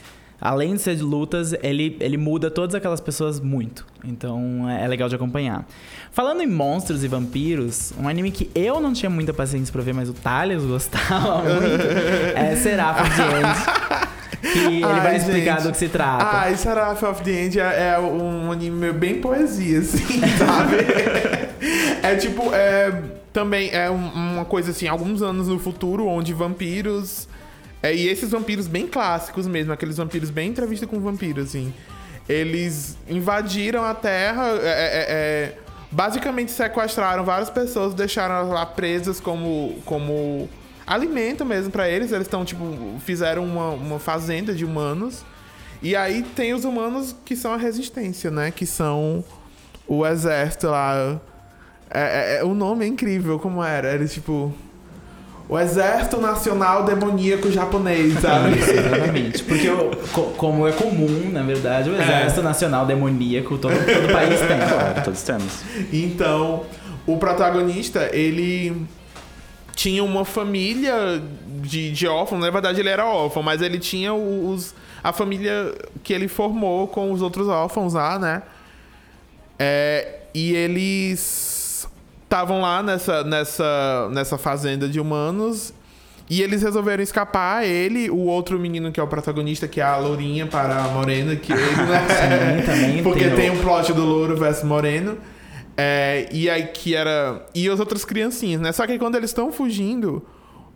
Além 0.41 0.75
de 0.75 0.81
ser 0.83 0.97
de 0.97 1.03
lutas, 1.03 1.55
ele, 1.63 1.97
ele 2.01 2.17
muda 2.19 2.51
todas 2.51 2.75
aquelas 2.75 3.01
pessoas 3.01 3.39
muito. 3.41 3.87
Então 4.05 4.69
é, 4.69 4.85
é 4.85 4.89
legal 4.89 5.09
de 5.11 5.15
acompanhar. 5.15 5.67
Falando 6.11 6.43
em 6.43 6.47
monstros 6.47 7.05
e 7.05 7.09
vampiros, 7.09 7.93
um 7.99 8.09
anime 8.09 8.31
que 8.31 8.51
eu 8.55 8.81
não 8.81 8.93
tinha 8.95 9.09
muita 9.11 9.33
paciência 9.35 9.71
pra 9.73 9.83
ver, 9.83 9.93
mas 9.95 10.09
o 10.09 10.15
Thales 10.15 10.63
gostava 10.63 11.39
muito, 11.45 11.83
é 12.35 12.57
Seraph 12.57 13.01
End. 13.01 14.06
Que 14.53 14.59
ele 14.59 14.85
Ai, 14.85 15.01
vai 15.01 15.17
explicar 15.17 15.55
gente. 15.57 15.63
do 15.67 15.73
que 15.73 15.79
se 15.79 15.89
trata. 15.89 16.25
Ah, 16.25 16.57
Seraph 16.57 17.03
of 17.03 17.23
the 17.23 17.31
End 17.31 17.59
é, 17.61 17.95
é 17.95 17.99
um 17.99 18.51
anime 18.53 18.93
bem 18.93 19.21
poesia, 19.21 19.81
assim, 19.81 20.21
sabe? 20.39 20.77
é 22.03 22.15
tipo, 22.17 22.53
é, 22.55 23.03
também 23.33 23.71
é 23.73 23.91
um- 23.91 24.11
uma 24.35 24.45
coisa 24.45 24.71
assim, 24.71 24.87
alguns 24.89 25.23
anos 25.23 25.49
no 25.49 25.59
futuro, 25.59 26.07
onde 26.07 26.33
vampiros 26.33 27.29
É, 27.83 27.95
e 27.95 28.09
esses 28.09 28.31
vampiros 28.31 28.67
bem 28.67 28.87
clássicos 28.87 29.47
mesmo, 29.47 29.73
aqueles 29.73 29.97
vampiros 29.99 30.31
bem 30.31 30.49
entrevista 30.49 30.87
com 30.87 30.99
vampiro, 30.99 31.43
assim. 31.43 31.73
Eles 32.29 32.97
invadiram 33.09 33.85
a 33.85 33.95
Terra, 33.95 34.49
é, 34.63 34.65
é, 34.65 35.07
é, 35.09 35.59
basicamente 35.93 36.51
sequestraram 36.51 37.23
várias 37.23 37.51
pessoas, 37.51 37.95
deixaram 37.95 38.35
elas 38.37 38.49
lá 38.49 38.65
presas 38.67 39.21
como, 39.21 39.77
como 39.85 40.49
alimento 40.87 41.45
mesmo 41.45 41.71
para 41.71 41.89
eles. 41.89 42.13
Eles 42.13 42.27
estão, 42.27 42.45
tipo, 42.45 42.65
fizeram 43.05 43.45
uma, 43.45 43.71
uma 43.71 43.99
fazenda 43.99 44.55
de 44.55 44.65
humanos. 44.65 45.25
E 45.83 45.95
aí 45.95 46.23
tem 46.23 46.55
os 46.55 46.65
humanos 46.65 47.15
que 47.25 47.37
são 47.37 47.53
a 47.53 47.57
resistência, 47.57 48.31
né? 48.31 48.51
Que 48.51 48.65
são 48.67 49.23
o 49.87 50.07
exército 50.07 50.69
lá. 50.69 51.21
É, 51.91 52.39
é, 52.39 52.45
o 52.45 52.55
nome 52.55 52.85
é 52.85 52.89
incrível, 52.89 53.39
como 53.39 53.63
era? 53.63 53.89
Era 53.89 54.07
tipo. 54.07 54.53
O 55.49 55.57
Exército 55.57 56.21
Nacional 56.21 56.83
Demoníaco 56.85 57.53
Japonês, 57.53 58.15
sabe? 58.19 58.59
Isso, 58.59 58.69
exatamente. 58.73 59.45
Porque, 59.45 59.69
co- 60.13 60.33
como 60.37 60.67
é 60.67 60.73
comum, 60.73 61.31
na 61.33 61.45
verdade, 61.45 61.89
o 61.89 61.95
Exército 61.95 62.43
Nacional 62.43 62.85
Demoníaco, 62.85 63.57
todo, 63.57 63.73
todo 63.75 64.13
país 64.13 64.41
tem. 64.41 64.59
Claro, 64.59 65.05
todos 65.05 65.23
temos. 65.23 65.63
Então, 65.93 66.65
o 67.07 67.17
protagonista, 67.17 68.11
ele 68.13 68.75
tinha 69.77 70.03
uma 70.03 70.25
família 70.25 71.23
de, 71.63 71.93
de 71.93 72.09
órfãos. 72.09 72.41
Na 72.41 72.51
verdade, 72.51 72.81
ele 72.81 72.89
era 72.89 73.07
órfão, 73.07 73.43
mas 73.43 73.63
ele 73.63 73.79
tinha 73.79 74.13
os, 74.13 74.75
a 75.05 75.13
família 75.13 75.73
que 76.03 76.13
ele 76.13 76.27
formou 76.27 76.89
com 76.89 77.13
os 77.13 77.23
outros 77.23 77.47
órfãos 77.47 77.95
lá, 77.95 78.19
né? 78.19 78.43
É, 79.59 80.21
e 80.35 80.53
eles 80.55 81.89
estavam 82.25 82.61
lá 82.61 82.83
nessa, 82.83 83.23
nessa, 83.23 84.09
nessa 84.13 84.37
fazenda 84.39 84.89
de 84.89 84.99
humanos. 85.01 85.73
E 86.29 86.43
eles 86.43 86.61
resolveram 86.63 87.05
escapar, 87.05 87.65
ele, 87.65 88.11
o 88.11 88.17
outro 88.25 88.59
menino 88.59 88.91
que 88.91 88.99
é 88.99 89.03
o 89.03 89.07
protagonista, 89.07 89.69
que 89.69 89.81
é 89.81 89.85
a 89.85 89.97
Lourinha 89.97 90.45
para 90.47 90.75
a 90.85 90.89
Morena, 90.89 91.37
que 91.37 91.53
ele, 91.53 91.61
né? 91.61 92.07
Sim, 92.11 92.67
também 92.67 93.03
Porque 93.05 93.21
tem 93.25 93.33
o- 93.33 93.37
tem 93.37 93.51
um 93.51 93.61
plot 93.63 93.93
do 93.93 94.05
louro 94.05 94.37
versus 94.37 94.65
moreno. 94.65 95.17
É, 95.77 96.29
e 96.33 96.49
aí 96.49 96.69
que 96.69 96.95
era. 96.95 97.45
E 97.55 97.69
as 97.69 97.79
outras 97.81 98.05
criancinhas, 98.05 98.61
né? 98.61 98.73
Só 98.73 98.87
que 98.87 98.99
quando 98.99 99.17
eles 99.17 99.31
estão 99.31 99.53
fugindo, 99.53 100.23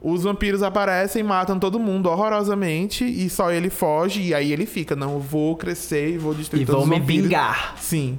os 0.02 0.24
vampiros 0.24 0.62
aparecem 0.62 1.20
e 1.20 1.22
matam 1.22 1.58
todo 1.58 1.78
mundo 1.78 2.08
horrorosamente. 2.08 3.04
E 3.04 3.28
só 3.30 3.50
ele 3.50 3.70
foge. 3.70 4.20
E 4.22 4.34
aí 4.34 4.52
ele 4.52 4.66
fica, 4.66 4.94
não, 4.94 5.14
eu 5.14 5.20
vou 5.20 5.56
crescer 5.56 6.10
e 6.14 6.18
vou 6.18 6.34
destruir 6.34 6.62
E 6.62 6.66
todos 6.66 6.82
os 6.84 6.88
me 6.88 6.98
vampiros. 6.98 7.22
vingar. 7.24 7.76
Sim. 7.78 8.18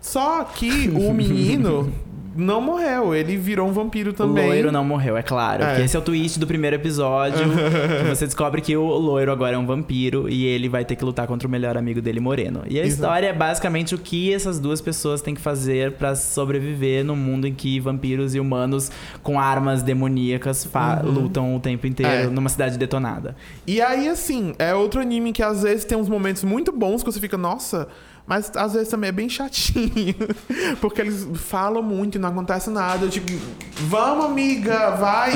Só 0.00 0.42
que 0.44 0.88
o 0.94 1.12
menino 1.12 1.92
não 2.36 2.60
morreu, 2.60 3.14
ele 3.14 3.36
virou 3.36 3.68
um 3.68 3.72
vampiro 3.72 4.12
também. 4.12 4.44
O 4.44 4.48
loiro 4.48 4.72
não 4.72 4.84
morreu, 4.84 5.16
é 5.16 5.22
claro. 5.22 5.62
É. 5.64 5.84
Esse 5.84 5.96
é 5.96 5.98
o 5.98 6.02
twist 6.02 6.38
do 6.38 6.46
primeiro 6.46 6.76
episódio. 6.76 7.38
que 8.02 8.08
você 8.08 8.24
descobre 8.26 8.60
que 8.60 8.76
o 8.76 8.84
loiro 8.84 9.30
agora 9.32 9.54
é 9.54 9.58
um 9.58 9.66
vampiro 9.66 10.28
e 10.28 10.44
ele 10.46 10.68
vai 10.68 10.84
ter 10.84 10.96
que 10.96 11.04
lutar 11.04 11.26
contra 11.26 11.46
o 11.46 11.50
melhor 11.50 11.76
amigo 11.76 12.00
dele, 12.00 12.20
Moreno. 12.20 12.62
E 12.68 12.78
a 12.78 12.84
Exato. 12.84 12.88
história 13.02 13.26
é 13.28 13.32
basicamente 13.32 13.94
o 13.94 13.98
que 13.98 14.32
essas 14.32 14.58
duas 14.58 14.80
pessoas 14.80 15.20
têm 15.20 15.34
que 15.34 15.40
fazer 15.40 15.92
pra 15.92 16.14
sobreviver 16.14 17.04
num 17.04 17.16
mundo 17.16 17.46
em 17.46 17.54
que 17.54 17.78
vampiros 17.80 18.34
e 18.34 18.40
humanos 18.40 18.90
com 19.22 19.38
armas 19.38 19.82
demoníacas 19.82 20.64
fa- 20.64 21.00
lutam 21.04 21.54
o 21.56 21.60
tempo 21.60 21.86
inteiro 21.86 22.12
É. 22.12 22.26
numa 22.26 22.48
cidade 22.48 22.78
detonada. 22.78 23.36
E 23.66 23.80
aí, 23.80 24.08
assim, 24.08 24.54
é 24.58 24.74
outro 24.74 25.00
anime 25.00 25.32
que 25.32 25.42
às 25.42 25.62
vezes 25.62 25.84
tem 25.84 25.96
uns 25.96 26.08
momentos 26.08 26.44
muito 26.44 26.72
bons 26.72 27.02
que 27.02 27.10
você 27.12 27.20
fica, 27.20 27.36
nossa, 27.36 27.88
mas 28.26 28.50
às 28.56 28.72
vezes 28.74 28.88
também 28.88 29.08
é 29.08 29.12
bem 29.12 29.28
chatinho. 29.28 30.14
Porque 30.80 31.00
eles 31.00 31.26
falam 31.34 31.82
muito 31.82 32.16
e 32.16 32.18
não 32.18 32.28
acontece 32.28 32.70
nada. 32.70 33.04
Eu, 33.04 33.10
tipo, 33.10 33.32
vamos, 33.80 34.26
amiga, 34.26 34.90
vai! 34.90 35.32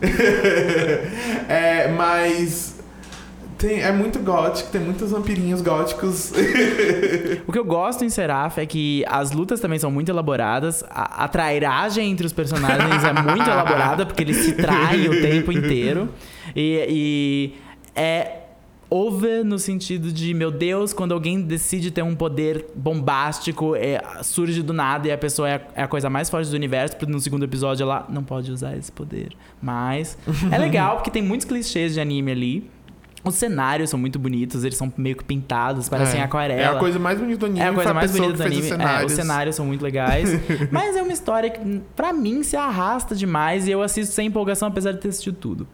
é, 1.48 1.88
mas. 1.88 2.74
Tem, 3.58 3.80
é 3.80 3.92
muito 3.92 4.18
gótico, 4.18 4.68
tem 4.70 4.80
muitos 4.80 5.12
vampirinhos 5.12 5.62
góticos. 5.62 6.32
O 7.46 7.52
que 7.52 7.58
eu 7.58 7.64
gosto 7.64 8.04
em 8.04 8.10
Seraph 8.10 8.58
é 8.58 8.66
que 8.66 9.04
as 9.08 9.30
lutas 9.30 9.60
também 9.60 9.78
são 9.78 9.90
muito 9.90 10.10
elaboradas. 10.10 10.84
A, 10.90 11.24
a 11.24 11.28
trairagem 11.28 12.10
entre 12.10 12.26
os 12.26 12.32
personagens 12.32 13.04
é 13.04 13.12
muito 13.12 13.48
elaborada, 13.48 14.04
porque 14.04 14.22
eles 14.22 14.38
se 14.38 14.52
traem 14.52 15.08
o 15.08 15.22
tempo 15.22 15.50
inteiro. 15.52 16.08
E, 16.54 16.86
e 16.88 17.54
é 17.94 18.43
over 18.94 19.44
no 19.44 19.58
sentido 19.58 20.12
de, 20.12 20.32
meu 20.32 20.52
Deus, 20.52 20.92
quando 20.92 21.12
alguém 21.12 21.40
decide 21.42 21.90
ter 21.90 22.02
um 22.02 22.14
poder 22.14 22.66
bombástico, 22.76 23.74
é, 23.74 24.00
surge 24.22 24.62
do 24.62 24.72
nada 24.72 25.08
e 25.08 25.10
a 25.10 25.18
pessoa 25.18 25.48
é 25.48 25.54
a, 25.56 25.60
é 25.74 25.82
a 25.82 25.88
coisa 25.88 26.08
mais 26.08 26.30
forte 26.30 26.48
do 26.48 26.54
universo, 26.54 26.96
porque 26.96 27.10
no 27.10 27.18
segundo 27.18 27.44
episódio 27.44 27.82
ela 27.82 28.06
não 28.08 28.22
pode 28.22 28.52
usar 28.52 28.76
esse 28.76 28.92
poder. 28.92 29.32
Mas 29.60 30.16
é 30.50 30.56
legal, 30.58 30.96
porque 30.96 31.10
tem 31.10 31.22
muitos 31.22 31.44
clichês 31.44 31.94
de 31.94 32.00
anime 32.00 32.30
ali. 32.30 32.70
Os 33.24 33.34
cenários 33.36 33.88
são 33.90 33.98
muito 33.98 34.18
bonitos, 34.18 34.64
eles 34.64 34.76
são 34.76 34.92
meio 34.98 35.16
que 35.16 35.24
pintados, 35.24 35.88
parecem 35.88 36.20
é, 36.20 36.22
aquarela. 36.22 36.60
É 36.60 36.66
a 36.66 36.78
coisa 36.78 36.98
mais 36.98 37.18
bonita 37.18 37.38
do 37.38 37.46
anime. 37.46 37.60
É 37.60 37.68
a 37.68 37.72
coisa 37.72 37.94
mais 37.94 38.12
bonita 38.12 38.32
do 38.34 38.42
anime. 38.42 38.60
os 38.60 38.66
É, 38.66 38.68
cenários. 38.68 39.12
os 39.12 39.16
cenários 39.18 39.56
são 39.56 39.66
muito 39.66 39.82
legais. 39.82 40.28
mas 40.70 40.94
é 40.94 41.02
uma 41.02 41.12
história 41.12 41.48
que, 41.50 41.80
pra 41.96 42.12
mim, 42.12 42.42
se 42.42 42.54
arrasta 42.54 43.16
demais 43.16 43.66
e 43.66 43.70
eu 43.70 43.82
assisto 43.82 44.14
sem 44.14 44.26
empolgação, 44.28 44.68
apesar 44.68 44.92
de 44.92 44.98
ter 45.00 45.08
assistido 45.08 45.36
tudo. 45.36 45.66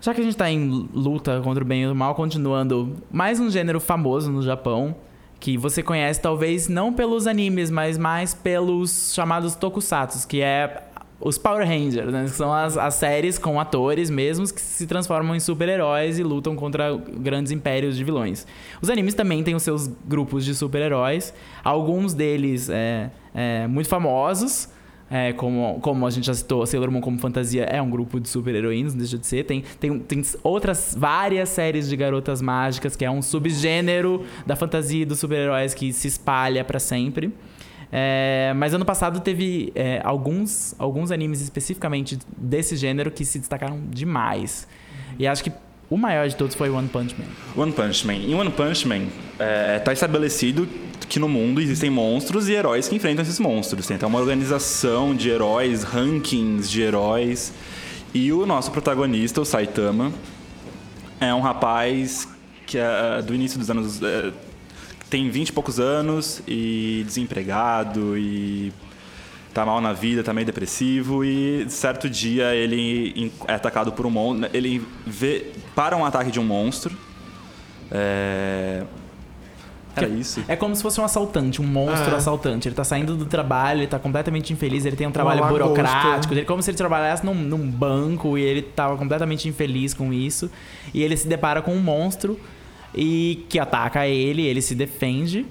Já 0.00 0.14
que 0.14 0.20
a 0.22 0.24
gente 0.24 0.36
tá 0.36 0.50
em 0.50 0.88
luta 0.94 1.42
contra 1.44 1.62
o 1.62 1.66
bem 1.66 1.82
e 1.82 1.86
o 1.86 1.94
mal, 1.94 2.14
continuando, 2.14 2.96
mais 3.12 3.38
um 3.38 3.50
gênero 3.50 3.78
famoso 3.78 4.32
no 4.32 4.40
Japão, 4.40 4.96
que 5.38 5.58
você 5.58 5.82
conhece 5.82 6.18
talvez 6.18 6.68
não 6.68 6.90
pelos 6.90 7.26
animes, 7.26 7.70
mas 7.70 7.98
mais 7.98 8.32
pelos 8.32 9.12
chamados 9.12 9.54
tokusatsu, 9.54 10.26
que 10.26 10.40
é 10.40 10.84
os 11.20 11.36
Power 11.36 11.68
Rangers, 11.68 12.10
né? 12.10 12.24
Que 12.24 12.30
são 12.30 12.50
as, 12.50 12.78
as 12.78 12.94
séries 12.94 13.38
com 13.38 13.60
atores 13.60 14.08
mesmos 14.08 14.50
que 14.50 14.62
se 14.62 14.86
transformam 14.86 15.36
em 15.36 15.40
super-heróis 15.40 16.18
e 16.18 16.22
lutam 16.22 16.56
contra 16.56 16.96
grandes 16.96 17.52
impérios 17.52 17.94
de 17.94 18.02
vilões. 18.02 18.46
Os 18.80 18.88
animes 18.88 19.12
também 19.12 19.44
têm 19.44 19.54
os 19.54 19.62
seus 19.62 19.86
grupos 19.86 20.46
de 20.46 20.54
super-heróis, 20.54 21.34
alguns 21.62 22.14
deles 22.14 22.70
é, 22.70 23.10
é, 23.34 23.66
muito 23.66 23.88
famosos, 23.90 24.66
é, 25.10 25.32
como, 25.32 25.80
como 25.80 26.06
a 26.06 26.10
gente 26.10 26.26
já 26.26 26.34
citou, 26.34 26.64
Sailor 26.64 26.90
Moon 26.90 27.00
como 27.00 27.18
fantasia 27.18 27.64
é 27.64 27.82
um 27.82 27.90
grupo 27.90 28.20
de 28.20 28.28
super-heroínas, 28.28 28.94
não 28.94 29.00
deixa 29.00 29.18
de 29.18 29.26
ser. 29.26 29.44
Tem, 29.44 29.64
tem, 29.80 29.98
tem 29.98 30.22
outras 30.44 30.94
várias 30.96 31.48
séries 31.48 31.88
de 31.88 31.96
garotas 31.96 32.40
mágicas, 32.40 32.94
que 32.94 33.04
é 33.04 33.10
um 33.10 33.20
subgênero 33.20 34.24
da 34.46 34.54
fantasia 34.54 35.02
e 35.02 35.04
dos 35.04 35.18
super-heróis 35.18 35.74
que 35.74 35.92
se 35.92 36.06
espalha 36.06 36.64
pra 36.64 36.78
sempre. 36.78 37.32
É, 37.90 38.52
mas 38.54 38.72
ano 38.72 38.84
passado 38.84 39.18
teve 39.18 39.72
é, 39.74 40.00
alguns, 40.04 40.76
alguns 40.78 41.10
animes 41.10 41.40
especificamente 41.40 42.16
desse 42.36 42.76
gênero 42.76 43.10
que 43.10 43.24
se 43.24 43.40
destacaram 43.40 43.80
demais. 43.90 44.68
E 45.18 45.26
acho 45.26 45.42
que 45.42 45.52
o 45.90 45.96
maior 45.96 46.28
de 46.28 46.36
todos 46.36 46.54
foi 46.54 46.70
One 46.70 46.88
Punch 46.88 47.16
Man. 47.18 47.26
One 47.60 47.72
Punch 47.72 48.06
Man. 48.06 48.14
Em 48.14 48.34
One 48.34 48.50
Punch 48.50 48.86
Man, 48.86 49.08
é, 49.38 49.80
tá 49.80 49.92
estabelecido 49.92 50.68
que 51.08 51.18
no 51.18 51.28
mundo 51.28 51.60
existem 51.60 51.90
monstros 51.90 52.48
e 52.48 52.52
heróis 52.52 52.86
que 52.86 52.94
enfrentam 52.94 53.22
esses 53.22 53.40
monstros. 53.40 53.88
Tem 53.88 53.96
até 53.96 54.06
uma 54.06 54.20
organização 54.20 55.14
de 55.14 55.28
heróis, 55.28 55.82
rankings 55.82 56.70
de 56.70 56.80
heróis. 56.80 57.52
E 58.14 58.32
o 58.32 58.46
nosso 58.46 58.70
protagonista, 58.70 59.40
o 59.40 59.44
Saitama, 59.44 60.12
é 61.20 61.34
um 61.34 61.40
rapaz 61.40 62.28
que 62.64 62.78
é 62.78 63.20
do 63.20 63.34
início 63.34 63.58
dos 63.58 63.68
anos. 63.68 64.00
é, 64.00 64.32
tem 65.10 65.28
20 65.28 65.48
e 65.48 65.52
poucos 65.52 65.80
anos 65.80 66.40
e 66.46 67.02
desempregado 67.04 68.16
e 68.16 68.72
tá 69.52 69.66
mal 69.66 69.80
na 69.80 69.92
vida, 69.92 70.22
tá 70.22 70.32
meio 70.32 70.46
depressivo 70.46 71.24
e 71.24 71.66
certo 71.68 72.08
dia 72.08 72.54
ele 72.54 73.32
é 73.48 73.54
atacado 73.54 73.92
por 73.92 74.06
um 74.06 74.10
monstro. 74.10 74.50
Ele 74.52 74.84
vê 75.06 75.46
para 75.74 75.96
um 75.96 76.04
ataque 76.04 76.30
de 76.30 76.38
um 76.38 76.44
monstro. 76.44 76.96
É... 77.90 78.84
Era 79.96 80.08
isso? 80.08 80.42
É 80.46 80.54
como 80.54 80.74
se 80.76 80.82
fosse 80.82 81.00
um 81.00 81.04
assaltante, 81.04 81.60
um 81.60 81.66
monstro 81.66 82.14
Ah. 82.14 82.18
assaltante. 82.18 82.68
Ele 82.68 82.74
tá 82.76 82.84
saindo 82.84 83.16
do 83.16 83.26
trabalho, 83.26 83.80
ele 83.80 83.86
tá 83.88 83.98
completamente 83.98 84.52
infeliz, 84.52 84.84
ele 84.86 84.94
tem 84.94 85.06
um 85.06 85.10
trabalho 85.10 85.44
burocrático, 85.48 86.32
ele, 86.32 86.44
como 86.44 86.62
se 86.62 86.70
ele 86.70 86.78
trabalhasse 86.78 87.26
num, 87.26 87.34
num 87.34 87.68
banco 87.68 88.38
e 88.38 88.42
ele 88.42 88.62
tava 88.62 88.96
completamente 88.96 89.48
infeliz 89.48 89.92
com 89.92 90.12
isso. 90.12 90.48
E 90.94 91.02
ele 91.02 91.16
se 91.16 91.26
depara 91.26 91.60
com 91.60 91.74
um 91.74 91.80
monstro 91.80 92.38
e 92.94 93.44
que 93.48 93.58
ataca 93.58 94.06
ele, 94.06 94.42
ele 94.42 94.62
se 94.62 94.76
defende. 94.76 95.44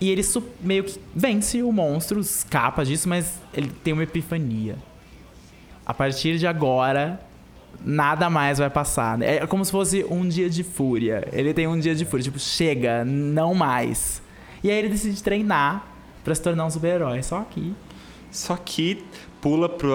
E 0.00 0.10
ele 0.10 0.22
meio 0.60 0.84
que 0.84 0.98
vence 1.14 1.62
o 1.62 1.72
monstro, 1.72 2.20
escapa 2.20 2.84
disso, 2.84 3.08
mas 3.08 3.40
ele 3.54 3.70
tem 3.82 3.92
uma 3.92 4.02
epifania. 4.02 4.76
A 5.84 5.94
partir 5.94 6.38
de 6.38 6.46
agora, 6.46 7.20
nada 7.84 8.28
mais 8.28 8.58
vai 8.58 8.68
passar. 8.68 9.20
É 9.22 9.46
como 9.46 9.64
se 9.64 9.70
fosse 9.70 10.04
um 10.10 10.28
dia 10.28 10.50
de 10.50 10.62
fúria. 10.62 11.26
Ele 11.32 11.54
tem 11.54 11.66
um 11.66 11.78
dia 11.78 11.94
de 11.94 12.04
fúria, 12.04 12.24
tipo, 12.24 12.38
chega, 12.38 13.04
não 13.04 13.54
mais. 13.54 14.20
E 14.62 14.70
aí 14.70 14.76
ele 14.76 14.88
decide 14.88 15.22
treinar 15.22 15.86
pra 16.24 16.34
se 16.34 16.42
tornar 16.42 16.66
um 16.66 16.70
super-herói. 16.70 17.22
Só 17.22 17.42
que. 17.42 17.74
Só 18.30 18.56
que 18.56 19.02
pula 19.40 19.68
pro, 19.68 19.94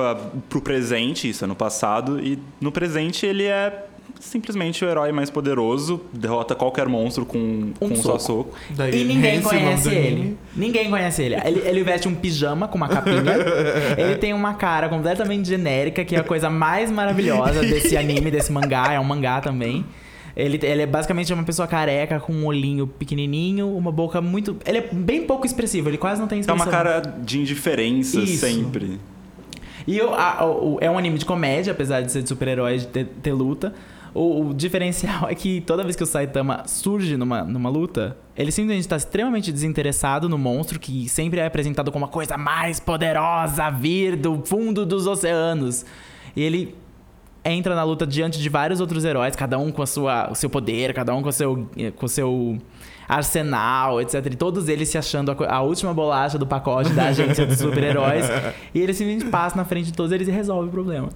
pro 0.49 0.61
presente, 0.61 1.29
isso 1.29 1.43
é 1.43 1.47
no 1.47 1.55
passado, 1.55 2.19
e 2.19 2.39
no 2.59 2.71
presente 2.71 3.25
ele 3.25 3.43
é 3.43 3.87
simplesmente 4.19 4.83
o 4.83 4.89
herói 4.89 5.11
mais 5.11 5.29
poderoso, 5.29 6.01
derrota 6.13 6.53
qualquer 6.55 6.87
monstro 6.87 7.25
com, 7.25 7.71
com 7.79 7.85
um 7.87 7.95
só 7.95 8.17
soco. 8.19 8.49
soco. 8.51 8.55
Daí 8.71 9.01
E 9.01 9.05
ninguém 9.05 9.37
é 9.37 9.41
conhece 9.41 9.89
ele. 9.89 10.37
Ninguém 10.55 10.89
conhece 10.89 11.23
ele. 11.23 11.35
ele. 11.43 11.59
Ele 11.65 11.83
veste 11.83 12.07
um 12.07 12.15
pijama 12.15 12.67
com 12.67 12.77
uma 12.77 12.87
capinha. 12.87 13.21
ele 13.97 14.15
tem 14.17 14.33
uma 14.33 14.53
cara 14.53 14.89
completamente 14.89 15.47
genérica, 15.47 16.03
que 16.05 16.15
é 16.15 16.19
a 16.19 16.23
coisa 16.23 16.49
mais 16.49 16.91
maravilhosa 16.91 17.61
desse 17.61 17.95
anime, 17.97 18.29
desse 18.31 18.51
mangá. 18.51 18.91
É 18.93 18.99
um 18.99 19.03
mangá 19.03 19.41
também. 19.41 19.85
Ele, 20.35 20.57
ele 20.63 20.83
é 20.83 20.85
basicamente 20.85 21.33
uma 21.33 21.43
pessoa 21.43 21.67
careca 21.67 22.17
com 22.19 22.31
um 22.31 22.45
olhinho 22.45 22.87
pequenininho, 22.87 23.75
uma 23.75 23.91
boca 23.91 24.21
muito. 24.21 24.55
Ele 24.65 24.77
é 24.77 24.89
bem 24.91 25.23
pouco 25.25 25.45
expressivo, 25.45 25.89
ele 25.89 25.97
quase 25.97 26.21
não 26.21 26.27
tem 26.27 26.37
É 26.37 26.41
expressão. 26.41 26.65
uma 26.65 26.71
cara 26.71 27.01
de 27.01 27.39
indiferença 27.39 28.19
Isso. 28.21 28.37
sempre. 28.45 28.97
E 29.85 29.99
o- 29.99 30.13
a- 30.13 30.45
o- 30.45 30.77
é 30.79 30.89
um 30.89 30.97
anime 30.97 31.17
de 31.17 31.25
comédia, 31.25 31.71
apesar 31.73 32.01
de 32.01 32.11
ser 32.11 32.21
de 32.21 32.29
super-heróis, 32.29 32.83
de 32.83 32.87
ter, 32.87 33.05
ter 33.21 33.33
luta. 33.33 33.73
O, 34.13 34.47
o 34.47 34.53
diferencial 34.53 35.27
é 35.29 35.35
que 35.35 35.61
toda 35.61 35.83
vez 35.83 35.95
que 35.95 36.03
o 36.03 36.05
Saitama 36.05 36.63
surge 36.65 37.15
numa, 37.17 37.43
numa 37.43 37.69
luta, 37.69 38.17
ele 38.35 38.51
simplesmente 38.51 38.83
está 38.83 38.97
extremamente 38.97 39.51
desinteressado 39.51 40.27
no 40.27 40.37
monstro, 40.37 40.79
que 40.79 41.07
sempre 41.07 41.39
é 41.39 41.45
apresentado 41.45 41.91
como 41.91 42.05
a 42.05 42.07
coisa 42.07 42.37
mais 42.37 42.79
poderosa 42.79 43.65
a 43.65 43.69
vir 43.69 44.15
do 44.15 44.41
fundo 44.45 44.85
dos 44.85 45.07
oceanos. 45.07 45.85
E 46.35 46.41
ele 46.41 46.75
entra 47.43 47.73
na 47.75 47.83
luta 47.83 48.05
diante 48.05 48.39
de 48.39 48.49
vários 48.49 48.79
outros 48.79 49.03
heróis, 49.03 49.35
cada 49.35 49.57
um 49.57 49.71
com 49.71 49.81
a 49.81 49.87
sua, 49.87 50.29
o 50.31 50.35
seu 50.35 50.49
poder, 50.49 50.93
cada 50.93 51.13
um 51.15 51.21
com 51.21 51.29
o 51.29 51.33
seu, 51.33 51.67
com 51.95 52.05
o 52.05 52.09
seu 52.09 52.57
arsenal, 53.07 53.99
etc. 53.99 54.25
E 54.27 54.35
todos 54.35 54.69
eles 54.69 54.89
se 54.89 54.97
achando 54.97 55.31
a, 55.31 55.55
a 55.55 55.61
última 55.61 55.93
bolacha 55.93 56.37
do 56.37 56.45
pacote 56.45 56.91
da 56.91 57.07
agência 57.07 57.45
dos 57.45 57.57
super-heróis. 57.57 58.25
e 58.73 58.79
ele 58.79 58.93
simplesmente 58.93 59.29
passa 59.29 59.55
na 59.55 59.65
frente 59.65 59.87
de 59.87 59.93
todos 59.93 60.11
eles 60.11 60.27
e 60.27 60.31
resolve 60.31 60.69
o 60.69 60.71
problema. 60.71 61.09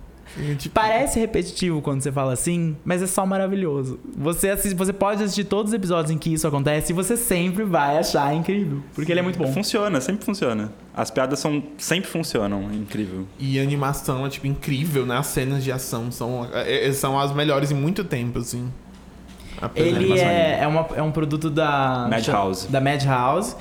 Tipo, 0.58 0.76
Parece 0.76 1.18
repetitivo 1.20 1.82
quando 1.82 2.02
você 2.02 2.12
fala 2.12 2.34
assim, 2.34 2.76
mas 2.84 3.02
é 3.02 3.08
só 3.08 3.26
maravilhoso. 3.26 3.98
Você, 4.18 4.50
assiste, 4.50 4.76
você 4.76 4.92
pode 4.92 5.24
assistir 5.24 5.46
todos 5.46 5.72
os 5.72 5.74
episódios 5.76 6.12
em 6.12 6.18
que 6.18 6.34
isso 6.34 6.46
acontece 6.48 6.92
e 6.92 6.96
você 6.96 7.16
sempre 7.16 7.64
vai 7.64 7.98
achar 7.98 8.34
incrível. 8.36 8.82
Porque 8.94 9.12
ele 9.12 9.22
é 9.22 9.24
muito 9.24 9.40
bom. 9.40 9.52
Funciona, 9.54 10.02
sempre 10.02 10.26
funciona. 10.26 10.74
As 10.94 11.10
piadas 11.10 11.40
são, 11.40 11.64
sempre 11.78 12.10
funcionam, 12.10 12.70
é 12.72 12.76
incrível. 12.76 13.26
E 13.40 13.58
a 13.60 13.64
animação 13.64 14.26
é, 14.26 14.30
tipo, 14.30 14.46
incrível, 14.48 15.06
né? 15.06 15.18
As 15.18 15.28
cenas 15.28 15.64
de 15.64 15.72
ação 15.72 16.12
são, 16.12 16.48
é- 16.54 16.88
é- 16.88 16.92
são 16.94 17.18
as 17.20 17.34
melhores 17.34 17.72
em 17.72 17.76
muito 17.76 18.04
tempo, 18.04 18.40
assim. 18.40 18.70
Ele 19.74 19.96
animação 19.96 20.28
é, 20.28 20.60
é, 20.64 20.68
uma- 20.68 20.88
é 20.98 21.02
um 21.02 21.12
produto 21.12 21.50
da 21.50 22.08
Madhouse. 22.10 22.68
Da 22.68 22.82
Madhouse. 22.82 23.56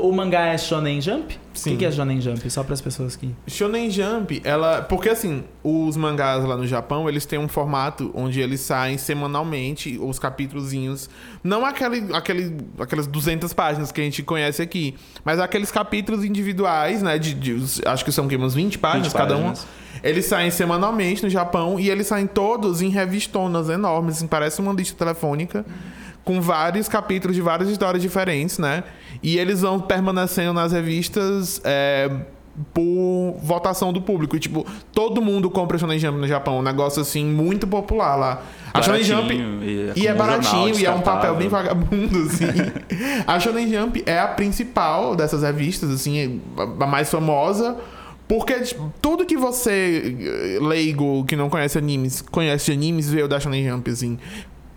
O 0.00 0.10
mangá 0.10 0.46
é 0.46 0.56
Shonen 0.56 1.00
Jump? 1.02 1.38
O 1.54 1.58
Sim. 1.58 1.70
que, 1.70 1.76
que 1.78 1.84
é 1.86 1.92
Shonen 1.92 2.20
Jump? 2.20 2.50
Só 2.50 2.64
para 2.64 2.74
as 2.74 2.80
pessoas 2.80 3.14
que. 3.14 3.30
Shonen 3.46 3.88
Jump, 3.90 4.42
ela. 4.44 4.82
Porque 4.82 5.08
assim, 5.08 5.44
os 5.62 5.96
mangás 5.96 6.44
lá 6.44 6.56
no 6.56 6.66
Japão, 6.66 7.08
eles 7.08 7.24
têm 7.24 7.38
um 7.38 7.46
formato 7.46 8.10
onde 8.12 8.40
eles 8.40 8.60
saem 8.60 8.98
semanalmente, 8.98 9.98
os 10.02 10.18
capítulozinhos. 10.18 11.08
Não 11.44 11.64
aquele, 11.64 12.12
aquele, 12.12 12.56
aquelas 12.78 13.06
200 13.06 13.52
páginas 13.52 13.92
que 13.92 14.00
a 14.00 14.04
gente 14.04 14.22
conhece 14.22 14.60
aqui, 14.60 14.96
mas 15.24 15.38
aqueles 15.38 15.70
capítulos 15.70 16.24
individuais, 16.24 17.02
né? 17.02 17.18
De, 17.18 17.34
de- 17.34 17.86
acho 17.86 18.04
que 18.04 18.10
são 18.10 18.26
o 18.26 18.28
quê? 18.28 18.36
Umas 18.36 18.54
20 18.54 18.78
páginas 18.78 19.12
20 19.12 19.16
cada 19.16 19.36
um. 19.36 19.42
páginas. 19.42 19.66
Eles 20.02 20.26
saem 20.26 20.50
semanalmente 20.50 21.22
no 21.22 21.30
Japão 21.30 21.78
e 21.78 21.88
eles 21.88 22.06
saem 22.08 22.26
todos 22.26 22.82
em 22.82 22.88
revistonas 22.88 23.68
enormes, 23.70 24.16
assim, 24.16 24.26
parece 24.26 24.60
uma 24.60 24.72
lista 24.72 24.96
telefônica. 24.98 25.64
Com 26.24 26.40
vários 26.40 26.88
capítulos 26.88 27.36
de 27.36 27.42
várias 27.42 27.68
histórias 27.68 28.02
diferentes, 28.02 28.58
né? 28.58 28.84
E 29.22 29.38
eles 29.38 29.60
vão 29.60 29.78
permanecendo 29.80 30.52
nas 30.54 30.72
revistas 30.72 31.60
é, 31.64 32.10
por 32.72 33.36
votação 33.42 33.92
do 33.92 34.00
público. 34.00 34.36
E, 34.36 34.40
tipo, 34.40 34.66
todo 34.92 35.20
mundo 35.20 35.50
compra 35.50 35.76
Shonen 35.76 35.98
Jump 35.98 36.18
no 36.18 36.26
Japão. 36.26 36.58
Um 36.58 36.62
negócio, 36.62 37.02
assim, 37.02 37.24
muito 37.24 37.66
popular 37.66 38.16
lá. 38.16 38.42
A 38.72 38.82
Shonen 38.82 39.02
Jump... 39.02 39.32
E, 39.32 39.92
E 39.96 40.06
é 40.06 40.14
um 40.14 40.16
jornal 40.16 40.16
baratinho, 40.16 40.78
e 40.78 40.86
é 40.86 40.90
um 40.90 41.00
papel 41.00 41.34
bem 41.36 41.48
vagabundo, 41.48 42.22
assim. 42.22 42.46
a 43.26 43.38
Shonen 43.40 43.70
Jump 43.70 44.02
é 44.06 44.18
a 44.18 44.28
principal 44.28 45.14
dessas 45.14 45.42
revistas, 45.42 45.90
assim, 45.90 46.40
a 46.56 46.84
a 46.84 46.86
mais 46.86 47.10
famosa. 47.10 47.76
Porque 48.26 48.54
tipo, 48.60 48.92
tudo 49.02 49.26
que 49.26 49.36
você, 49.36 50.16
eh, 50.18 50.58
leigo, 50.60 51.24
que 51.26 51.36
não 51.36 51.50
conhece 51.50 51.76
animes, 51.76 52.22
conhece 52.22 52.66
de 52.66 52.72
animes, 52.72 53.10
veio 53.10 53.28
da 53.28 53.38
Shonen 53.38 53.68
Jump, 53.68 53.90
assim. 53.90 54.18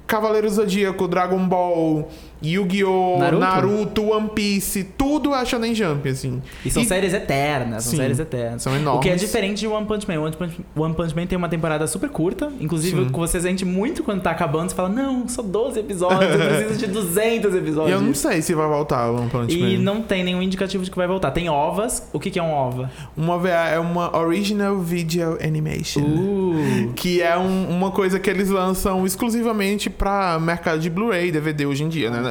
Cavaleiro 0.08 0.50
Zodíaco, 0.50 1.06
Dragon 1.08 1.46
Ball, 1.48 2.08
Yu-Gi-Oh!, 2.44 3.18
Naruto? 3.20 3.40
Naruto? 3.40 4.10
One 4.12 4.30
Piece, 4.30 4.84
tudo 4.98 5.34
é 5.34 5.46
Shonen 5.46 5.74
Jump, 5.74 6.08
assim. 6.10 6.42
E 6.66 6.70
são 6.72 6.84
séries 6.84 7.14
eternas, 7.14 7.84
são 7.84 7.92
Sim. 7.92 7.98
séries 7.98 8.20
eternas. 8.20 8.62
São 8.62 8.72
O 8.72 8.76
que 8.76 8.80
é 8.80 8.82
enormes. 8.84 9.22
diferente 9.22 9.60
de 9.60 9.68
One 9.68 9.86
Punch 9.86 10.08
Man. 10.08 10.20
One 10.22 10.36
Punch, 10.36 10.60
One 10.76 10.94
Punch 10.94 11.16
Man 11.16 11.26
tem 11.26 11.38
uma 11.38 11.50
temporada 11.50 11.86
super 11.88 12.10
curta. 12.10 12.52
Inclusive, 12.60 13.04
Sim. 13.06 13.10
você 13.12 13.42
sente 13.42 13.66
muito 13.66 14.04
quando 14.04 14.22
tá 14.22 14.32
acabando. 14.32 14.70
Você 14.70 14.76
fala, 14.76 14.90
não, 14.90 15.28
só 15.28 15.42
12 15.42 15.80
episódios. 15.80 16.32
Eu 16.32 16.48
preciso 16.48 16.80
de 16.80 16.88
200 16.88 17.54
E 17.54 17.58
episódios. 17.58 17.92
eu 18.00 18.02
não 18.06 18.14
sei 18.14 18.42
se 18.42 18.54
vai 18.54 18.68
voltar 18.68 19.10
o 19.12 19.18
One 19.18 19.30
Punch 19.30 19.56
E 19.58 19.78
Man. 19.78 19.84
não 19.84 20.02
tem 20.02 20.24
nenhum 20.24 20.42
indicativo 20.42 20.84
de 20.84 20.92
que 20.92 20.98
vai 20.98 21.08
voltar. 21.08 21.32
Tem 21.32 21.50
ovas. 21.50 22.08
O 22.14 22.20
que, 22.20 22.30
que 22.30 22.40
é 22.40 22.44
um 22.44 22.52
ova? 22.52 22.90
Uma 23.16 23.38
VA 23.38 23.50
é 23.70 23.80
uma 23.80 24.16
Original 24.18 24.78
Video 24.80 25.38
Animation. 25.44 26.02
Uh. 26.02 26.94
Que 26.96 27.22
é 27.22 27.38
um- 27.38 27.68
uma 27.70 27.92
coisa 27.92 28.20
que 28.20 28.30
eles 28.30 28.50
lançam 28.50 29.06
exclusivamente 29.06 29.90
pra 29.90 30.40
mercado 30.40 30.80
de 30.80 30.90
Blu-ray, 30.90 31.32
DVD 31.32 31.66
hoje 31.66 31.84
em 31.84 31.90
dia, 31.90 32.10
né? 32.10 32.27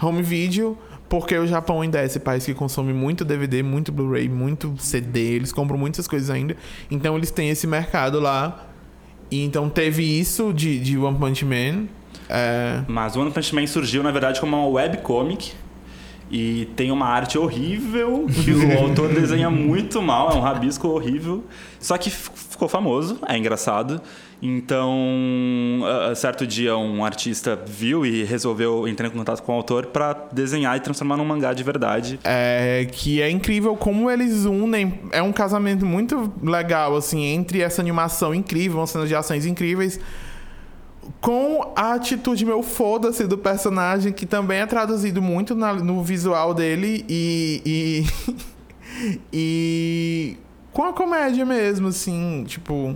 Home 0.00 0.22
video, 0.22 0.76
porque 1.08 1.36
o 1.36 1.46
Japão 1.46 1.80
ainda 1.80 2.00
é 2.00 2.04
esse 2.04 2.18
país 2.18 2.44
que 2.44 2.54
consome 2.54 2.92
muito 2.92 3.24
DVD, 3.24 3.62
muito 3.62 3.92
Blu-ray, 3.92 4.28
muito 4.28 4.74
CD, 4.78 5.34
eles 5.34 5.52
compram 5.52 5.78
muitas 5.78 6.06
coisas 6.08 6.30
ainda. 6.30 6.56
Então 6.90 7.16
eles 7.16 7.30
têm 7.30 7.50
esse 7.50 7.66
mercado 7.66 8.20
lá. 8.20 8.66
E 9.30 9.44
então 9.44 9.68
teve 9.68 10.02
isso 10.02 10.52
de, 10.52 10.78
de 10.78 10.98
One 10.98 11.18
Punch 11.18 11.44
Man. 11.44 11.86
É, 12.28 12.82
Mas 12.86 13.16
One 13.16 13.30
Punch 13.30 13.54
Man 13.54 13.66
surgiu, 13.66 14.02
na 14.02 14.10
verdade, 14.10 14.40
como 14.40 14.56
uma 14.56 14.68
webcomic. 14.68 15.52
E 16.28 16.68
tem 16.74 16.90
uma 16.90 17.06
arte 17.06 17.38
horrível, 17.38 18.26
que 18.26 18.50
o 18.50 18.78
autor 18.82 19.08
desenha 19.14 19.48
muito 19.48 20.02
mal, 20.02 20.32
é 20.32 20.34
um 20.34 20.40
rabisco 20.40 20.88
horrível. 20.88 21.44
Só 21.78 21.96
que 21.96 22.10
ficou 22.10 22.68
famoso, 22.68 23.20
é 23.28 23.38
engraçado. 23.38 24.00
Então, 24.42 25.80
a 26.10 26.14
certo 26.14 26.46
dia, 26.46 26.76
um 26.76 27.04
artista 27.04 27.58
viu 27.66 28.04
e 28.04 28.22
resolveu 28.24 28.86
entrar 28.86 29.06
em 29.08 29.10
contato 29.10 29.42
com 29.42 29.52
o 29.52 29.54
autor 29.56 29.86
para 29.86 30.12
desenhar 30.32 30.76
e 30.76 30.80
transformar 30.80 31.16
num 31.16 31.24
mangá 31.24 31.52
de 31.52 31.62
verdade. 31.62 32.20
é, 32.22 32.86
que 32.92 33.20
é 33.22 33.30
incrível 33.30 33.74
como 33.76 34.10
eles 34.10 34.44
unem. 34.44 35.00
É 35.10 35.22
um 35.22 35.32
casamento 35.32 35.86
muito 35.86 36.32
legal, 36.42 36.94
assim, 36.96 37.24
entre 37.24 37.60
essa 37.62 37.80
animação 37.80 38.34
incrível, 38.34 38.78
umas 38.78 38.90
cenas 38.90 39.08
de 39.08 39.14
ações 39.14 39.46
incríveis, 39.46 39.98
com 41.20 41.72
a 41.76 41.94
atitude 41.94 42.44
meu 42.44 42.62
foda-se 42.62 43.26
do 43.26 43.38
personagem, 43.38 44.12
que 44.12 44.26
também 44.26 44.58
é 44.58 44.66
traduzido 44.66 45.22
muito 45.22 45.54
na- 45.54 45.74
no 45.74 46.02
visual 46.02 46.52
dele 46.52 47.04
e. 47.08 47.62
e, 47.64 48.36
e 49.32 50.36
com 50.72 50.82
a 50.84 50.92
comédia 50.92 51.44
mesmo, 51.46 51.88
assim, 51.88 52.44
tipo. 52.46 52.94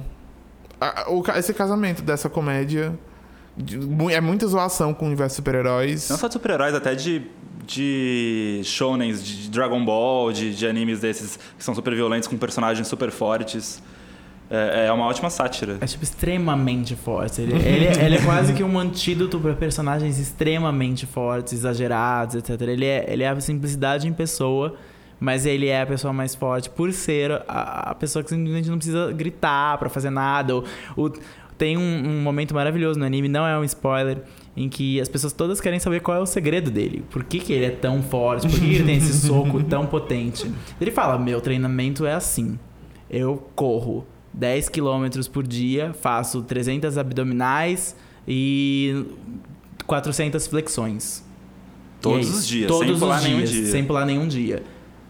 Esse 1.36 1.54
casamento 1.54 2.02
dessa 2.02 2.28
comédia. 2.28 2.98
É 4.12 4.20
muita 4.20 4.46
zoação 4.46 4.94
com 4.94 5.04
o 5.04 5.08
universo 5.08 5.34
de 5.34 5.36
super-heróis. 5.36 6.08
Não 6.08 6.16
só 6.16 6.28
de 6.28 6.34
super-heróis, 6.34 6.74
até 6.74 6.94
de, 6.94 7.22
de 7.66 8.60
shonens, 8.64 9.22
de 9.24 9.50
Dragon 9.50 9.84
Ball, 9.84 10.32
de, 10.32 10.54
de 10.54 10.66
animes 10.66 11.00
desses 11.00 11.38
que 11.58 11.62
são 11.62 11.74
super 11.74 11.94
violentos, 11.94 12.28
com 12.28 12.36
personagens 12.38 12.86
super 12.88 13.10
fortes. 13.10 13.82
É, 14.50 14.86
é 14.86 14.92
uma 14.92 15.06
ótima 15.06 15.30
sátira. 15.30 15.78
É 15.80 15.86
tipo 15.86 16.02
extremamente 16.02 16.96
forte. 16.96 17.40
Ele, 17.40 17.54
ele, 17.54 17.86
ele 17.86 18.16
é 18.16 18.22
quase 18.22 18.52
que 18.52 18.64
um 18.64 18.78
antídoto 18.78 19.38
para 19.38 19.54
personagens 19.54 20.18
extremamente 20.18 21.06
fortes, 21.06 21.52
exagerados, 21.52 22.34
etc. 22.34 22.60
Ele 22.62 22.84
é, 22.84 23.06
ele 23.08 23.22
é 23.22 23.28
a 23.28 23.40
simplicidade 23.40 24.08
em 24.08 24.12
pessoa, 24.12 24.74
mas 25.20 25.44
ele 25.46 25.66
é 25.68 25.82
a 25.82 25.86
pessoa 25.86 26.12
mais 26.12 26.34
forte 26.34 26.68
por 26.70 26.92
ser 26.92 27.30
a, 27.46 27.90
a 27.90 27.94
pessoa 27.94 28.22
que 28.24 28.30
simplesmente 28.30 28.68
não 28.70 28.78
precisa 28.78 29.12
gritar 29.12 29.76
para 29.78 29.88
fazer 29.88 30.10
nada. 30.10 30.56
O, 30.56 30.64
o- 30.96 31.12
tem 31.58 31.76
um, 31.76 31.82
um 31.82 32.22
momento 32.22 32.54
maravilhoso 32.54 32.98
no 32.98 33.04
anime, 33.04 33.28
não 33.28 33.46
é 33.46 33.58
um 33.58 33.62
spoiler, 33.64 34.22
em 34.56 34.66
que 34.66 34.98
as 34.98 35.10
pessoas 35.10 35.30
todas 35.34 35.60
querem 35.60 35.78
saber 35.78 36.00
qual 36.00 36.16
é 36.16 36.20
o 36.20 36.24
segredo 36.24 36.70
dele. 36.70 37.04
Por 37.10 37.22
que, 37.22 37.38
que 37.38 37.52
ele 37.52 37.66
é 37.66 37.70
tão 37.70 38.02
forte? 38.02 38.48
Por 38.48 38.58
que, 38.58 38.66
que 38.66 38.74
ele 38.76 38.84
tem 38.84 38.96
esse 38.96 39.26
soco 39.26 39.62
tão 39.68 39.84
potente? 39.84 40.50
Ele 40.80 40.90
fala: 40.90 41.18
Meu 41.18 41.38
treinamento 41.38 42.06
é 42.06 42.14
assim. 42.14 42.58
Eu 43.10 43.46
corro 43.54 44.06
10 44.32 44.70
km 44.70 45.06
por 45.30 45.46
dia, 45.46 45.92
faço 45.92 46.40
300 46.42 46.96
abdominais 46.96 47.94
e 48.26 49.04
400 49.86 50.46
flexões. 50.46 51.22
Todos 52.00 52.26
E 52.26 52.30
é 52.30 52.34
os 52.34 52.46
dias, 52.46 52.68
Todos 52.68 52.86
sem 52.88 52.98
pular 52.98 53.16
os 53.18 53.24
nenhum 53.24 53.36
dias, 53.38 53.50
dia. 53.50 53.66
Sem 53.66 53.84
pular 53.84 54.06
nenhum 54.06 54.26
dia. 54.28 54.62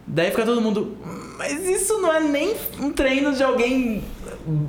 Daí 0.07 0.30
fica 0.30 0.44
todo 0.44 0.61
mundo. 0.61 0.96
Mas 1.38 1.64
isso 1.64 2.01
não 2.01 2.12
é 2.12 2.20
nem 2.20 2.55
um 2.80 2.90
treino 2.90 3.32
de 3.32 3.42
alguém 3.42 4.03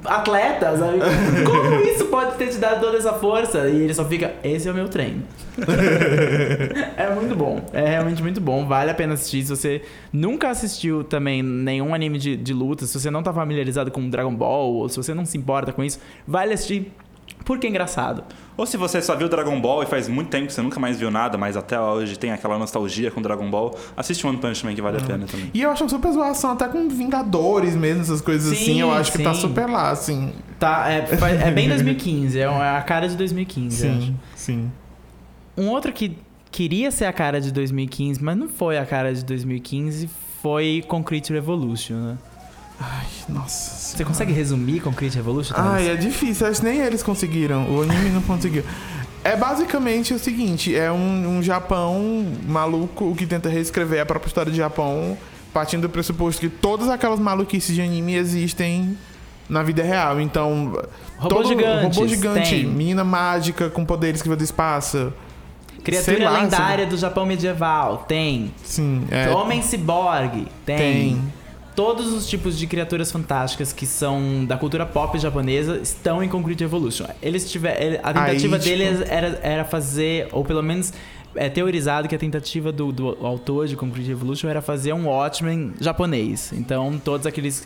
atleta, 0.05 0.77
sabe? 0.77 0.99
Como 1.45 1.81
isso 1.83 2.05
pode 2.05 2.37
ter 2.37 2.49
te 2.49 2.57
dado 2.57 2.79
toda 2.79 2.97
essa 2.97 3.13
força? 3.13 3.67
E 3.67 3.81
ele 3.81 3.93
só 3.93 4.05
fica, 4.05 4.33
esse 4.43 4.67
é 4.67 4.71
o 4.71 4.75
meu 4.75 4.87
treino. 4.87 5.23
é 6.97 7.09
muito 7.13 7.35
bom. 7.35 7.61
É 7.73 7.89
realmente 7.89 8.21
muito 8.21 8.39
bom. 8.39 8.65
Vale 8.65 8.91
a 8.91 8.93
pena 8.93 9.13
assistir. 9.13 9.43
Se 9.43 9.49
você 9.49 9.81
nunca 10.13 10.49
assistiu 10.49 11.03
também 11.03 11.41
nenhum 11.43 11.93
anime 11.93 12.17
de, 12.17 12.37
de 12.37 12.53
luta, 12.53 12.85
se 12.85 12.99
você 12.99 13.11
não 13.11 13.23
tá 13.23 13.33
familiarizado 13.33 13.91
com 13.91 14.09
Dragon 14.09 14.33
Ball, 14.33 14.73
ou 14.73 14.89
se 14.89 14.97
você 14.97 15.13
não 15.13 15.25
se 15.25 15.37
importa 15.37 15.73
com 15.73 15.83
isso, 15.83 15.99
vale 16.27 16.53
assistir. 16.53 16.91
Porque 17.51 17.67
é 17.67 17.69
engraçado. 17.69 18.23
Ou 18.55 18.65
se 18.65 18.77
você 18.77 19.01
só 19.01 19.13
viu 19.13 19.27
Dragon 19.27 19.59
Ball 19.59 19.83
e 19.83 19.85
faz 19.85 20.07
muito 20.07 20.29
tempo 20.29 20.47
que 20.47 20.53
você 20.53 20.61
nunca 20.61 20.79
mais 20.79 20.97
viu 20.97 21.11
nada, 21.11 21.37
mas 21.37 21.57
até 21.57 21.77
hoje 21.77 22.17
tem 22.17 22.31
aquela 22.31 22.57
nostalgia 22.57 23.11
com 23.11 23.21
Dragon 23.21 23.49
Ball, 23.49 23.77
assiste 23.97 24.25
One 24.25 24.37
Punch 24.37 24.65
Man 24.65 24.73
que 24.73 24.81
vale 24.81 24.99
a 24.99 25.01
pena 25.01 25.25
também. 25.25 25.51
E 25.53 25.61
eu 25.61 25.69
acho 25.69 25.89
super 25.89 26.13
zoação, 26.13 26.51
até 26.51 26.69
com 26.69 26.87
Vingadores 26.87 27.75
mesmo, 27.75 28.03
essas 28.03 28.21
coisas 28.21 28.57
Sim, 28.57 28.63
assim. 28.63 28.79
Eu 28.79 28.93
acho 28.93 29.11
que 29.11 29.21
tá 29.21 29.33
sim. 29.33 29.41
super 29.41 29.67
lá, 29.69 29.91
assim. 29.91 30.31
Tá, 30.57 30.89
é, 30.89 31.05
é 31.45 31.51
bem 31.51 31.67
2015, 31.67 32.39
é 32.39 32.45
a 32.45 32.81
cara 32.83 33.09
de 33.09 33.17
2015. 33.17 33.85
eu 33.85 33.91
acho. 33.91 34.01
Sim, 34.01 34.15
sim. 34.33 34.71
Um 35.57 35.67
outro 35.67 35.91
que 35.91 36.17
queria 36.49 36.89
ser 36.89 37.05
a 37.05 37.13
cara 37.13 37.41
de 37.41 37.51
2015, 37.51 38.23
mas 38.23 38.37
não 38.37 38.47
foi 38.47 38.77
a 38.77 38.85
cara 38.85 39.13
de 39.13 39.25
2015, 39.25 40.09
foi 40.41 40.85
Concrete 40.87 41.33
Revolution, 41.33 41.95
né? 41.95 42.17
Ai, 42.81 43.05
nossa. 43.29 43.95
Você 43.95 44.03
consegue 44.03 44.33
resumir 44.33 44.79
Concrete 44.79 45.15
Revolution? 45.15 45.53
Thales? 45.53 45.71
Ai, 45.71 45.89
é 45.89 45.95
difícil. 45.95 46.47
Acho 46.47 46.61
que 46.61 46.67
nem 46.67 46.79
eles 46.79 47.03
conseguiram. 47.03 47.69
O 47.69 47.83
anime 47.83 48.09
não 48.09 48.21
conseguiu. 48.21 48.63
É 49.23 49.35
basicamente 49.35 50.13
o 50.13 50.19
seguinte: 50.19 50.75
é 50.75 50.91
um, 50.91 51.37
um 51.37 51.43
Japão 51.43 52.25
maluco 52.47 53.15
que 53.15 53.27
tenta 53.27 53.49
reescrever 53.49 54.01
a 54.01 54.05
própria 54.05 54.29
história 54.29 54.51
de 54.51 54.57
Japão, 54.57 55.15
partindo 55.53 55.83
do 55.83 55.89
pressuposto 55.89 56.41
que 56.41 56.49
todas 56.49 56.89
aquelas 56.89 57.19
maluquices 57.19 57.75
de 57.75 57.81
anime 57.81 58.15
existem 58.15 58.97
na 59.47 59.61
vida 59.61 59.83
real. 59.83 60.19
Então. 60.19 60.73
Robô 61.17 61.43
gigantes, 61.43 61.95
Robô 61.97 62.07
gigante, 62.07 62.49
tem. 62.49 62.65
menina 62.65 63.03
mágica 63.03 63.69
com 63.69 63.85
poderes 63.85 64.23
que 64.23 64.27
vai 64.27 64.37
do 64.37 64.43
espaço. 64.43 65.13
Criatura 65.83 66.29
lá, 66.29 66.41
lendária 66.41 66.85
do 66.85 66.97
Japão 66.97 67.25
medieval, 67.25 68.05
tem. 68.07 68.51
Sim, 68.63 69.03
é. 69.09 69.29
Homem 69.29 69.61
ciborgue, 69.61 70.47
tem. 70.65 70.77
Tem. 70.77 71.33
Todos 71.75 72.11
os 72.11 72.27
tipos 72.27 72.57
de 72.57 72.67
criaturas 72.67 73.11
fantásticas 73.11 73.71
que 73.71 73.85
são 73.85 74.45
da 74.45 74.57
cultura 74.57 74.85
pop 74.85 75.17
japonesa 75.17 75.77
estão 75.77 76.21
em 76.21 76.27
Concrete 76.27 76.63
Evolution. 76.63 77.05
Eles 77.21 77.49
tiver, 77.49 77.99
a 78.03 78.13
tentativa 78.13 78.21
Aí, 78.23 78.39
tipo- 78.39 78.57
deles 78.57 79.01
era, 79.09 79.39
era 79.41 79.63
fazer, 79.63 80.27
ou 80.33 80.43
pelo 80.43 80.61
menos 80.61 80.93
é 81.33 81.49
teorizado 81.49 82.09
que 82.09 82.15
a 82.15 82.17
tentativa 82.19 82.73
do, 82.73 82.91
do 82.91 83.25
autor 83.25 83.67
de 83.67 83.77
Concrete 83.77 84.11
Evolution 84.11 84.49
era 84.49 84.61
fazer 84.61 84.91
um 84.91 85.07
Watchmen 85.07 85.73
japonês. 85.79 86.51
Então, 86.53 86.99
todos 87.03 87.25
aqueles 87.25 87.65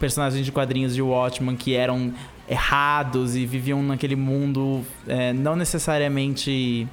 personagens 0.00 0.44
de 0.44 0.50
quadrinhos 0.50 0.94
de 0.94 1.02
Watchmen 1.02 1.54
que 1.54 1.74
eram 1.74 2.12
errados 2.48 3.36
e 3.36 3.44
viviam 3.44 3.82
naquele 3.82 4.16
mundo 4.16 4.82
é, 5.06 5.32
não 5.32 5.54
necessariamente 5.54 6.88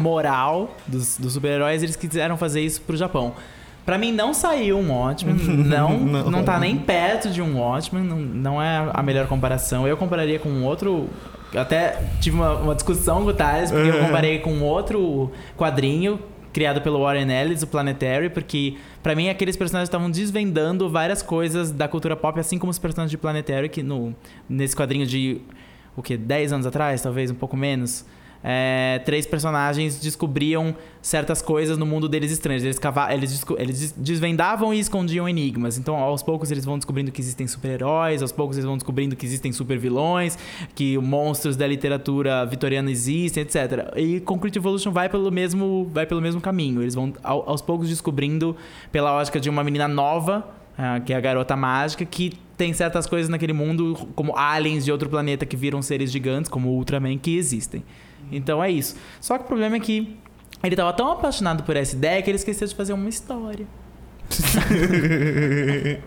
moral 0.00 0.76
dos, 0.86 1.18
dos 1.18 1.34
super-heróis, 1.34 1.82
eles 1.82 1.96
quiseram 1.96 2.36
fazer 2.36 2.60
isso 2.62 2.80
pro 2.80 2.96
Japão. 2.96 3.34
Pra 3.84 3.98
mim 3.98 4.12
não 4.12 4.32
saiu 4.32 4.78
um 4.78 4.92
Watchmen, 4.92 5.34
não, 5.66 5.98
Não. 5.98 6.30
não 6.30 6.44
tá 6.44 6.58
nem 6.58 6.76
perto 6.76 7.28
de 7.30 7.42
um 7.42 7.58
Watchmen, 7.58 8.04
não, 8.04 8.16
não 8.16 8.62
é 8.62 8.88
a 8.92 9.02
melhor 9.02 9.26
comparação. 9.26 9.86
Eu 9.88 9.96
compararia 9.96 10.38
com 10.38 10.62
outro. 10.62 11.08
eu 11.52 11.60
Até 11.60 12.00
tive 12.20 12.36
uma, 12.36 12.54
uma 12.54 12.74
discussão 12.74 13.22
com 13.24 13.30
o 13.30 13.34
Thales, 13.34 13.70
porque 13.70 13.88
eu 13.88 13.94
Uhum. 13.96 14.04
comparei 14.06 14.38
com 14.38 14.60
outro 14.60 15.30
quadrinho 15.56 16.18
criado 16.52 16.82
pelo 16.82 17.00
Warren 17.02 17.30
Ellis, 17.32 17.62
o 17.62 17.66
Planetary, 17.66 18.28
porque 18.28 18.74
pra 19.02 19.14
mim 19.14 19.30
aqueles 19.30 19.56
personagens 19.56 19.88
estavam 19.88 20.10
desvendando 20.10 20.88
várias 20.90 21.22
coisas 21.22 21.70
da 21.70 21.88
cultura 21.88 22.14
pop, 22.14 22.38
assim 22.38 22.58
como 22.58 22.70
os 22.70 22.78
personagens 22.78 23.10
de 23.10 23.16
Planetary, 23.16 23.70
que 23.70 23.82
no, 23.82 24.14
nesse 24.48 24.76
quadrinho 24.76 25.06
de 25.06 25.40
o 25.96 26.02
que 26.02 26.14
10 26.16 26.52
anos 26.52 26.66
atrás, 26.66 27.00
talvez 27.00 27.30
um 27.30 27.34
pouco 27.34 27.56
menos, 27.56 28.04
é, 28.44 29.00
três 29.04 29.24
personagens 29.26 30.00
descobriam 30.00 30.74
certas 31.00 31.40
coisas 31.40 31.78
no 31.78 31.86
mundo 31.86 32.08
deles 32.08 32.30
estranhos. 32.32 32.62
Eles, 32.64 32.78
cava- 32.78 33.12
eles, 33.14 33.44
eles 33.58 33.78
des- 33.80 33.92
desvendavam 33.92 34.72
e 34.74 34.78
escondiam 34.80 35.28
enigmas. 35.28 35.78
Então, 35.78 35.96
aos 35.96 36.22
poucos, 36.22 36.50
eles 36.50 36.64
vão 36.64 36.76
descobrindo 36.78 37.12
que 37.12 37.20
existem 37.20 37.46
super-heróis, 37.46 38.20
aos 38.22 38.32
poucos, 38.32 38.56
eles 38.56 38.64
vão 38.66 38.76
descobrindo 38.76 39.14
que 39.16 39.24
existem 39.24 39.52
super-vilões, 39.52 40.36
que 40.74 40.98
monstros 40.98 41.56
da 41.56 41.66
literatura 41.66 42.44
vitoriana 42.46 42.90
existem, 42.90 43.42
etc. 43.42 43.92
E 43.96 44.20
Concrete 44.20 44.56
Evolution 44.56 44.90
vai 44.92 45.08
pelo 45.08 45.30
mesmo, 45.30 45.88
vai 45.92 46.06
pelo 46.06 46.20
mesmo 46.20 46.40
caminho. 46.40 46.82
Eles 46.82 46.94
vão, 46.94 47.12
ao- 47.22 47.48
aos 47.48 47.62
poucos, 47.62 47.88
descobrindo, 47.88 48.56
pela 48.90 49.12
lógica 49.12 49.38
de 49.40 49.48
uma 49.50 49.62
menina 49.62 49.86
nova, 49.86 50.48
ah, 50.76 51.00
que 51.00 51.12
é 51.12 51.16
a 51.16 51.20
garota 51.20 51.54
mágica, 51.56 52.04
que 52.04 52.32
tem 52.56 52.72
certas 52.72 53.06
coisas 53.06 53.28
naquele 53.28 53.52
mundo, 53.52 54.08
como 54.14 54.36
aliens 54.36 54.84
de 54.84 54.92
outro 54.92 55.08
planeta 55.08 55.44
que 55.44 55.56
viram 55.56 55.82
seres 55.82 56.12
gigantes, 56.12 56.48
como 56.48 56.68
o 56.70 56.72
Ultraman, 56.76 57.18
que 57.18 57.36
existem. 57.36 57.82
Então 58.32 58.62
é 58.64 58.70
isso. 58.70 58.96
Só 59.20 59.36
que 59.38 59.44
o 59.44 59.46
problema 59.46 59.76
é 59.76 59.80
que 59.80 60.16
ele 60.64 60.74
tava 60.76 60.92
tão 60.92 61.10
apaixonado 61.12 61.62
por 61.64 61.76
essa 61.76 61.94
ideia 61.94 62.20
que 62.22 62.30
ele 62.30 62.36
esqueceu 62.36 62.66
de 62.66 62.74
fazer 62.74 62.92
uma 62.92 63.08
história. 63.08 63.66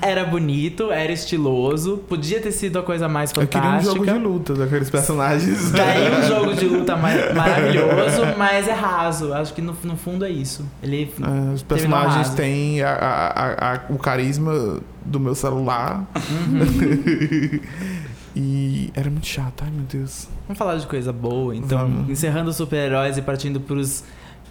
Era 0.00 0.24
bonito, 0.24 0.90
era 0.92 1.12
estiloso, 1.12 1.98
podia 2.08 2.40
ter 2.40 2.52
sido 2.52 2.78
a 2.78 2.82
coisa 2.82 3.08
mais 3.08 3.32
Eu 3.34 3.46
queria 3.46 3.68
um 3.70 3.80
jogo 3.80 3.98
fantástica. 3.98 4.12
de 4.18 4.24
luta 4.24 4.54
daqueles 4.54 4.90
personagens. 4.90 5.70
Daí 5.72 6.10
um 6.18 6.22
jogo 6.22 6.54
de 6.54 6.66
luta 6.66 6.96
ma- 6.96 7.08
maravilhoso, 7.34 8.22
mas 8.36 8.68
é 8.68 8.72
raso. 8.72 9.32
Acho 9.34 9.52
que 9.54 9.60
no, 9.62 9.76
no 9.84 9.96
fundo 9.96 10.24
é 10.24 10.30
isso. 10.30 10.64
Ele 10.82 11.12
É, 11.20 11.52
os 11.54 11.62
personagens 11.62 12.30
têm 12.30 12.80
a- 12.82 12.90
a- 12.92 13.72
a- 13.74 13.80
o 13.90 13.98
carisma 13.98 14.80
do 15.04 15.18
meu 15.18 15.34
celular. 15.34 16.04
Uhum. 16.16 17.60
e 18.40 18.90
era 18.94 19.10
muito 19.10 19.26
chato, 19.26 19.64
ai 19.64 19.70
meu 19.70 19.82
Deus. 19.84 20.28
Vamos 20.46 20.56
falar 20.56 20.76
de 20.76 20.86
coisa 20.86 21.12
boa, 21.12 21.56
então. 21.56 21.78
Vamos. 21.80 22.08
Encerrando 22.10 22.50
os 22.50 22.56
super-heróis 22.56 23.16
e 23.18 23.22
partindo 23.22 23.58
pros 23.60 24.04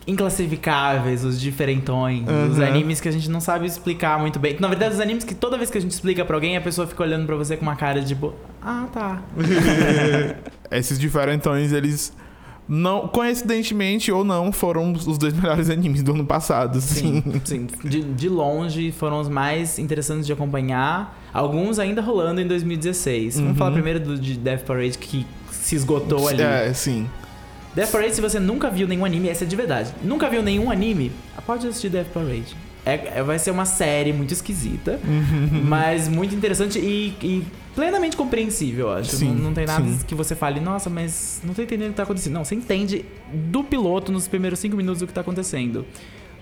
inclassificáveis, 0.05 1.23
os 1.23 1.39
diferentões, 1.39 2.23
os 2.51 2.57
Uhum. 2.57 2.65
animes 2.65 2.99
que 3.01 3.07
a 3.09 3.11
gente 3.11 3.29
não 3.29 3.39
sabe 3.41 3.65
explicar 3.65 4.17
muito 4.19 4.39
bem. 4.39 4.55
Na 4.59 4.67
verdade, 4.67 4.95
os 4.95 4.99
animes 5.01 5.23
que 5.23 5.35
toda 5.35 5.57
vez 5.57 5.69
que 5.69 5.77
a 5.77 5.81
gente 5.81 5.91
explica 5.91 6.23
pra 6.25 6.35
alguém, 6.35 6.55
a 6.57 6.61
pessoa 6.61 6.87
fica 6.87 7.03
olhando 7.03 7.25
pra 7.25 7.35
você 7.35 7.55
com 7.57 7.63
uma 7.63 7.75
cara 7.75 8.01
de 8.01 8.13
bo... 8.15 8.33
Ah, 8.61 8.87
tá. 8.93 9.21
Esses 10.71 10.97
diferentões, 10.99 11.71
eles 11.71 12.13
não, 12.67 13.07
coincidentemente 13.07 14.11
ou 14.11 14.23
não, 14.23 14.51
foram 14.51 14.91
os 14.91 15.17
dois 15.17 15.33
melhores 15.39 15.69
animes 15.69 16.03
do 16.03 16.11
ano 16.13 16.25
passado. 16.25 16.81
Sim, 16.81 17.23
Sim. 17.23 17.41
sim. 17.45 17.67
De, 17.83 18.01
de 18.03 18.29
longe 18.29 18.91
foram 18.91 19.19
os 19.21 19.29
mais 19.29 19.79
interessantes 19.79 20.25
de 20.25 20.33
acompanhar. 20.33 21.17
Alguns 21.33 21.79
ainda 21.79 22.01
rolando 22.01 22.41
em 22.41 22.47
2016. 22.47 23.35
Vamos 23.35 23.49
Uhum. 23.51 23.55
falar 23.55 23.71
primeiro 23.71 23.99
do 23.99 24.17
de 24.17 24.35
Death 24.37 24.63
Parade 24.65 24.97
que 24.97 25.25
se 25.51 25.75
esgotou 25.75 26.27
ali. 26.27 26.41
É, 26.41 26.73
sim. 26.73 27.07
Death 27.75 27.91
Parade, 27.91 28.15
se 28.15 28.21
você 28.21 28.39
nunca 28.39 28.69
viu 28.69 28.87
nenhum 28.87 29.05
anime, 29.05 29.29
essa 29.29 29.43
é 29.43 29.47
de 29.47 29.55
verdade. 29.55 29.93
Nunca 30.03 30.29
viu 30.29 30.41
nenhum 30.41 30.71
anime, 30.71 31.11
pode 31.45 31.67
assistir 31.67 31.89
Death 31.89 32.07
Parade. 32.07 32.55
É, 32.85 33.17
é- 33.19 33.23
vai 33.23 33.37
ser 33.37 33.51
uma 33.51 33.65
série 33.65 34.11
muito 34.13 34.33
esquisita, 34.33 34.99
Uhum. 35.05 35.61
mas 35.65 36.07
muito 36.07 36.33
interessante 36.33 36.79
e, 36.79 37.13
e 37.21 37.43
plenamente 37.77 38.17
compreensível, 38.17 38.87
eu 38.89 38.93
acho. 38.95 39.15
Sim, 39.15 39.27
não, 39.35 39.35
não 39.45 39.53
tem 39.53 39.65
nada 39.67 39.83
sim. 39.85 39.99
que 40.07 40.15
você 40.15 40.35
fale, 40.35 40.59
nossa, 40.59 40.89
mas 40.89 41.39
não 41.43 41.53
tô 41.53 41.61
entendendo 41.61 41.87
o 41.89 41.91
que 41.91 41.97
tá 41.97 42.03
acontecendo. 42.03 42.33
Não, 42.33 42.43
você 42.43 42.55
entende 42.55 43.05
do 43.31 43.63
piloto 43.63 44.11
nos 44.11 44.27
primeiros 44.27 44.57
cinco 44.59 44.75
minutos 44.75 45.01
o 45.03 45.07
que 45.07 45.13
tá 45.13 45.21
acontecendo. 45.21 45.85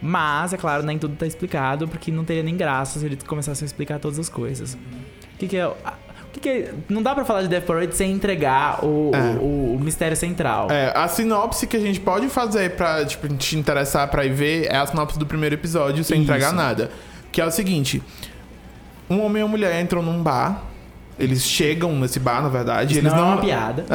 Mas, 0.01 0.53
é 0.53 0.57
claro, 0.57 0.83
nem 0.83 0.97
tudo 0.97 1.15
tá 1.15 1.27
explicado, 1.27 1.87
porque 1.87 2.09
não 2.11 2.23
teria 2.23 2.41
nem 2.43 2.55
graça 2.55 2.99
se 2.99 3.05
eles 3.05 3.21
começassem 3.23 3.65
a 3.65 3.67
explicar 3.67 3.99
todas 3.99 4.17
as 4.17 4.29
coisas. 4.29 4.73
O 4.73 5.37
que, 5.37 5.47
que 5.47 5.57
é. 5.57 5.69
que, 6.31 6.39
que 6.39 6.49
é. 6.49 6.73
Não 6.87 7.01
dá 7.03 7.13
pra 7.13 7.25
falar 7.25 7.41
de 7.41 7.47
Death 7.49 7.65
Parade 7.65 7.95
sem 7.95 8.11
entregar 8.13 8.83
o, 8.85 9.11
É. 9.13 9.37
o- 9.39 9.75
o 9.75 9.79
mistério 9.79 10.15
central. 10.15 10.71
É, 10.71 10.93
a 10.95 11.07
sinopse 11.07 11.67
que 11.67 11.75
a 11.75 11.79
gente 11.81 11.99
pode 11.99 12.29
fazer 12.29 12.71
pra 12.77 13.05
tipo, 13.05 13.27
te 13.35 13.57
interessar 13.57 14.07
pra 14.09 14.25
ir 14.25 14.33
ver 14.33 14.67
é 14.71 14.77
a 14.77 14.85
sinopse 14.85 15.19
do 15.19 15.25
primeiro 15.25 15.55
episódio 15.55 16.03
sem 16.03 16.21
Isso. 16.21 16.23
entregar 16.31 16.53
nada. 16.53 16.91
Que 17.31 17.41
é 17.41 17.45
o 17.45 17.51
seguinte: 17.51 18.01
um 19.09 19.21
homem 19.21 19.41
e 19.41 19.43
uma 19.43 19.49
mulher 19.51 19.81
entram 19.81 20.01
num 20.01 20.21
bar. 20.23 20.61
Eles 21.17 21.43
chegam 21.43 21.95
nesse 21.97 22.19
bar, 22.19 22.41
na 22.41 22.49
verdade. 22.49 22.91
Isso 22.91 22.99
eles 23.01 23.13
não, 23.13 23.19
não 23.19 23.31
é 23.31 23.33
uma 23.35 23.41
piada. 23.41 23.85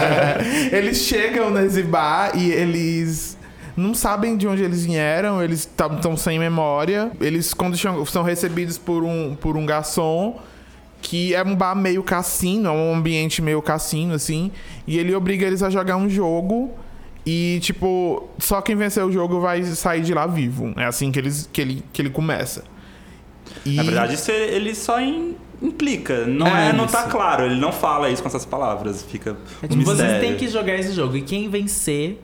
eles 0.72 0.98
chegam 0.98 1.50
nesse 1.50 1.82
bar 1.82 2.32
e 2.34 2.50
eles 2.50 3.38
não 3.76 3.94
sabem 3.94 4.36
de 4.36 4.46
onde 4.46 4.62
eles 4.62 4.84
vieram, 4.84 5.42
eles 5.42 5.60
estão 5.60 6.16
sem 6.16 6.38
memória. 6.38 7.10
Eles, 7.20 7.54
quando 7.54 7.76
são 8.06 8.22
recebidos 8.22 8.76
por 8.76 9.02
um, 9.02 9.34
por 9.34 9.56
um 9.56 9.64
garçom, 9.64 10.38
que 11.00 11.34
é 11.34 11.42
um 11.42 11.54
bar 11.54 11.74
meio 11.74 12.02
cassino, 12.02 12.68
é 12.68 12.72
um 12.72 12.94
ambiente 12.94 13.40
meio 13.40 13.62
cassino, 13.62 14.14
assim, 14.14 14.52
e 14.86 14.98
ele 14.98 15.14
obriga 15.14 15.46
eles 15.46 15.62
a 15.62 15.70
jogar 15.70 15.96
um 15.96 16.08
jogo. 16.08 16.70
E, 17.24 17.58
tipo, 17.62 18.28
só 18.38 18.60
quem 18.60 18.74
vencer 18.74 19.04
o 19.04 19.12
jogo 19.12 19.40
vai 19.40 19.62
sair 19.62 20.02
de 20.02 20.12
lá 20.12 20.26
vivo. 20.26 20.72
É 20.76 20.84
assim 20.84 21.12
que, 21.12 21.18
eles, 21.18 21.48
que, 21.52 21.60
ele, 21.60 21.84
que 21.92 22.00
ele 22.02 22.10
começa. 22.10 22.64
E... 23.64 23.76
Na 23.76 23.82
verdade, 23.82 24.14
isso 24.14 24.30
ele 24.30 24.74
só 24.74 25.00
im- 25.00 25.36
implica. 25.62 26.26
Não, 26.26 26.46
É 26.46 26.70
é, 26.70 26.72
não 26.72 26.86
tá 26.86 27.04
claro, 27.04 27.44
ele 27.44 27.60
não 27.60 27.72
fala 27.72 28.10
isso 28.10 28.22
com 28.22 28.28
essas 28.28 28.44
palavras. 28.44 29.02
Fica 29.02 29.36
É 29.62 29.66
um 29.66 29.68
tipo, 29.68 29.84
vocês 29.84 29.98
mistério. 30.00 30.20
têm 30.20 30.36
que 30.36 30.48
jogar 30.48 30.74
esse 30.76 30.92
jogo. 30.92 31.16
E 31.16 31.22
quem 31.22 31.48
vencer, 31.48 32.20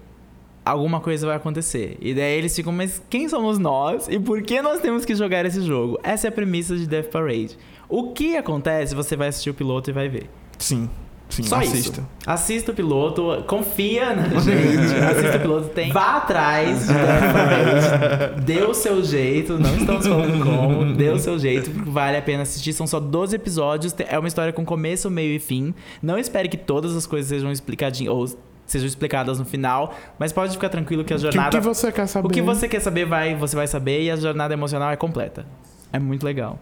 alguma 0.65 1.01
coisa 1.01 1.27
vai 1.27 1.37
acontecer. 1.37 1.97
E 2.01 2.15
daí 2.15 2.39
eles 2.39 2.55
ficam, 2.55 2.73
mas 2.73 3.03
quem 3.11 3.29
somos 3.29 3.59
nós? 3.59 4.09
E 4.09 4.19
por 4.19 4.43
que 4.43 4.61
nós 4.63 4.81
temos 4.81 5.05
que 5.05 5.15
jogar 5.15 5.45
esse 5.45 5.61
jogo? 5.63 5.99
Essa 6.03 6.27
é 6.27 6.29
a 6.29 6.33
premissa 6.33 6.77
de 6.77 6.87
Death 6.87 7.11
Parade. 7.11 7.57
O 7.89 8.13
que 8.13 8.37
acontece, 8.37 8.95
você 8.95 9.15
vai 9.17 9.29
assistir 9.29 9.51
o 9.51 9.55
piloto 9.55 9.91
e 9.91 9.93
vai 9.93 10.09
ver. 10.09 10.29
Sim. 10.59 10.89
Sim, 11.29 11.43
Só 11.43 11.57
assista. 11.57 12.01
isso. 12.01 12.09
Assista 12.27 12.73
o 12.73 12.75
piloto, 12.75 13.45
confia 13.47 14.15
na 14.15 14.23
gente. 14.41 14.95
Assista 15.11 15.37
o 15.37 15.41
piloto, 15.41 15.69
tem. 15.71 15.93
Vá 15.93 16.17
atrás 16.19 16.87
de. 16.87 18.41
Dê 18.43 18.63
o 18.63 18.73
seu 18.73 19.03
jeito, 19.05 19.59
não 19.59 19.77
estamos 19.77 20.07
falando 20.07 20.43
como. 20.45 20.95
Dê 20.95 21.11
o 21.11 21.19
seu 21.19 21.39
jeito, 21.39 21.71
vale 21.91 22.17
a 22.17 22.23
pena 22.23 22.43
assistir. 22.43 22.73
São 22.73 22.87
só 22.87 23.01
12 23.01 23.37
episódios. 23.37 23.95
É 24.09 24.19
uma 24.19 24.29
história 24.29 24.53
com 24.53 24.65
começo, 24.65 25.11
meio 25.11 25.35
e 25.35 25.39
fim. 25.39 25.75
Não 26.03 26.17
espere 26.19 26.49
que 26.49 26.57
todas 26.57 26.95
as 26.97 27.07
coisas 27.07 27.29
sejam 27.29 27.51
explicadinhas. 27.51 28.13
Ou 28.13 28.27
sejam 28.67 28.87
explicadas 28.89 29.39
no 29.39 29.45
final, 29.45 29.95
mas 30.19 30.33
pode 30.33 30.53
ficar 30.53 30.69
tranquilo 30.69 31.05
que 31.05 31.13
a 31.13 31.17
O 31.17 31.21
que, 31.21 31.27
o 31.29 31.33
jornada. 31.33 31.57
que 31.57 31.65
você 31.65 31.93
quer 31.93 32.07
saber? 32.09 32.27
O 32.27 32.31
que 32.31 32.43
você 32.43 32.69
quer 32.69 32.81
saber, 32.81 33.05
vai, 33.07 33.33
você 33.37 33.55
vai 33.55 33.67
saber 33.69 34.03
e 34.03 34.11
a 34.11 34.17
jornada 34.17 34.53
emocional 34.55 34.91
é 34.91 34.97
completa. 34.97 35.47
É 35.93 36.01
muito 36.01 36.25
legal. 36.25 36.59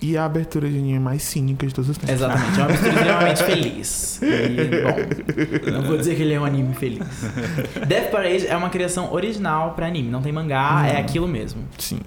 E 0.00 0.16
a 0.16 0.24
abertura 0.26 0.68
de 0.68 0.76
anime 0.78 0.98
mais 0.98 1.22
cínica 1.22 1.66
de 1.66 1.74
todos 1.74 1.88
os 1.90 1.96
tempos. 1.96 2.14
Exatamente, 2.14 2.58
é 2.60 2.62
uma 2.62 2.68
mistura 2.70 2.92
extremamente 2.94 3.42
feliz. 3.44 4.20
E, 4.22 4.82
bom, 4.82 5.72
não 5.72 5.82
vou 5.82 5.96
dizer 5.96 6.14
que 6.16 6.22
ele 6.22 6.34
é 6.34 6.40
um 6.40 6.44
anime 6.44 6.74
feliz. 6.74 7.00
Death 7.88 8.10
Parade 8.10 8.46
é 8.46 8.56
uma 8.56 8.68
criação 8.68 9.12
original 9.12 9.72
pra 9.74 9.86
anime, 9.86 10.10
não 10.10 10.20
tem 10.20 10.32
mangá, 10.32 10.86
é 10.86 10.98
aquilo 10.98 11.26
mesmo. 11.26 11.62
Sim. 11.78 12.00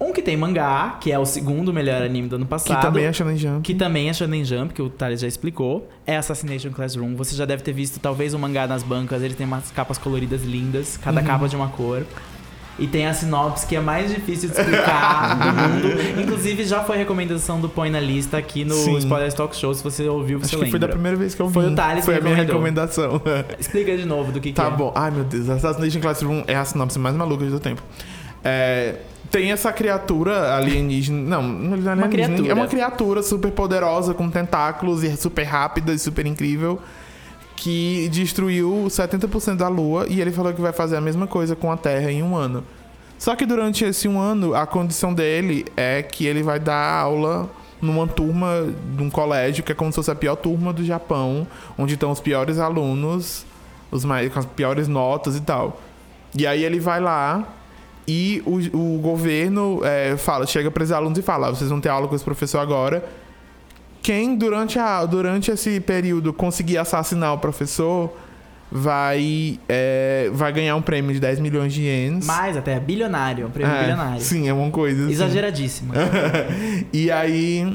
Um 0.00 0.12
que 0.12 0.22
tem 0.22 0.36
mangá, 0.36 0.96
que 1.00 1.10
é 1.10 1.18
o 1.18 1.24
segundo 1.26 1.72
melhor 1.72 2.02
anime 2.02 2.28
do 2.28 2.36
ano 2.36 2.44
Que 2.44 2.50
passado. 2.50 2.82
também 2.82 3.04
é 3.04 3.12
Shonen 3.12 3.36
Jump. 3.36 3.62
que 3.62 3.74
também 3.74 4.08
é 4.08 4.12
Shonen 4.12 4.44
Jump, 4.44 4.72
que 4.72 4.80
o 4.80 4.88
Thales 4.88 5.20
já 5.20 5.26
explicou, 5.26 5.88
é 6.06 6.16
Assassination 6.16 6.70
Classroom. 6.70 7.16
Você 7.16 7.34
já 7.34 7.44
deve 7.44 7.64
ter 7.64 7.72
visto 7.72 7.98
talvez 7.98 8.32
o 8.32 8.38
mangá 8.38 8.66
nas 8.68 8.84
bancas, 8.84 9.22
ele 9.22 9.34
tem 9.34 9.44
umas 9.46 9.70
capas 9.72 9.98
coloridas 9.98 10.42
lindas, 10.44 10.94
Uhum. 10.96 11.02
cada 11.02 11.22
capa 11.22 11.48
de 11.48 11.56
uma 11.56 11.66
cor. 11.68 12.04
E 12.78 12.86
tem 12.86 13.06
a 13.06 13.12
sinopse 13.12 13.66
que 13.66 13.74
é 13.74 13.80
mais 13.80 14.08
difícil 14.14 14.48
de 14.50 14.56
explicar 14.60 15.34
do 15.80 15.88
mundo. 15.88 16.20
Inclusive, 16.22 16.64
já 16.64 16.84
foi 16.84 16.96
recomendação 16.96 17.60
do 17.60 17.68
Põe 17.68 17.90
na 17.90 17.98
Lista 17.98 18.38
aqui 18.38 18.64
no 18.64 18.74
Sim. 18.74 18.98
Spoiler 18.98 19.32
Talk 19.32 19.56
Show. 19.56 19.74
Se 19.74 19.82
você 19.82 20.08
ouviu, 20.08 20.38
você 20.38 20.54
Acho 20.54 20.64
que 20.64 20.70
foi 20.70 20.78
da 20.78 20.86
lembra. 20.86 20.96
primeira 20.96 21.16
vez 21.16 21.34
que 21.34 21.42
eu 21.42 21.48
vi. 21.48 21.54
Foi 21.54 21.66
o 21.66 21.74
Thales 21.74 22.04
Foi 22.04 22.14
que 22.14 22.20
a 22.20 22.22
minha 22.22 22.36
recomendação. 22.36 23.20
Explica 23.58 23.96
de 23.96 24.04
novo 24.06 24.30
do 24.30 24.40
que, 24.40 24.50
que 24.50 24.54
Tá 24.54 24.66
é. 24.66 24.70
bom. 24.70 24.92
Ai, 24.94 25.10
meu 25.10 25.24
Deus. 25.24 25.48
Assassination 25.48 26.00
Classroom 26.00 26.44
é 26.46 26.54
a 26.54 26.64
sinopse 26.64 26.98
mais 26.98 27.16
maluca 27.16 27.44
do 27.46 27.58
tempo. 27.58 27.82
É, 28.44 28.94
tem 29.30 29.50
essa 29.50 29.72
criatura 29.72 30.54
alienígena. 30.56 31.18
Não, 31.18 31.42
não 31.42 31.72
é 31.76 31.90
alienígena. 31.90 32.08
criatura. 32.08 32.50
É 32.50 32.54
uma 32.54 32.66
criatura 32.68 33.22
super 33.22 33.50
poderosa, 33.50 34.14
com 34.14 34.30
tentáculos 34.30 35.02
e 35.02 35.16
super 35.16 35.42
rápida 35.42 35.92
e 35.92 35.98
super 35.98 36.24
incrível. 36.26 36.78
Que 37.60 38.08
destruiu 38.08 38.86
70% 38.88 39.56
da 39.56 39.68
Lua 39.68 40.06
e 40.08 40.20
ele 40.20 40.30
falou 40.30 40.52
que 40.52 40.60
vai 40.60 40.72
fazer 40.72 40.96
a 40.96 41.00
mesma 41.00 41.26
coisa 41.26 41.56
com 41.56 41.72
a 41.72 41.76
Terra 41.76 42.10
em 42.10 42.22
um 42.22 42.36
ano. 42.36 42.62
Só 43.18 43.34
que 43.34 43.44
durante 43.44 43.84
esse 43.84 44.06
um 44.06 44.18
ano, 44.18 44.54
a 44.54 44.64
condição 44.64 45.12
dele 45.12 45.64
é 45.76 46.00
que 46.02 46.24
ele 46.24 46.40
vai 46.40 46.60
dar 46.60 47.00
aula 47.00 47.50
numa 47.82 48.06
turma 48.06 48.72
de 48.96 49.02
um 49.02 49.10
colégio 49.10 49.64
que 49.64 49.72
é 49.72 49.74
como 49.74 49.90
se 49.90 49.96
fosse 49.96 50.10
a 50.10 50.14
pior 50.14 50.36
turma 50.36 50.72
do 50.72 50.84
Japão, 50.84 51.46
onde 51.76 51.94
estão 51.94 52.12
os 52.12 52.20
piores 52.20 52.60
alunos, 52.60 53.44
os 53.90 54.04
mais, 54.04 54.32
com 54.32 54.38
as 54.38 54.46
piores 54.46 54.86
notas 54.86 55.36
e 55.36 55.40
tal. 55.40 55.80
E 56.36 56.46
aí 56.46 56.62
ele 56.62 56.78
vai 56.78 57.00
lá 57.00 57.44
e 58.06 58.40
o, 58.46 58.58
o 58.76 58.98
governo 58.98 59.80
é, 59.84 60.16
fala, 60.16 60.46
chega 60.46 60.70
para 60.70 60.84
os 60.84 60.92
alunos 60.92 61.18
e 61.18 61.22
fala: 61.22 61.48
"Ah, 61.48 61.50
vocês 61.50 61.70
vão 61.70 61.80
ter 61.80 61.88
aula 61.88 62.06
com 62.06 62.14
esse 62.14 62.24
professor 62.24 62.60
agora. 62.60 63.04
Quem 64.02 64.36
durante, 64.36 64.78
a, 64.78 65.04
durante 65.04 65.50
esse 65.50 65.80
período 65.80 66.32
conseguir 66.32 66.78
assassinar 66.78 67.34
o 67.34 67.38
professor 67.38 68.16
vai, 68.70 69.58
é, 69.68 70.30
vai 70.32 70.52
ganhar 70.52 70.76
um 70.76 70.82
prêmio 70.82 71.12
de 71.12 71.20
10 71.20 71.40
milhões 71.40 71.72
de 71.72 71.82
ienes. 71.82 72.26
Mais 72.26 72.56
até, 72.56 72.74
é 72.74 72.80
bilionário, 72.80 73.44
é 73.44 73.46
um 73.46 73.50
prêmio 73.50 73.74
É, 73.74 73.80
bilionário. 73.80 74.20
Sim, 74.20 74.48
é 74.48 74.52
uma 74.52 74.70
coisa 74.70 75.04
assim. 75.04 75.12
Exageradíssimo. 75.12 75.92
e 76.92 77.10
aí 77.10 77.72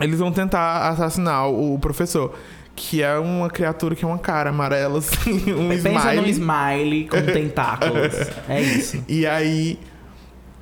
eles 0.00 0.18
vão 0.18 0.32
tentar 0.32 0.88
assassinar 0.88 1.48
o 1.48 1.78
professor, 1.78 2.34
que 2.74 3.02
é 3.02 3.16
uma 3.18 3.48
criatura 3.50 3.94
que 3.94 4.04
é 4.04 4.08
uma 4.08 4.18
cara 4.18 4.50
amarela, 4.50 4.98
assim, 4.98 5.52
um 5.52 5.68
Pensa 5.68 6.14
num 6.14 6.26
smile. 6.26 6.30
smile 6.30 7.08
com 7.08 7.22
tentáculos. 7.22 8.12
É 8.48 8.60
isso. 8.60 9.02
E 9.08 9.26
aí. 9.26 9.78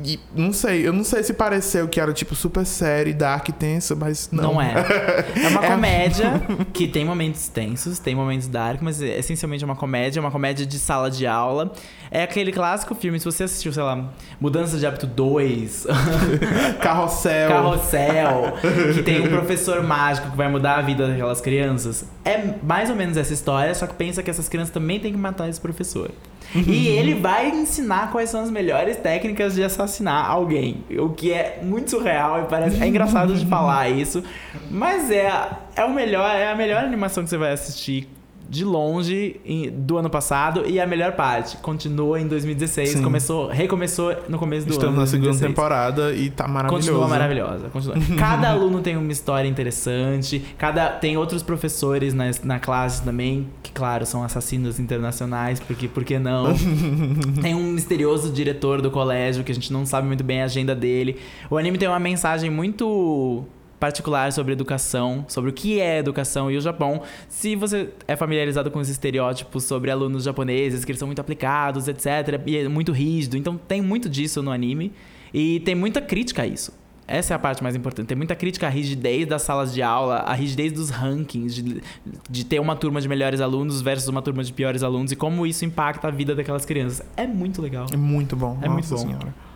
E 0.04 0.20
não 0.34 0.52
sei, 0.52 0.86
eu 0.86 0.92
não 0.92 1.04
sei 1.04 1.22
se 1.22 1.32
pareceu 1.34 1.88
que 1.88 2.00
era 2.00 2.12
tipo 2.12 2.34
super 2.34 2.64
sério, 2.66 3.14
dark 3.14 3.48
e 3.48 3.52
tenso, 3.52 3.96
mas 3.96 4.28
não. 4.32 4.54
Não, 4.54 4.62
é. 4.62 4.74
É 5.44 5.48
uma 5.48 5.64
É. 5.64 5.68
comédia 5.70 6.42
que 6.72 6.86
tem 6.88 7.04
momentos 7.04 7.48
tensos, 7.48 7.98
tem 7.98 8.14
momentos 8.14 8.46
dark, 8.48 8.80
mas 8.82 9.00
é 9.02 9.18
essencialmente 9.18 9.64
uma 9.64 9.76
comédia, 9.76 10.20
uma 10.20 10.30
comédia 10.30 10.64
de 10.66 10.78
sala 10.78 11.10
de 11.10 11.26
aula. 11.26 11.72
É 12.10 12.22
aquele 12.22 12.50
clássico 12.52 12.94
filme, 12.94 13.18
se 13.18 13.24
você 13.24 13.44
assistiu, 13.44 13.72
sei 13.72 13.82
lá, 13.82 14.10
Mudança 14.40 14.76
de 14.78 14.86
Hábito 14.86 15.06
2, 15.06 15.86
Carrossel. 16.82 17.48
Carrossel, 17.48 18.52
que 18.94 19.02
tem 19.02 19.20
um 19.20 19.28
professor 19.28 19.82
mágico 19.82 20.30
que 20.30 20.36
vai 20.36 20.48
mudar 20.48 20.78
a 20.78 20.82
vida 20.82 21.06
daquelas 21.06 21.40
crianças. 21.40 22.04
É 22.24 22.54
mais 22.62 22.90
ou 22.90 22.96
menos 22.96 23.16
essa 23.16 23.32
história, 23.32 23.74
só 23.74 23.86
que 23.86 23.94
pensa 23.94 24.22
que 24.22 24.30
essas 24.30 24.48
crianças 24.48 24.72
também 24.72 24.98
têm 25.00 25.12
que 25.12 25.18
matar 25.18 25.48
esse 25.48 25.60
professor. 25.60 26.10
E 26.54 26.88
ele 26.88 27.14
vai 27.14 27.48
ensinar 27.48 28.10
quais 28.10 28.30
são 28.30 28.42
as 28.42 28.50
melhores 28.50 28.96
técnicas 28.96 29.54
de 29.54 29.62
assassinar 29.62 30.28
alguém. 30.28 30.84
O 30.98 31.10
que 31.10 31.32
é 31.32 31.60
muito 31.62 31.90
surreal 31.90 32.42
e 32.42 32.46
parece. 32.46 32.82
É 32.82 32.86
engraçado 32.86 33.34
de 33.34 33.46
falar 33.46 33.88
isso. 33.88 34.22
Mas 34.70 35.10
é, 35.10 35.30
é 35.76 35.84
o 35.84 35.92
melhor, 35.92 36.28
é 36.34 36.50
a 36.50 36.54
melhor 36.56 36.82
animação 36.84 37.22
que 37.22 37.30
você 37.30 37.38
vai 37.38 37.52
assistir 37.52 38.08
de 38.50 38.64
longe 38.64 39.40
do 39.72 39.96
ano 39.96 40.10
passado. 40.10 40.64
E 40.66 40.80
a 40.80 40.86
melhor 40.86 41.12
parte, 41.12 41.56
continua 41.58 42.20
em 42.20 42.26
2016. 42.26 42.90
Sim. 42.90 43.02
Começou, 43.02 43.46
recomeçou 43.46 44.12
no 44.28 44.38
começo 44.38 44.66
do 44.66 44.72
Estamos 44.72 44.94
ano. 44.94 45.00
na 45.00 45.06
segunda 45.06 45.28
2016. 45.28 45.50
temporada 45.50 46.12
e 46.12 46.30
tá 46.30 46.48
maravilhoso. 46.48 46.88
Continua 46.88 47.08
maravilhosa. 47.08 47.68
Continua. 47.68 47.96
Cada 48.18 48.50
aluno 48.50 48.80
tem 48.80 48.96
uma 48.96 49.12
história 49.12 49.48
interessante. 49.48 50.42
Cada 50.58 50.88
tem 50.88 51.16
outros 51.16 51.44
professores 51.44 52.12
na, 52.12 52.24
na 52.42 52.58
classe 52.58 53.02
também, 53.04 53.46
que 53.62 53.70
claro, 53.70 54.04
são 54.04 54.24
assassinos 54.24 54.80
internacionais, 54.80 55.60
porque 55.60 55.86
por 55.86 56.02
que 56.02 56.18
não? 56.18 56.52
tem 57.40 57.54
um 57.54 57.72
misterioso 57.72 58.32
diretor 58.32 58.82
do 58.82 58.90
colégio 58.90 59.44
que 59.44 59.52
a 59.52 59.54
gente 59.54 59.72
não 59.72 59.86
sabe 59.86 60.08
muito 60.08 60.24
bem 60.24 60.42
a 60.42 60.46
agenda 60.46 60.74
dele. 60.74 61.18
O 61.48 61.56
anime 61.56 61.78
tem 61.78 61.88
uma 61.88 62.00
mensagem 62.00 62.50
muito 62.50 63.46
particular 63.80 64.30
sobre 64.32 64.52
educação, 64.52 65.24
sobre 65.26 65.50
o 65.50 65.52
que 65.52 65.80
é 65.80 65.98
educação 65.98 66.50
e 66.50 66.56
o 66.56 66.60
Japão. 66.60 67.02
Se 67.28 67.56
você 67.56 67.88
é 68.06 68.14
familiarizado 68.14 68.70
com 68.70 68.78
os 68.78 68.90
estereótipos 68.90 69.64
sobre 69.64 69.90
alunos 69.90 70.24
japoneses, 70.24 70.84
que 70.84 70.92
eles 70.92 70.98
são 70.98 71.08
muito 71.08 71.20
aplicados, 71.20 71.88
etc, 71.88 72.40
e 72.46 72.58
é 72.58 72.68
muito 72.68 72.92
rígido, 72.92 73.38
então 73.38 73.56
tem 73.56 73.80
muito 73.80 74.08
disso 74.08 74.42
no 74.42 74.50
anime 74.50 74.92
e 75.32 75.60
tem 75.60 75.74
muita 75.74 76.02
crítica 76.02 76.42
a 76.42 76.46
isso. 76.46 76.78
Essa 77.08 77.34
é 77.34 77.36
a 77.36 77.40
parte 77.40 77.60
mais 77.60 77.74
importante. 77.74 78.06
Tem 78.06 78.16
muita 78.16 78.36
crítica 78.36 78.68
à 78.68 78.70
rigidez 78.70 79.26
das 79.26 79.42
salas 79.42 79.74
de 79.74 79.82
aula, 79.82 80.18
à 80.18 80.32
rigidez 80.32 80.72
dos 80.72 80.90
rankings, 80.90 81.60
de, 81.60 81.82
de 82.30 82.44
ter 82.44 82.60
uma 82.60 82.76
turma 82.76 83.00
de 83.00 83.08
melhores 83.08 83.40
alunos 83.40 83.82
versus 83.82 84.06
uma 84.06 84.22
turma 84.22 84.44
de 84.44 84.52
piores 84.52 84.84
alunos 84.84 85.10
e 85.10 85.16
como 85.16 85.44
isso 85.44 85.64
impacta 85.64 86.06
a 86.06 86.10
vida 86.12 86.36
daquelas 86.36 86.64
crianças. 86.64 87.04
É 87.16 87.26
muito 87.26 87.60
legal. 87.60 87.86
É 87.92 87.96
muito 87.96 88.36
bom. 88.36 88.58
É 88.62 88.68
Nossa 88.68 88.70
muito 88.70 88.88
bom. 88.90 88.96
Senhora. 88.96 89.49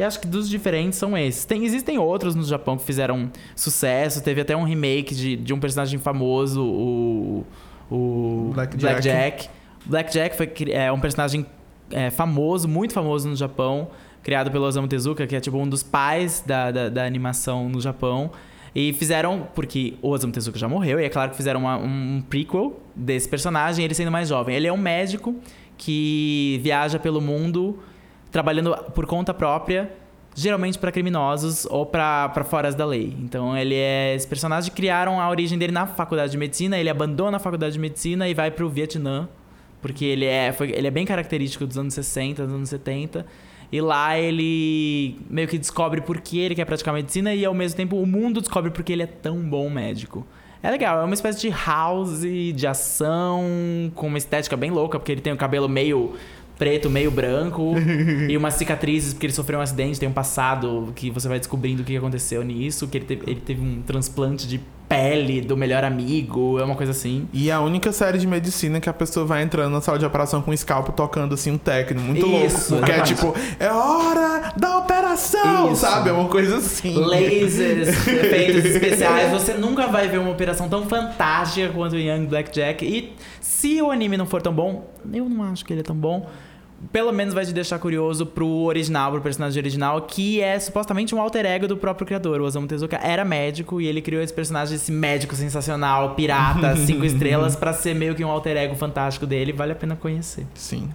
E 0.00 0.02
acho 0.02 0.18
que 0.18 0.26
dos 0.26 0.48
diferentes 0.48 0.98
são 0.98 1.16
esses. 1.16 1.44
Tem, 1.44 1.62
existem 1.64 1.98
outros 1.98 2.34
no 2.34 2.42
Japão 2.42 2.76
que 2.78 2.84
fizeram 2.84 3.30
sucesso. 3.54 4.22
Teve 4.22 4.40
até 4.40 4.56
um 4.56 4.64
remake 4.64 5.14
de, 5.14 5.36
de 5.36 5.52
um 5.52 5.60
personagem 5.60 5.98
famoso, 5.98 6.64
o. 6.64 7.44
O. 7.90 8.50
Black 8.54 8.76
Blackjack. 8.76 9.48
Blackjack 9.84 10.36
foi, 10.36 10.46
cri- 10.46 10.72
é 10.72 10.90
um 10.92 11.00
personagem 11.00 11.44
é, 11.90 12.08
famoso, 12.10 12.68
muito 12.68 12.94
famoso 12.94 13.28
no 13.28 13.34
Japão, 13.36 13.88
criado 14.22 14.50
pelo 14.50 14.64
Osamu 14.64 14.86
Tezuka, 14.88 15.26
que 15.26 15.34
é 15.36 15.40
tipo 15.40 15.58
um 15.58 15.68
dos 15.68 15.82
pais 15.82 16.42
da, 16.46 16.70
da, 16.70 16.88
da 16.88 17.04
animação 17.04 17.68
no 17.68 17.80
Japão. 17.80 18.30
E 18.74 18.92
fizeram, 18.92 19.48
porque 19.54 19.94
o 20.00 20.10
Osamu 20.10 20.32
Tezuka 20.32 20.56
já 20.58 20.68
morreu, 20.68 21.00
e 21.00 21.04
é 21.04 21.08
claro 21.08 21.30
que 21.32 21.36
fizeram 21.36 21.60
uma- 21.60 21.76
um 21.76 22.22
prequel 22.28 22.80
desse 22.94 23.28
personagem, 23.28 23.84
ele 23.84 23.94
sendo 23.94 24.10
mais 24.12 24.28
jovem. 24.28 24.54
Ele 24.54 24.66
é 24.68 24.72
um 24.72 24.76
médico 24.78 25.34
que 25.76 26.60
viaja 26.62 26.98
pelo 26.98 27.20
mundo 27.20 27.80
trabalhando 28.30 28.74
por 28.94 29.06
conta 29.06 29.34
própria, 29.34 29.90
geralmente 30.34 30.78
para 30.78 30.92
criminosos 30.92 31.66
ou 31.66 31.84
para 31.84 32.44
fora 32.44 32.70
da 32.72 32.86
lei. 32.86 33.16
Então 33.20 33.56
ele 33.56 33.74
é 33.74 34.14
esse 34.14 34.26
personagem 34.26 34.72
criaram 34.72 35.20
a 35.20 35.28
origem 35.28 35.58
dele 35.58 35.72
na 35.72 35.86
faculdade 35.86 36.32
de 36.32 36.38
medicina, 36.38 36.78
ele 36.78 36.88
abandona 36.88 37.36
a 37.36 37.40
faculdade 37.40 37.72
de 37.72 37.78
medicina 37.78 38.28
e 38.28 38.34
vai 38.34 38.50
para 38.50 38.64
o 38.64 38.68
Vietnã, 38.68 39.28
porque 39.82 40.04
ele 40.04 40.24
é 40.24 40.52
foi, 40.52 40.70
ele 40.70 40.86
é 40.86 40.90
bem 40.90 41.04
característico 41.04 41.66
dos 41.66 41.76
anos 41.76 41.94
60, 41.94 42.46
dos 42.46 42.54
anos 42.54 42.68
70. 42.68 43.26
E 43.72 43.80
lá 43.80 44.18
ele 44.18 45.16
meio 45.30 45.46
que 45.46 45.56
descobre 45.56 46.00
por 46.00 46.20
que 46.20 46.40
ele 46.40 46.56
quer 46.56 46.64
praticar 46.64 46.92
medicina 46.92 47.32
e 47.32 47.44
ao 47.44 47.54
mesmo 47.54 47.76
tempo 47.76 47.96
o 47.96 48.06
mundo 48.06 48.40
descobre 48.40 48.70
por 48.70 48.82
que 48.82 48.92
ele 48.92 49.04
é 49.04 49.06
tão 49.06 49.38
bom 49.48 49.70
médico. 49.70 50.26
É 50.62 50.70
legal, 50.70 51.00
é 51.00 51.04
uma 51.04 51.14
espécie 51.14 51.40
de 51.40 51.48
house 51.48 52.20
de 52.20 52.66
ação 52.66 53.42
com 53.94 54.08
uma 54.08 54.18
estética 54.18 54.56
bem 54.58 54.70
louca, 54.70 54.98
porque 54.98 55.12
ele 55.12 55.20
tem 55.22 55.32
o 55.32 55.36
cabelo 55.36 55.68
meio 55.68 56.16
preto, 56.60 56.90
meio 56.90 57.10
branco 57.10 57.72
e 58.28 58.36
umas 58.36 58.52
cicatrizes 58.52 59.14
porque 59.14 59.24
ele 59.24 59.32
sofreu 59.32 59.58
um 59.58 59.62
acidente, 59.62 59.98
tem 59.98 60.06
um 60.06 60.12
passado 60.12 60.92
que 60.94 61.10
você 61.10 61.26
vai 61.26 61.38
descobrindo 61.38 61.80
o 61.80 61.84
que 61.86 61.96
aconteceu 61.96 62.44
nisso, 62.44 62.86
que 62.86 62.98
ele 62.98 63.06
teve, 63.06 63.30
ele 63.30 63.40
teve 63.40 63.62
um 63.62 63.80
transplante 63.80 64.46
de 64.46 64.60
pele 64.90 65.40
do 65.40 65.56
melhor 65.56 65.84
amigo, 65.84 66.58
é 66.58 66.64
uma 66.64 66.74
coisa 66.74 66.90
assim. 66.90 67.28
E 67.32 67.48
a 67.48 67.60
única 67.60 67.92
série 67.92 68.18
de 68.18 68.26
medicina 68.26 68.80
que 68.80 68.90
a 68.90 68.92
pessoa 68.92 69.24
vai 69.24 69.40
entrando 69.40 69.72
na 69.72 69.80
sala 69.80 69.96
de 69.96 70.04
operação 70.04 70.42
com 70.42 70.50
um 70.50 70.56
scalpo 70.56 70.90
tocando 70.90 71.32
assim 71.32 71.52
um 71.52 71.56
técnico. 71.56 72.04
Muito 72.04 72.26
Isso, 72.26 72.74
louco. 72.74 72.86
Porque 72.86 73.00
é 73.00 73.02
tipo, 73.04 73.34
é 73.60 73.70
hora 73.70 74.52
da 74.56 74.78
operação! 74.78 75.72
Isso. 75.72 75.82
sabe? 75.82 76.10
É 76.10 76.12
uma 76.12 76.28
coisa 76.28 76.56
assim. 76.56 76.92
lasers, 76.92 77.88
efeitos 78.04 78.64
especiais. 78.64 79.30
Você 79.30 79.54
nunca 79.54 79.86
vai 79.86 80.08
ver 80.08 80.18
uma 80.18 80.32
operação 80.32 80.68
tão 80.68 80.84
fantástica 80.86 81.72
quanto 81.72 81.94
o 81.94 81.98
Young 81.98 82.26
Blackjack. 82.26 82.84
E 82.84 83.14
se 83.40 83.80
o 83.80 83.92
anime 83.92 84.16
não 84.16 84.26
for 84.26 84.42
tão 84.42 84.52
bom, 84.52 84.90
eu 85.12 85.28
não 85.28 85.44
acho 85.44 85.64
que 85.64 85.72
ele 85.72 85.80
é 85.80 85.84
tão 85.84 85.94
bom. 85.96 86.28
Pelo 86.90 87.12
menos 87.12 87.34
vai 87.34 87.44
te 87.44 87.52
deixar 87.52 87.78
curioso 87.78 88.24
pro 88.24 88.46
original, 88.46 89.12
pro 89.12 89.20
personagem 89.20 89.60
original, 89.60 90.00
que 90.02 90.40
é 90.40 90.58
supostamente 90.58 91.14
um 91.14 91.20
alter 91.20 91.44
ego 91.44 91.68
do 91.68 91.76
próprio 91.76 92.06
criador. 92.06 92.40
O 92.40 92.44
Osamu 92.44 92.66
Tezuka 92.66 92.96
era 93.02 93.22
médico 93.22 93.80
e 93.80 93.86
ele 93.86 94.00
criou 94.00 94.22
esse 94.22 94.32
personagem, 94.32 94.76
esse 94.76 94.90
médico 94.90 95.36
sensacional, 95.36 96.14
pirata, 96.14 96.74
cinco 96.86 97.04
estrelas, 97.04 97.54
pra 97.54 97.74
ser 97.74 97.94
meio 97.94 98.14
que 98.14 98.24
um 98.24 98.30
alter 98.30 98.56
ego 98.56 98.74
fantástico 98.76 99.26
dele. 99.26 99.52
Vale 99.52 99.72
a 99.72 99.76
pena 99.76 99.94
conhecer. 99.94 100.46
Sim. 100.54 100.88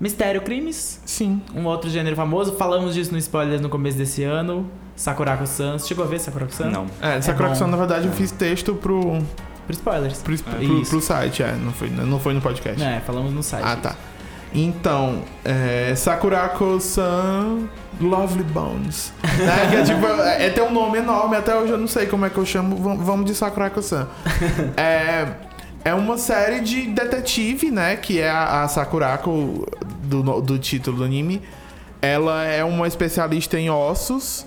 Mistério 0.00 0.40
Crimes, 0.40 1.00
Sim. 1.04 1.42
um 1.54 1.66
outro 1.66 1.90
gênero 1.90 2.16
famoso. 2.16 2.54
Falamos 2.56 2.94
disso 2.94 3.12
no 3.12 3.18
spoiler 3.18 3.60
no 3.60 3.68
começo 3.68 3.98
desse 3.98 4.24
ano. 4.24 4.66
Sakurako-san. 4.96 5.78
Chegou 5.78 6.04
a 6.04 6.08
ver 6.08 6.18
Sakurako-san? 6.18 6.70
Não. 6.70 6.86
É, 7.00 7.16
essa 7.16 7.32
É 7.32 7.66
na 7.66 7.76
verdade, 7.76 8.06
eu 8.06 8.12
fiz 8.12 8.32
texto 8.32 8.74
pro, 8.74 9.18
Por 9.66 9.72
spoilers. 9.72 10.22
pro, 10.22 10.36
pro, 10.38 10.62
Isso. 10.80 10.90
pro 10.90 11.00
site, 11.00 11.42
é. 11.42 11.52
Não 11.52 11.72
foi, 11.72 11.90
não 11.90 12.18
foi 12.18 12.34
no 12.34 12.40
podcast. 12.40 12.82
É, 12.82 13.00
falamos 13.00 13.32
no 13.32 13.42
site. 13.42 13.64
Ah, 13.64 13.76
tá. 13.76 13.94
Então, 14.52 15.22
é, 15.44 15.94
Sakurako-san 15.94 17.68
Lovely 18.00 18.42
Bones. 18.44 19.12
né? 19.22 19.68
Que 19.70 19.76
é, 19.76 19.82
tipo, 19.84 20.06
é, 20.06 20.50
tem 20.50 20.64
um 20.64 20.72
nome 20.72 20.98
enorme, 20.98 21.36
até 21.36 21.54
hoje 21.54 21.72
eu 21.72 21.78
não 21.78 21.86
sei 21.86 22.06
como 22.06 22.24
é 22.26 22.30
que 22.30 22.38
eu 22.38 22.46
chamo. 22.46 22.76
Vam- 22.76 22.96
Vamos 22.96 23.26
de 23.26 23.34
Sakurako-san. 23.34 24.08
É, 24.76 25.28
é 25.84 25.94
uma 25.94 26.18
série 26.18 26.60
de 26.60 26.86
detetive, 26.88 27.70
né? 27.70 27.96
Que 27.96 28.20
é 28.20 28.28
a, 28.30 28.62
a 28.62 28.68
Sakurako, 28.68 29.66
do, 30.02 30.40
do 30.40 30.58
título 30.58 30.98
do 30.98 31.04
anime. 31.04 31.40
Ela 32.02 32.44
é 32.44 32.64
uma 32.64 32.86
especialista 32.88 33.58
em 33.58 33.70
ossos. 33.70 34.46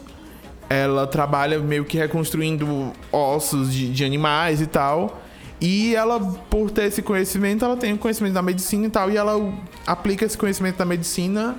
Ela 0.70 1.06
trabalha 1.08 1.60
meio 1.60 1.86
que 1.86 1.98
reconstruindo 1.98 2.92
ossos 3.12 3.72
de, 3.72 3.92
de 3.92 4.04
animais 4.04 4.60
e 4.62 4.66
tal. 4.68 5.22
E 5.66 5.96
ela, 5.96 6.20
por 6.50 6.70
ter 6.70 6.88
esse 6.88 7.02
conhecimento, 7.02 7.64
ela 7.64 7.78
tem 7.78 7.94
o 7.94 7.98
conhecimento 7.98 8.34
da 8.34 8.42
medicina 8.42 8.86
e 8.86 8.90
tal. 8.90 9.10
E 9.10 9.16
ela 9.16 9.34
aplica 9.88 10.26
esse 10.26 10.38
conhecimento 10.38 10.76
da 10.76 10.84
medicina 10.84 11.56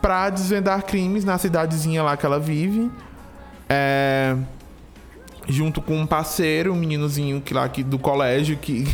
pra 0.00 0.30
desvendar 0.30 0.82
crimes 0.86 1.22
na 1.22 1.36
cidadezinha 1.36 2.02
lá 2.02 2.16
que 2.16 2.24
ela 2.24 2.40
vive. 2.40 2.90
É, 3.68 4.34
junto 5.48 5.80
com 5.80 5.96
um 5.96 6.06
parceiro, 6.06 6.72
um 6.72 6.76
meninozinho 6.76 7.40
que 7.40 7.54
lá 7.54 7.68
que, 7.68 7.82
do 7.82 7.98
colégio 7.98 8.56
que, 8.56 8.84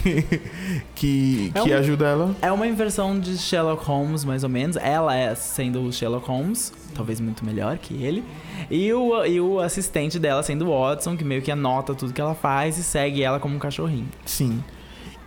que, 0.94 1.52
É 1.54 1.60
que 1.60 1.70
um- 1.72 1.78
ajuda 1.78 2.06
ela. 2.06 2.36
É 2.42 2.52
uma 2.52 2.66
inversão 2.66 3.18
de 3.18 3.36
Sherlock 3.38 3.84
Holmes, 3.84 4.24
mais 4.24 4.42
ou 4.44 4.50
menos. 4.50 4.76
Ela 4.76 5.14
é 5.16 5.34
sendo 5.34 5.82
o 5.82 5.92
Sherlock 5.92 6.26
Holmes, 6.28 6.72
talvez 6.94 7.20
muito 7.20 7.44
melhor 7.44 7.78
que 7.78 7.94
ele. 8.02 8.22
E 8.70 8.92
o, 8.92 9.24
e 9.24 9.40
o 9.40 9.60
assistente 9.60 10.18
dela 10.18 10.42
sendo 10.42 10.66
o 10.66 10.80
Watson, 10.80 11.16
que 11.16 11.24
meio 11.24 11.42
que 11.42 11.50
anota 11.50 11.94
tudo 11.94 12.12
que 12.12 12.20
ela 12.20 12.34
faz 12.34 12.76
e 12.78 12.82
segue 12.82 13.22
ela 13.22 13.40
como 13.40 13.56
um 13.56 13.58
cachorrinho. 13.58 14.08
Sim. 14.24 14.62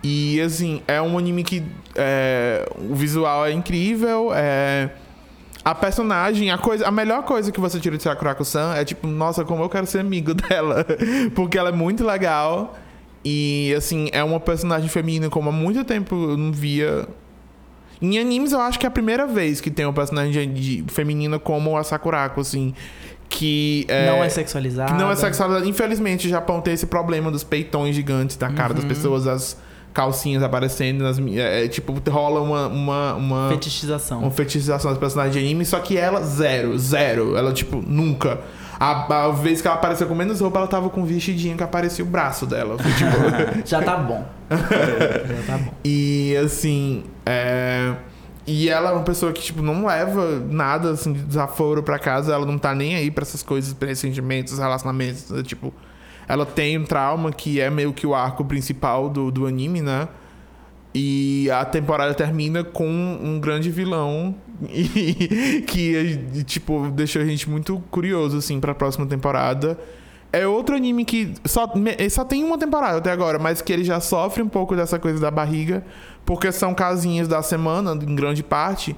E 0.02 0.40
assim, 0.40 0.82
é 0.86 1.02
um 1.02 1.18
anime 1.18 1.42
que 1.42 1.64
é, 1.94 2.68
o 2.78 2.94
visual 2.94 3.44
é 3.46 3.52
incrível, 3.52 4.30
é 4.32 4.90
a 5.68 5.74
personagem, 5.74 6.48
a 6.52 6.56
coisa, 6.58 6.86
a 6.86 6.92
melhor 6.92 7.24
coisa 7.24 7.50
que 7.50 7.58
você 7.58 7.80
tira 7.80 7.96
de 7.96 8.02
Sakurako-san 8.04 8.72
é 8.76 8.84
tipo, 8.84 9.04
nossa, 9.08 9.44
como 9.44 9.64
eu 9.64 9.68
quero 9.68 9.84
ser 9.84 9.98
amigo 9.98 10.32
dela, 10.48 10.86
porque 11.34 11.58
ela 11.58 11.70
é 11.70 11.72
muito 11.72 12.04
legal 12.06 12.76
e 13.24 13.74
assim, 13.76 14.08
é 14.12 14.22
uma 14.22 14.38
personagem 14.38 14.88
feminina 14.88 15.28
como 15.28 15.48
há 15.48 15.52
muito 15.52 15.82
tempo 15.84 16.14
eu 16.14 16.36
não 16.36 16.52
via. 16.52 17.08
Em 18.00 18.16
animes 18.16 18.52
eu 18.52 18.60
acho 18.60 18.78
que 18.78 18.86
é 18.86 18.88
a 18.88 18.92
primeira 18.92 19.26
vez 19.26 19.60
que 19.60 19.68
tem 19.70 19.84
uma 19.84 19.92
personagem 19.92 20.52
de, 20.52 20.82
de- 20.82 20.92
feminina 20.92 21.36
como 21.38 21.76
a 21.76 21.82
Sakurako, 21.82 22.42
assim, 22.42 22.72
que 23.28 23.86
Não 24.06 24.22
é 24.22 24.28
sexualizada. 24.28 24.92
que 24.92 24.98
não 25.00 25.10
é 25.10 25.16
sexualizado. 25.16 25.68
Infelizmente, 25.68 26.28
o 26.28 26.30
Japão 26.30 26.60
tem 26.60 26.74
esse 26.74 26.86
problema 26.86 27.28
dos 27.30 27.42
peitões 27.42 27.96
gigantes 27.96 28.36
da 28.36 28.50
cara 28.50 28.72
das 28.72 28.84
Uhum. 28.84 28.88
pessoas, 28.88 29.26
as 29.26 29.56
calcinhas 29.96 30.42
aparecendo. 30.42 31.02
Nas, 31.02 31.18
é, 31.18 31.64
é, 31.64 31.68
tipo, 31.68 31.94
rola 32.10 32.42
uma, 32.42 32.66
uma, 32.68 33.14
uma, 33.14 33.48
Fetichização. 33.48 34.18
uma 34.18 34.30
fetichização 34.30 34.90
das 34.90 35.00
personagens 35.00 35.34
de 35.34 35.40
anime, 35.40 35.64
só 35.64 35.78
que 35.78 35.96
ela, 35.96 36.20
zero, 36.20 36.78
zero. 36.78 37.34
Ela, 37.34 37.50
tipo, 37.50 37.82
nunca. 37.84 38.40
A, 38.78 39.24
a 39.24 39.30
vez 39.30 39.62
que 39.62 39.66
ela 39.66 39.78
apareceu 39.78 40.06
com 40.06 40.14
menos 40.14 40.38
roupa, 40.40 40.58
ela 40.58 40.68
tava 40.68 40.90
com 40.90 41.00
um 41.00 41.04
vestidinho 41.06 41.56
que 41.56 41.62
aparecia 41.62 42.04
o 42.04 42.06
braço 42.08 42.44
dela. 42.44 42.76
Foi, 42.78 42.92
tipo, 42.92 43.10
Já 43.66 43.80
tá 43.80 43.96
bom. 43.96 44.22
Já 44.50 45.42
tá 45.46 45.58
bom. 45.58 45.72
E 45.82 46.36
assim, 46.44 47.04
é... 47.24 47.94
E 48.46 48.68
ela 48.68 48.90
é 48.90 48.92
uma 48.92 49.02
pessoa 49.02 49.32
que, 49.32 49.40
tipo, 49.40 49.60
não 49.60 49.86
leva 49.86 50.38
nada, 50.48 50.90
assim, 50.90 51.12
de 51.12 51.22
desaforo 51.22 51.82
pra 51.82 51.98
casa. 51.98 52.32
Ela 52.34 52.46
não 52.46 52.58
tá 52.58 52.74
nem 52.74 52.94
aí 52.94 53.10
pra 53.10 53.22
essas 53.22 53.42
coisas, 53.42 53.72
pra 53.72 53.90
esses 53.90 53.98
sentimentos, 54.02 54.58
relacionamentos. 54.58 55.30
né? 55.30 55.42
Tipo, 55.42 55.72
ela 56.28 56.44
tem 56.44 56.78
um 56.78 56.84
trauma 56.84 57.32
que 57.32 57.60
é 57.60 57.70
meio 57.70 57.92
que 57.92 58.06
o 58.06 58.14
arco 58.14 58.44
principal 58.44 59.08
do, 59.08 59.30
do 59.30 59.46
anime, 59.46 59.80
né? 59.80 60.08
E 60.94 61.50
a 61.50 61.64
temporada 61.64 62.14
termina 62.14 62.64
com 62.64 62.88
um 62.88 63.38
grande 63.38 63.70
vilão 63.70 64.34
e, 64.72 65.62
que, 65.66 66.42
tipo, 66.44 66.88
deixou 66.90 67.20
a 67.20 67.24
gente 67.24 67.50
muito 67.50 67.82
curioso, 67.90 68.38
assim, 68.38 68.58
pra 68.58 68.74
próxima 68.74 69.04
temporada. 69.06 69.78
É 70.32 70.46
outro 70.46 70.74
anime 70.74 71.04
que 71.04 71.34
só, 71.44 71.70
só 72.10 72.24
tem 72.24 72.42
uma 72.42 72.58
temporada 72.58 72.98
até 72.98 73.10
agora, 73.10 73.38
mas 73.38 73.62
que 73.62 73.72
ele 73.72 73.84
já 73.84 74.00
sofre 74.00 74.42
um 74.42 74.48
pouco 74.48 74.74
dessa 74.74 74.98
coisa 74.98 75.20
da 75.20 75.30
barriga, 75.30 75.84
porque 76.24 76.50
são 76.50 76.74
casinhas 76.74 77.28
da 77.28 77.42
semana, 77.42 77.92
em 77.92 78.14
grande 78.14 78.42
parte. 78.42 78.96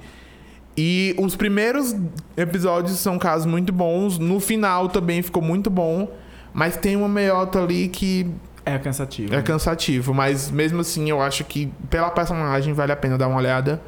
E 0.77 1.13
os 1.19 1.35
primeiros 1.35 1.95
episódios 2.37 2.97
são 2.99 3.19
casos 3.19 3.45
muito 3.45 3.73
bons, 3.73 4.17
no 4.17 4.39
final 4.39 4.87
também 4.87 5.21
ficou 5.21 5.43
muito 5.43 5.69
bom, 5.69 6.09
mas 6.53 6.75
tem 6.77 6.95
uma 6.95 7.07
meiota 7.09 7.61
ali 7.61 7.87
que 7.87 8.27
É 8.65 8.77
cansativo. 8.77 9.33
é 9.33 9.41
cansativo, 9.41 10.13
mas 10.13 10.49
mesmo 10.51 10.81
assim 10.81 11.09
eu 11.09 11.21
acho 11.21 11.43
que 11.43 11.71
pela 11.89 12.09
personagem 12.09 12.73
vale 12.73 12.91
a 12.91 12.95
pena 12.95 13.17
dar 13.17 13.27
uma 13.27 13.37
olhada. 13.37 13.81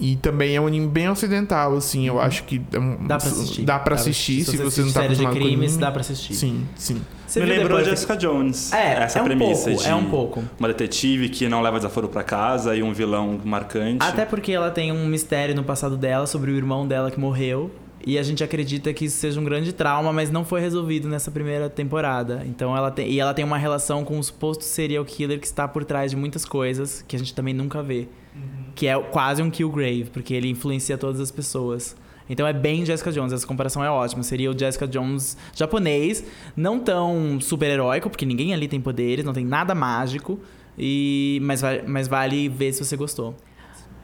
E 0.00 0.16
também 0.16 0.56
é 0.56 0.60
um 0.60 0.66
anime 0.66 0.88
bem 0.88 1.08
ocidental, 1.08 1.76
assim, 1.76 2.04
eu 2.08 2.20
acho 2.20 2.42
que 2.42 2.60
é 2.72 2.78
um- 2.80 2.96
Uhum. 2.96 3.06
Dá 3.06 3.16
pra 3.16 3.28
assistir. 3.28 3.62
Dá 3.62 3.78
pra 3.78 3.94
assistir 3.94 4.44
se, 4.44 4.56
você 4.56 4.80
não 4.80 4.88
tá 4.88 5.02
série 5.02 5.14
de 5.14 5.22
acostumado 5.24 5.34
com 5.34 5.40
crimes, 5.40 5.64
anime. 5.70 5.80
dá 5.80 5.90
pra 5.92 6.00
assistir. 6.00 6.34
Sim, 6.34 6.66
sim. 6.74 7.00
Você 7.24 7.38
Me 7.38 7.46
lembrou 7.46 7.78
depois- 7.78 7.86
Jessica 7.86 8.16
Jones. 8.16 8.72
É, 8.72 9.04
essa 9.04 9.20
é 9.20 9.22
um 9.22 9.24
premissa 9.24 9.66
pouco, 9.70 9.82
de 9.84 9.88
é 9.88 9.94
um 9.94 10.04
pouco. 10.10 10.44
uma 10.58 10.66
detetive 10.66 11.28
que 11.28 11.48
não 11.48 11.62
leva 11.62 11.76
desaforo 11.76 12.08
pra 12.08 12.24
casa 12.24 12.74
e 12.74 12.82
um 12.82 12.92
vilão 12.92 13.38
marcante. 13.44 14.04
Até 14.04 14.24
porque 14.26 14.50
ela 14.50 14.68
tem 14.68 14.90
um 14.90 15.06
mistério 15.06 15.54
no 15.54 15.62
passado 15.62 15.96
dela 15.96 16.26
sobre 16.26 16.50
o 16.50 16.56
irmão 16.56 16.88
dela 16.88 17.08
que 17.08 17.18
morreu. 17.20 17.70
E 18.06 18.18
a 18.18 18.22
gente 18.22 18.44
acredita 18.44 18.92
que 18.92 19.06
isso 19.06 19.16
seja 19.16 19.40
um 19.40 19.44
grande 19.44 19.72
trauma, 19.72 20.12
mas 20.12 20.30
não 20.30 20.44
foi 20.44 20.60
resolvido 20.60 21.08
nessa 21.08 21.30
primeira 21.30 21.70
temporada. 21.70 22.42
Então 22.46 22.76
ela 22.76 22.90
tem. 22.90 23.10
E 23.10 23.18
ela 23.18 23.32
tem 23.32 23.44
uma 23.44 23.56
relação 23.56 24.04
com 24.04 24.18
o 24.18 24.22
suposto 24.22 24.62
serial 24.62 25.04
killer 25.04 25.40
que 25.40 25.46
está 25.46 25.66
por 25.66 25.84
trás 25.84 26.10
de 26.10 26.16
muitas 26.16 26.44
coisas 26.44 27.02
que 27.08 27.16
a 27.16 27.18
gente 27.18 27.34
também 27.34 27.54
nunca 27.54 27.82
vê. 27.82 28.06
Que 28.74 28.88
é 28.88 28.98
quase 28.98 29.40
um 29.42 29.50
Killgrave, 29.50 30.10
porque 30.12 30.34
ele 30.34 30.48
influencia 30.50 30.98
todas 30.98 31.20
as 31.20 31.30
pessoas. 31.30 31.96
Então 32.28 32.46
é 32.46 32.52
bem 32.52 32.84
Jessica 32.84 33.12
Jones, 33.12 33.32
essa 33.32 33.46
comparação 33.46 33.84
é 33.84 33.90
ótima. 33.90 34.22
Seria 34.22 34.50
o 34.50 34.58
Jessica 34.58 34.86
Jones 34.86 35.36
japonês, 35.54 36.24
não 36.56 36.78
tão 36.80 37.38
super-heróico, 37.40 38.10
porque 38.10 38.26
ninguém 38.26 38.52
ali 38.52 38.66
tem 38.66 38.80
poderes, 38.80 39.24
não 39.24 39.32
tem 39.32 39.44
nada 39.44 39.74
mágico. 39.74 40.40
E 40.76 41.38
mas, 41.42 41.62
mas 41.86 42.08
vale 42.08 42.48
ver 42.48 42.72
se 42.72 42.84
você 42.84 42.96
gostou. 42.96 43.34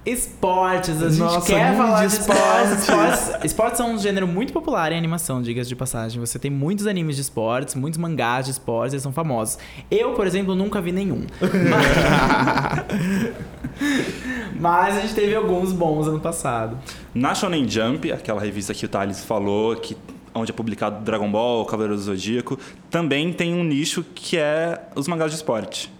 Esportes, 0.05 1.03
a 1.03 1.11
gente 1.11 1.19
Nossa, 1.19 1.47
quer 1.47 1.77
falar 1.77 2.07
de 2.07 2.15
de 2.15 2.21
esportes. 2.21 2.79
esportes. 2.81 3.19
esportes. 3.19 3.45
Esportes 3.45 3.77
são 3.77 3.93
um 3.93 3.99
gênero 3.99 4.27
muito 4.27 4.51
popular 4.51 4.91
em 4.93 4.97
animação, 4.97 5.43
diga 5.43 5.63
de 5.63 5.77
passagem. 5.77 6.19
Você 6.21 6.39
tem 6.39 6.51
muitos 6.51 6.87
animes 6.87 7.17
de 7.17 7.23
esportes, 7.23 7.75
muitos 7.75 7.99
mangás 7.99 8.47
de 8.47 8.53
esportes, 8.53 8.95
eles 8.95 9.03
são 9.03 9.13
famosos. 9.13 9.59
Eu, 9.91 10.15
por 10.15 10.27
exemplo, 10.27 10.55
nunca 10.55 10.81
vi 10.81 10.91
nenhum. 10.91 11.27
Mas, 11.41 13.31
Mas 14.59 14.97
a 14.97 15.01
gente 15.01 15.15
teve 15.15 15.35
alguns 15.35 15.73
bons 15.73 16.07
ano 16.09 16.21
passado. 16.21 16.79
Na 17.15 17.35
Shonen 17.35 17.69
Jump, 17.69 18.11
aquela 18.11 18.41
revista 18.41 18.73
que 18.73 18.87
o 18.87 18.89
Thales 18.89 19.23
falou, 19.23 19.77
que, 19.77 19.97
onde 20.35 20.51
é 20.51 20.55
publicado 20.55 21.05
Dragon 21.05 21.31
Ball, 21.31 21.65
Cavaleiro 21.67 21.95
do 21.97 22.03
Zodíaco, 22.03 22.59
também 22.91 23.33
tem 23.33 23.55
um 23.55 23.65
nicho 23.65 24.03
que 24.15 24.39
é 24.39 24.81
os 24.97 25.07
mangás 25.07 25.31
de 25.31 25.37
esporte. 25.37 25.93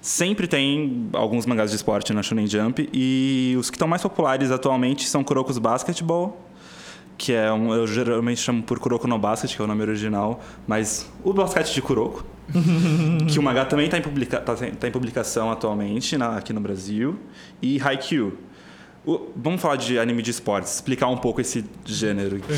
Sempre 0.00 0.46
tem 0.46 1.08
alguns 1.12 1.44
mangás 1.44 1.70
de 1.70 1.76
esporte 1.76 2.12
na 2.12 2.22
Shonen 2.22 2.46
Jump 2.46 2.88
e 2.92 3.56
os 3.58 3.68
que 3.68 3.76
estão 3.76 3.88
mais 3.88 4.00
populares 4.02 4.50
atualmente 4.50 5.08
são 5.08 5.24
Kuroko's 5.24 5.58
Basketball, 5.58 6.40
que 7.16 7.32
é 7.32 7.52
um, 7.52 7.74
eu 7.74 7.84
geralmente 7.86 8.40
chamo 8.40 8.62
por 8.62 8.78
Kuroko 8.78 9.08
no 9.08 9.18
Basket, 9.18 9.54
que 9.54 9.60
é 9.60 9.64
o 9.64 9.66
nome 9.66 9.82
original, 9.82 10.40
mas 10.68 11.10
o 11.24 11.32
basquete 11.32 11.74
de 11.74 11.82
Kuroko, 11.82 12.24
que 13.28 13.38
o 13.40 13.42
mangá 13.42 13.64
também 13.64 13.86
está 13.86 13.98
em, 13.98 14.02
publica, 14.02 14.38
tá, 14.40 14.54
tá 14.54 14.86
em 14.88 14.90
publicação 14.92 15.50
atualmente 15.50 16.16
na- 16.16 16.36
aqui 16.36 16.52
no 16.52 16.60
Brasil, 16.60 17.18
e 17.60 17.80
Haikyuu. 17.82 18.34
O- 19.04 19.30
vamos 19.34 19.60
falar 19.60 19.76
de 19.76 19.98
anime 19.98 20.22
de 20.22 20.30
esportes, 20.30 20.74
explicar 20.76 21.08
um 21.08 21.16
pouco 21.16 21.40
esse 21.40 21.64
gênero 21.84 22.38
que 22.38 22.52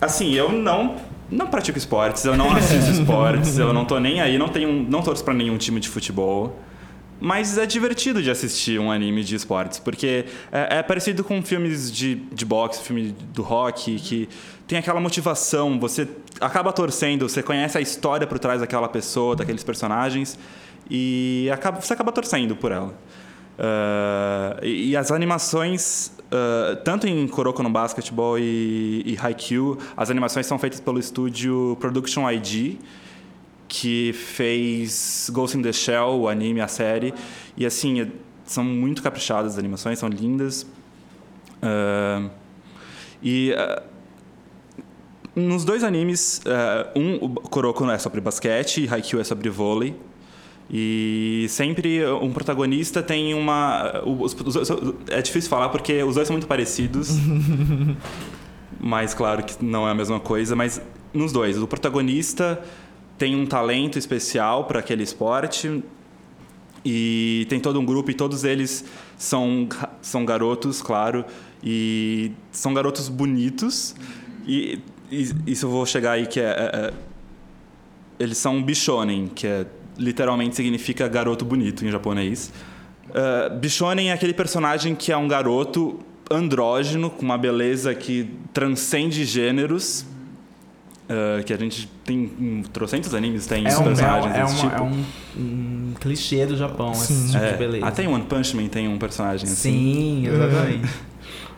assim, 0.00 0.32
eu 0.34 0.50
não 0.50 0.96
não 1.30 1.46
pratico 1.46 1.78
esportes, 1.78 2.24
eu 2.24 2.36
não 2.36 2.50
assisto 2.56 2.90
esportes, 3.00 3.56
eu 3.56 3.72
não 3.72 3.84
tô 3.84 4.00
nem 4.00 4.20
aí, 4.20 4.36
não 4.36 4.48
tenho 4.48 4.72
não 4.88 5.02
torço 5.02 5.24
para 5.24 5.34
nenhum 5.34 5.56
time 5.56 5.78
de 5.78 5.88
futebol. 5.88 6.58
mas 7.20 7.58
é 7.58 7.66
divertido 7.66 8.22
de 8.22 8.30
assistir 8.30 8.80
um 8.80 8.90
anime 8.90 9.22
de 9.22 9.36
esportes, 9.36 9.78
porque 9.78 10.24
é, 10.50 10.78
é 10.78 10.82
parecido 10.82 11.22
com 11.22 11.42
filmes 11.42 11.92
de, 11.92 12.16
de 12.32 12.44
boxe, 12.44 12.82
filme 12.82 13.14
do 13.34 13.42
rock, 13.42 13.96
que 14.00 14.28
tem 14.66 14.78
aquela 14.78 15.00
motivação, 15.00 15.78
você 15.78 16.08
acaba 16.40 16.72
torcendo, 16.72 17.28
você 17.28 17.42
conhece 17.42 17.76
a 17.76 17.80
história 17.80 18.26
por 18.26 18.38
trás 18.38 18.60
daquela 18.60 18.88
pessoa, 18.88 19.36
daqueles 19.36 19.62
personagens, 19.62 20.38
e 20.88 21.48
acaba, 21.52 21.80
você 21.80 21.92
acaba 21.92 22.10
torcendo 22.10 22.56
por 22.56 22.72
ela. 22.72 22.94
Uh, 23.58 24.64
e, 24.64 24.90
e, 24.90 24.96
as 24.96 25.10
animações, 25.10 26.12
uh, 26.30 26.76
tanto 26.84 27.06
em 27.06 27.26
Kuroko 27.28 27.62
no 27.62 27.70
Basketball 27.70 28.38
e, 28.38 29.02
e 29.04 29.18
Haikyuu, 29.20 29.78
as 29.96 30.10
animações 30.10 30.46
são 30.46 30.58
feitas 30.58 30.80
pelo 30.80 30.98
estúdio 30.98 31.76
Production 31.80 32.30
ID, 32.30 32.78
que 33.68 34.12
fez 34.12 35.30
Ghost 35.32 35.56
in 35.56 35.62
the 35.62 35.72
Shell, 35.72 36.20
o 36.20 36.28
anime, 36.28 36.60
a 36.60 36.68
série. 36.68 37.14
E 37.56 37.64
assim, 37.64 38.10
são 38.44 38.64
muito 38.64 39.02
caprichadas 39.02 39.52
as 39.52 39.58
animações, 39.58 39.98
são 39.98 40.08
lindas. 40.08 40.62
Uh, 41.62 42.30
e 43.22 43.52
uh, 43.52 43.82
nos 45.36 45.64
dois 45.64 45.84
animes, 45.84 46.40
um, 46.96 47.26
o 47.26 47.30
Kuroko 47.30 47.88
é 47.90 47.98
sobre 47.98 48.20
basquete 48.20 48.84
e 48.84 48.88
Haikyuu 48.88 49.20
é 49.20 49.24
sobre 49.24 49.48
vôlei. 49.48 49.94
E 50.72 51.46
sempre 51.48 52.06
um 52.06 52.30
protagonista 52.32 53.02
tem 53.02 53.34
uma. 53.34 54.02
Os, 54.04 54.34
os, 54.34 54.70
é 55.08 55.20
difícil 55.20 55.50
falar 55.50 55.68
porque 55.68 56.02
os 56.04 56.14
dois 56.14 56.28
são 56.28 56.34
muito 56.34 56.46
parecidos. 56.46 57.10
mas 58.78 59.12
claro 59.12 59.42
que 59.42 59.64
não 59.64 59.86
é 59.88 59.90
a 59.90 59.94
mesma 59.94 60.20
coisa. 60.20 60.54
Mas 60.54 60.80
nos 61.12 61.32
dois, 61.32 61.58
o 61.58 61.66
protagonista 61.66 62.62
tem 63.18 63.34
um 63.34 63.44
talento 63.46 63.98
especial 63.98 64.64
para 64.64 64.78
aquele 64.78 65.02
esporte 65.02 65.82
e 66.84 67.46
tem 67.48 67.60
todo 67.60 67.78
um 67.78 67.84
grupo 67.84 68.10
e 68.10 68.14
todos 68.14 68.44
eles 68.44 68.84
são, 69.16 69.68
são 70.00 70.24
garotos, 70.24 70.80
claro, 70.80 71.24
e 71.62 72.32
são 72.52 72.72
garotos 72.72 73.08
bonitos. 73.08 73.94
E, 74.46 74.80
e 75.10 75.30
isso 75.46 75.66
eu 75.66 75.70
vou 75.70 75.84
chegar 75.84 76.12
aí 76.12 76.26
que 76.26 76.40
é, 76.40 76.44
é, 76.44 76.70
é 76.74 76.92
eles 78.18 78.38
são 78.38 78.62
bishonen, 78.62 79.28
que 79.28 79.46
é, 79.46 79.66
literalmente 80.00 80.56
significa 80.56 81.06
garoto 81.06 81.44
bonito 81.44 81.84
em 81.84 81.90
japonês. 81.90 82.52
Uh, 83.10 83.56
bishonen 83.58 84.10
é 84.10 84.12
aquele 84.12 84.32
personagem 84.32 84.94
que 84.94 85.12
é 85.12 85.16
um 85.16 85.28
garoto 85.28 85.98
andrógeno 86.30 87.10
com 87.10 87.22
uma 87.22 87.36
beleza 87.36 87.94
que 87.94 88.30
transcende 88.52 89.24
gêneros 89.24 90.06
Uh, 91.10 91.42
que 91.42 91.52
a 91.52 91.56
gente 91.56 91.90
tem 92.04 92.30
um, 92.40 92.62
trocentos 92.62 93.12
animes, 93.16 93.44
tem 93.44 93.66
é 93.66 93.76
um, 93.76 93.82
personagens 93.82 94.32
é, 94.32 94.44
desse 94.44 94.54
uma, 94.54 94.70
tipo. 94.70 94.76
É 94.76 94.86
um, 94.86 95.04
um, 95.36 95.94
clichê 96.00 96.46
do 96.46 96.56
Japão, 96.56 96.94
Sim. 96.94 97.14
esse 97.14 97.32
tipo 97.32 97.44
é, 97.44 97.50
de 97.50 97.58
beleza. 97.58 97.84
Até 97.84 98.04
em 98.04 98.06
One 98.06 98.22
Punch 98.26 98.56
Man 98.56 98.68
tem 98.68 98.86
um 98.86 98.96
personagem 98.96 99.44
Sim, 99.48 99.52
assim. 99.52 99.72
Sim, 99.72 100.26
exatamente. 100.28 100.88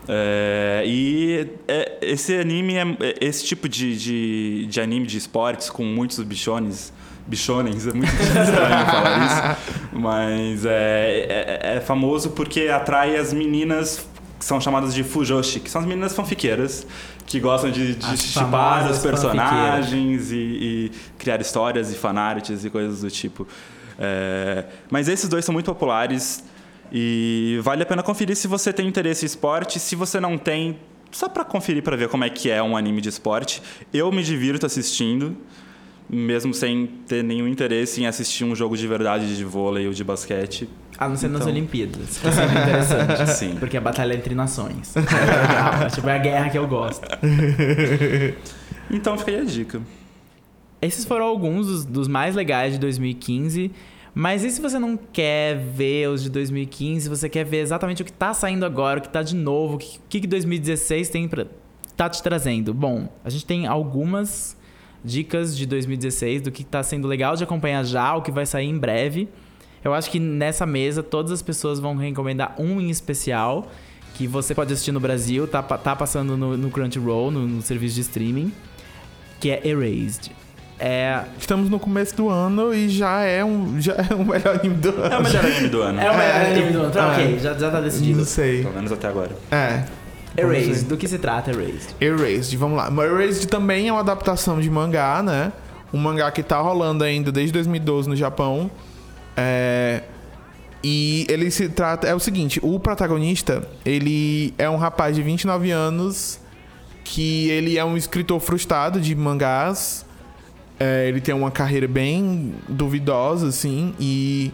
É, 0.09 0.83
e 0.85 1.47
é, 1.69 1.99
esse 2.03 2.37
anime 2.37 2.75
é, 2.75 2.83
é 2.83 3.15
esse 3.21 3.45
tipo 3.45 3.69
de, 3.69 3.97
de, 3.97 4.67
de, 4.67 4.81
anime 4.81 5.07
de 5.07 5.17
esportes 5.17 5.71
com 5.71 5.85
muitos 5.85 6.19
bichones. 6.19 6.93
Bichonens, 7.27 7.87
é 7.87 7.93
muito 7.93 8.11
estranho 8.13 8.87
falar 8.87 9.27
isso. 9.27 9.89
Mas 9.93 10.65
é, 10.65 11.27
é, 11.29 11.77
é 11.77 11.81
famoso 11.81 12.31
porque 12.31 12.69
atrai 12.69 13.17
as 13.17 13.33
meninas 13.33 14.07
que 14.39 14.45
são 14.45 14.61
chamadas 14.61 14.93
de 14.93 15.05
Fujoshi, 15.05 15.61
que 15.61 15.71
são 15.71 15.81
as 15.81 15.87
meninas 15.87 16.15
fanfiqueiras 16.15 16.85
que 17.25 17.39
gostam 17.39 17.71
de, 17.71 17.95
de 17.95 18.17
chipar 18.19 18.91
os 18.91 18.99
personagens 18.99 20.33
e, 20.33 20.37
e, 20.37 20.93
criar 21.17 21.41
histórias 21.41 21.93
e 21.93 21.95
fanarts 21.95 22.65
e 22.65 22.71
coisas 22.71 23.01
do 23.01 23.11
tipo. 23.11 23.47
É, 23.99 24.65
mas 24.91 25.09
esses 25.09 25.29
dois 25.29 25.45
são 25.45 25.53
muito 25.53 25.67
populares 25.67 26.45
e 26.91 27.59
vale 27.63 27.85
a 27.85 27.87
pena 27.87 28.03
conferir 28.03 28.37
se 28.37 28.49
você 28.49 28.73
tem 28.73 28.87
interesse 28.87 29.25
em 29.25 29.27
esporte. 29.27 29.79
Se 29.79 29.95
você 29.95 30.21
não 30.21 30.37
tem, 30.37 30.79
só 31.11 31.29
para 31.29 31.45
conferir 31.45 31.83
para 31.83 31.97
ver 31.97 32.09
como 32.09 32.25
é 32.25 32.29
que 32.29 32.51
é 32.51 32.63
um 32.63 32.77
anime 32.77 33.01
de 33.01 33.09
esporte. 33.09 33.63
Eu 33.93 34.11
me 34.11 34.23
divirto 34.23 34.67
assistindo 34.67 35.37
mesmo 36.13 36.53
sem 36.53 36.87
ter 37.09 37.25
nenhum 37.25 37.49
interesse 37.49 38.03
em 38.03 38.07
assistir 38.07 38.45
um 38.45 38.55
jogo 38.55 38.77
de 38.77 38.87
verdade 38.87 39.35
de 39.35 39.45
vôlei 39.45 39.87
ou 39.87 39.95
de 39.95 40.05
basquete. 40.05 40.69
A 40.99 41.09
não 41.09 41.17
ser 41.17 41.29
então... 41.29 41.39
nas 41.39 41.49
Olimpíadas, 41.49 42.19
que 42.19 42.29
é 42.29 42.31
sempre 42.31 42.59
interessante. 42.59 43.31
Sim. 43.33 43.57
Porque 43.59 43.79
a 43.79 43.81
batalha 43.81 44.13
é 44.13 44.17
entre 44.17 44.35
nações. 44.35 44.95
É 44.97 45.01
legal. 45.01 45.91
tipo, 45.91 46.09
é 46.09 46.15
a 46.15 46.19
guerra 46.19 46.51
que 46.51 46.59
eu 46.59 46.69
gosto. 46.69 47.07
então 48.91 49.17
fica 49.17 49.31
aí 49.31 49.41
a 49.41 49.45
dica. 49.45 49.81
Esses 50.83 51.05
foram 51.07 51.25
alguns 51.25 51.67
dos, 51.67 51.85
dos, 51.87 52.09
mais 52.09 52.35
legais 52.35 52.75
de 52.75 52.79
2015. 52.79 53.71
Mas 54.15 54.45
e 54.45 54.51
se 54.51 54.61
você 54.61 54.79
não 54.79 54.99
quer 54.99 55.57
ver 55.57 56.09
os 56.11 56.23
de 56.23 56.29
2015, 56.29 57.09
você 57.09 57.29
quer 57.31 57.45
ver 57.45 57.61
exatamente 57.61 58.03
o 58.03 58.05
que 58.05 58.11
está 58.11 58.35
saindo 58.35 58.67
agora, 58.67 58.99
o 58.99 59.03
que 59.03 59.09
está 59.09 59.23
de 59.23 59.35
novo, 59.35 59.77
o 59.77 59.79
que, 59.79 60.21
que 60.21 60.27
2016 60.27 61.09
tem 61.09 61.27
para 61.27 61.47
tá 61.97 62.11
te 62.11 62.23
trazendo? 62.23 62.75
Bom, 62.75 63.09
a 63.25 63.31
gente 63.31 63.47
tem 63.47 63.67
algumas 63.67 64.57
dicas 65.05 65.57
de 65.57 65.67
2016 65.67 66.43
do 66.43 66.51
que 66.51 66.63
está 66.63 66.83
sendo 66.83 67.09
legal 67.09 67.37
de 67.37 67.45
acompanhar 67.45 67.85
já, 67.85 68.15
o 68.15 68.23
que 68.23 68.31
vai 68.31 68.47
sair 68.47 68.69
em 68.69 68.79
breve. 68.79 69.29
Eu 69.85 69.93
acho 69.93 70.11
que 70.11 70.21
nessa 70.21 70.65
mesa 70.65 71.03
todas 71.03 71.33
as 71.33 71.43
pessoas 71.43 71.81
vão 71.81 71.97
recomendar 71.97 72.55
um 72.59 72.81
em 72.81 72.89
especial 72.89 73.69
que 74.15 74.27
você 74.27 74.55
pode 74.55 74.73
assistir 74.73 74.93
no 74.93 75.01
Brasil, 75.01 75.47
tá, 75.49 75.63
tá 75.63 75.97
passando 75.97 76.37
no, 76.37 76.57
no 76.57 76.71
Crunchyroll, 76.71 77.31
no, 77.31 77.47
no, 77.49 77.63
serviço 77.63 77.95
de 77.97 78.03
streaming, 78.03 78.53
que 79.41 79.51
é 79.51 79.67
Erased. 79.67 80.31
É... 80.79 81.23
Estamos 81.39 81.71
no 81.71 81.79
começo 81.79 82.15
do 82.17 82.29
ano 82.29 82.75
e 82.75 82.89
já 82.89 83.23
é 83.23 83.45
um, 83.45 83.81
já 83.81 83.95
é 83.95 84.15
o 84.15 84.25
melhor 84.25 84.59
anime 84.59 84.75
do 84.77 84.91
ano. 84.91 85.15
É 85.15 85.19
o 85.19 85.23
melhor 85.23 85.45
anime 85.45 85.69
do 85.69 85.83
ano. 85.83 86.01
É 86.01 86.11
o 86.11 86.17
melhor 86.17 86.35
é, 86.35 86.51
anime 86.53 86.73
do 86.73 86.81
ano. 86.81 86.91
Tá, 86.91 87.01
é, 87.01 87.13
ok, 87.13 87.39
já, 87.39 87.55
já 87.55 87.71
tá 87.71 87.81
decidido. 87.81 88.19
Não 88.19 88.25
sei. 88.25 88.63
Pelo 88.63 88.75
menos 88.75 88.93
até 88.93 89.09
agora. 89.09 89.31
É. 89.51 89.85
Erased, 90.37 90.85
do 90.89 90.97
que 90.97 91.07
se 91.07 91.19
trata 91.19 91.51
Erased? 91.51 91.95
Erased, 92.01 92.57
vamos 92.57 92.77
lá. 92.77 92.91
Erased 93.05 93.47
também 93.49 93.89
é 93.89 93.93
uma 93.93 94.01
adaptação 94.01 94.61
de 94.61 94.71
mangá, 94.71 95.23
né? 95.23 95.53
Um 95.93 95.99
mangá 95.99 96.31
que 96.31 96.43
tá 96.43 96.59
rolando 96.61 97.05
ainda 97.05 97.31
desde 97.31 97.53
2012 97.53 98.09
no 98.09 98.17
Japão. 98.17 98.71
É... 99.37 100.03
E 100.83 101.27
ele 101.29 101.51
se 101.51 101.69
trata. 101.69 102.07
É 102.09 102.15
o 102.15 102.19
seguinte: 102.19 102.59
o 102.63 102.81
protagonista, 102.81 103.69
ele 103.85 104.53
é 104.59 104.69
um 104.69 104.77
rapaz 104.77 105.15
de 105.15 105.23
29 105.23 105.71
anos 105.71 106.41
que 107.05 107.51
ele 107.51 107.79
é 107.79 107.85
um 107.85 107.97
escritor 107.97 108.41
frustrado 108.41 109.01
de 109.01 109.15
mangás. 109.15 110.05
É, 110.81 111.09
ele 111.09 111.21
tem 111.21 111.35
uma 111.35 111.51
carreira 111.51 111.87
bem 111.87 112.55
duvidosa, 112.69 113.49
assim, 113.49 113.95
e 114.01 114.51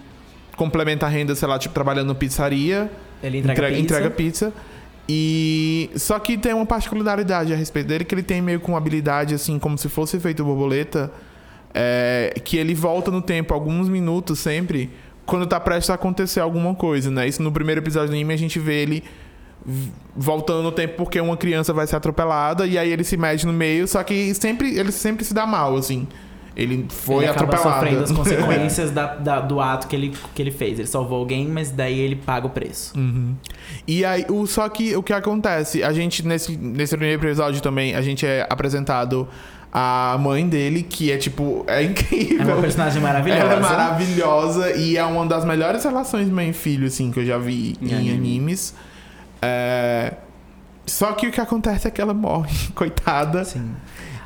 complementa 0.57 1.07
a 1.07 1.09
renda, 1.09 1.35
sei 1.35 1.49
lá, 1.49 1.59
tipo, 1.59 1.73
trabalhando 1.73 2.15
pizzaria. 2.15 2.91
Ele 3.23 3.39
entrega, 3.39 3.71
entrega 3.71 3.77
pizza. 3.77 3.95
Entrega 3.95 4.11
pizza. 4.11 4.53
E 5.09 5.91
só 5.97 6.19
que 6.19 6.37
tem 6.37 6.53
uma 6.53 6.67
particularidade 6.67 7.53
a 7.53 7.57
respeito 7.57 7.87
dele 7.87 8.05
que 8.05 8.15
ele 8.15 8.23
tem 8.23 8.43
meio 8.43 8.61
com 8.61 8.73
uma 8.73 8.79
habilidade 8.79 9.35
assim 9.35 9.59
como 9.59 9.79
se 9.79 9.89
fosse 9.89 10.21
feito 10.21 10.45
borboleta, 10.45 11.11
é, 11.73 12.35
que 12.45 12.59
ele 12.59 12.75
volta 12.75 13.11
no 13.11 13.23
tempo 13.23 13.55
alguns 13.55 13.89
minutos 13.89 14.39
sempre 14.39 14.91
quando 15.25 15.47
tá 15.47 15.59
prestes 15.59 15.91
a 15.91 15.95
acontecer 15.95 16.41
alguma 16.41 16.75
coisa, 16.75 17.11
né? 17.11 17.27
Isso 17.27 17.43
no 17.43 17.53
primeiro 17.53 17.81
episódio 17.81 18.09
do 18.09 18.15
anime 18.15 18.35
a 18.35 18.37
gente 18.39 18.59
vê 18.59 18.83
ele 18.83 19.05
voltando 20.17 20.63
no 20.63 20.73
tempo 20.73 20.95
porque 20.97 21.21
uma 21.21 21.37
criança 21.37 21.73
vai 21.73 21.87
ser 21.87 21.97
atropelada 21.97 22.67
e 22.67 22.79
aí 22.79 22.91
ele 22.91 23.05
se 23.05 23.17
mede 23.17 23.47
no 23.47 23.53
meio, 23.53 23.87
só 23.87 24.03
que 24.03 24.35
sempre 24.35 24.79
ele 24.79 24.93
sempre 24.93 25.25
se 25.25 25.35
dá 25.35 25.47
mal 25.47 25.77
assim. 25.77 26.07
Ele 26.59 26.87
foi 26.89 27.25
ele 27.25 27.31
acaba 27.31 27.55
atropelado. 27.55 27.81
sofrendo 27.81 28.03
as 28.03 28.11
consequências 28.13 28.91
da, 28.91 29.15
da, 29.15 29.41
do 29.41 29.61
ato 29.61 29.87
que 29.87 29.95
ele, 29.95 30.13
que 30.35 30.43
ele 30.43 30.51
fez. 30.51 30.81
Ele 30.81 30.89
salvou 30.89 31.21
alguém, 31.21 31.47
mas 31.47 31.71
daí 31.71 31.97
ele 32.01 32.17
paga 32.17 32.49
o 32.49 32.51
preço. 32.51 32.99
Uhum. 32.99 33.37
E 33.87 34.05
aí, 34.05 34.27
o, 34.29 34.45
só 34.45 34.69
que 34.69 34.97
o 34.97 35.03
que 35.03 35.13
acontece? 35.13 35.85
A 35.85 35.93
gente, 35.93 36.27
nesse, 36.27 36.57
nesse 36.57 36.97
primeiro 36.97 37.23
episódio 37.23 37.63
também, 37.63 37.95
a 37.95 38.03
gente 38.03 38.27
é 38.27 38.45
apresentado 38.51 39.29
a 39.73 40.17
mãe 40.19 40.49
dele, 40.49 40.83
que 40.83 41.13
é 41.13 41.17
tipo, 41.17 41.65
é 41.69 41.81
incrível. 41.85 42.41
É 42.41 42.53
uma 42.55 42.61
personagem 42.61 43.01
maravilhosa. 43.01 43.41
Ela 43.41 43.55
é 43.55 43.61
maravilhosa 43.61 44.73
e 44.73 44.97
é 44.97 45.05
uma 45.05 45.25
das 45.27 45.45
melhores 45.45 45.85
relações 45.85 46.29
mãe 46.29 46.53
filho, 46.53 46.89
assim, 46.89 47.13
que 47.13 47.21
eu 47.21 47.25
já 47.25 47.39
vi 47.39 47.77
em, 47.81 47.93
em 47.93 48.13
animes. 48.13 48.75
É... 49.41 50.15
Só 50.85 51.13
que 51.13 51.29
o 51.29 51.31
que 51.31 51.41
acontece 51.41 51.87
é 51.87 51.91
que 51.93 52.01
ela 52.01 52.15
morre, 52.15 52.51
coitada. 52.75 53.45
Sim. 53.45 53.77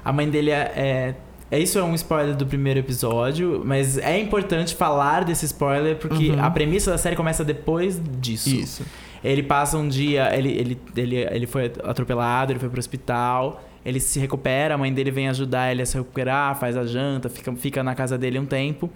A 0.03 0.11
mãe 0.13 0.31
dele 0.31 0.51
é, 0.51 0.73
é 0.75 1.15
é, 1.53 1.59
isso 1.59 1.79
é 1.79 1.83
um 1.83 1.95
spoiler 1.95 2.35
do 2.35 2.47
primeiro 2.47 2.81
episódio, 2.81 3.61
mas 3.63 3.99
é 3.99 4.19
importante 4.19 4.75
falar 4.75 5.23
desse 5.23 5.45
spoiler 5.45 5.97
porque 5.97 6.31
uhum. 6.31 6.43
a 6.43 6.51
premissa 6.51 6.91
da 6.91 6.97
série 6.97 7.15
começa 7.15 7.45
depois 7.45 8.01
disso. 8.19 8.49
Isso. 8.49 8.87
Ele 9.23 9.43
passa 9.43 9.77
um 9.77 9.87
dia, 9.87 10.35
ele, 10.35 10.49
ele, 10.49 10.79
ele, 10.97 11.17
ele 11.17 11.47
foi 11.47 11.67
atropelado, 11.85 12.53
ele 12.53 12.59
foi 12.59 12.71
pro 12.71 12.79
hospital, 12.79 13.63
ele 13.85 14.01
se 14.01 14.19
recupera, 14.19 14.77
a 14.77 14.79
mãe 14.79 14.91
dele 14.91 15.11
vem 15.11 15.29
ajudar 15.29 15.71
ele 15.71 15.83
a 15.83 15.87
se 15.87 15.95
recuperar, 15.95 16.59
faz 16.59 16.75
a 16.75 16.87
janta, 16.87 17.29
fica, 17.29 17.55
fica 17.55 17.83
na 17.83 17.95
casa 17.95 18.17
dele 18.17 18.39
um 18.39 18.47
tempo. 18.47 18.89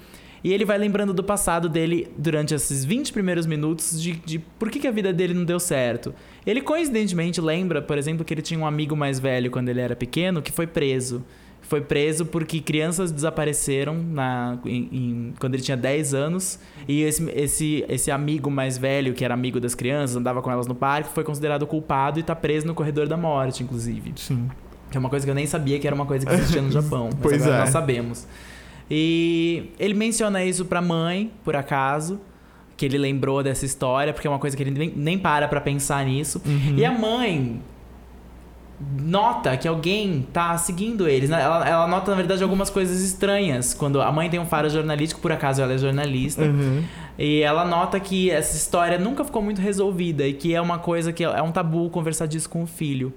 E 0.42 0.50
ele 0.50 0.64
vai 0.64 0.78
lembrando 0.78 1.12
do 1.12 1.22
passado 1.22 1.68
dele 1.68 2.09
durante 2.16 2.54
esses 2.54 2.86
20 2.86 3.12
primeiros 3.12 3.44
minutos 3.44 4.00
de, 4.00 4.12
de 4.12 4.38
por 4.38 4.70
que, 4.70 4.78
que 4.78 4.86
a 4.86 4.90
vida 4.90 5.12
dele 5.12 5.34
não 5.34 5.44
deu 5.44 5.61
certo. 5.61 6.14
Ele 6.46 6.62
coincidentemente 6.62 7.38
lembra, 7.38 7.82
por 7.82 7.98
exemplo, 7.98 8.24
que 8.24 8.32
ele 8.32 8.42
tinha 8.42 8.59
um 8.59 8.66
amigo 8.66 8.96
mais 8.96 9.20
velho 9.20 9.50
quando 9.50 9.68
ele 9.68 9.80
era 9.80 9.94
pequeno 9.94 10.40
que 10.40 10.50
foi 10.50 10.66
preso 10.66 11.22
foi 11.68 11.80
preso 11.80 12.24
porque 12.26 12.60
crianças 12.60 13.10
desapareceram 13.10 13.94
na, 13.94 14.58
em- 14.64 14.88
em- 14.92 15.34
quando 15.40 15.54
ele 15.54 15.62
tinha 15.62 15.76
10 15.76 16.14
anos. 16.14 16.58
E 16.86 17.02
esse, 17.02 17.28
esse, 17.30 17.84
esse 17.88 18.10
amigo 18.10 18.50
mais 18.50 18.78
velho, 18.78 19.12
que 19.14 19.24
era 19.24 19.34
amigo 19.34 19.58
das 19.58 19.74
crianças, 19.74 20.16
andava 20.16 20.40
com 20.42 20.50
elas 20.50 20.66
no 20.66 20.74
parque, 20.74 21.10
foi 21.12 21.24
considerado 21.24 21.66
culpado 21.66 22.20
e 22.20 22.22
tá 22.22 22.36
preso 22.36 22.66
no 22.66 22.74
corredor 22.74 23.08
da 23.08 23.16
morte, 23.16 23.62
inclusive. 23.62 24.12
Sim. 24.16 24.48
Que 24.90 24.96
é 24.96 25.00
uma 25.00 25.10
coisa 25.10 25.26
que 25.26 25.30
eu 25.30 25.34
nem 25.34 25.46
sabia 25.46 25.78
que 25.80 25.86
era 25.86 25.94
uma 25.96 26.06
coisa 26.06 26.24
que 26.24 26.32
existia 26.32 26.62
no 26.62 26.70
Japão. 26.72 27.10
Mas 27.12 27.20
Pois 27.20 27.42
agora 27.42 27.56
é. 27.56 27.60
nós 27.60 27.70
sabemos. 27.70 28.26
E 28.90 29.70
ele 29.78 29.94
menciona 29.94 30.44
isso 30.44 30.64
pra 30.64 30.80
mãe, 30.80 31.30
por 31.44 31.56
acaso. 31.56 32.20
Que 32.76 32.84
ele 32.84 32.98
lembrou 32.98 33.42
dessa 33.42 33.64
história, 33.64 34.12
porque 34.12 34.28
é 34.28 34.30
uma 34.30 34.38
coisa 34.38 34.54
que 34.56 34.62
ele 34.62 34.70
nem, 34.70 34.92
nem 34.94 35.18
para 35.18 35.48
pra 35.48 35.60
pensar 35.62 36.04
nisso. 36.04 36.40
Uhum. 36.44 36.74
E 36.76 36.84
a 36.84 36.92
mãe 36.92 37.60
nota 38.80 39.56
que 39.56 39.66
alguém 39.66 40.26
tá 40.32 40.56
seguindo 40.58 41.08
eles. 41.08 41.30
né? 41.30 41.40
Ela, 41.40 41.68
ela 41.68 41.86
nota, 41.86 42.10
na 42.10 42.16
verdade, 42.16 42.42
algumas 42.42 42.68
coisas 42.68 43.00
estranhas. 43.00 43.72
Quando 43.72 44.00
a 44.00 44.12
mãe 44.12 44.28
tem 44.28 44.38
um 44.38 44.46
faro 44.46 44.68
jornalístico, 44.68 45.20
por 45.20 45.32
acaso 45.32 45.62
ela 45.62 45.72
é 45.72 45.78
jornalista. 45.78 46.42
Uhum. 46.42 46.84
E 47.18 47.40
ela 47.40 47.64
nota 47.64 47.98
que 47.98 48.30
essa 48.30 48.56
história 48.56 48.98
nunca 48.98 49.24
ficou 49.24 49.40
muito 49.40 49.60
resolvida 49.60 50.26
e 50.26 50.34
que 50.34 50.54
é 50.54 50.60
uma 50.60 50.78
coisa 50.78 51.12
que 51.12 51.24
é 51.24 51.42
um 51.42 51.50
tabu 51.50 51.88
conversar 51.88 52.26
disso 52.26 52.48
com 52.48 52.62
o 52.62 52.66
filho. 52.66 53.12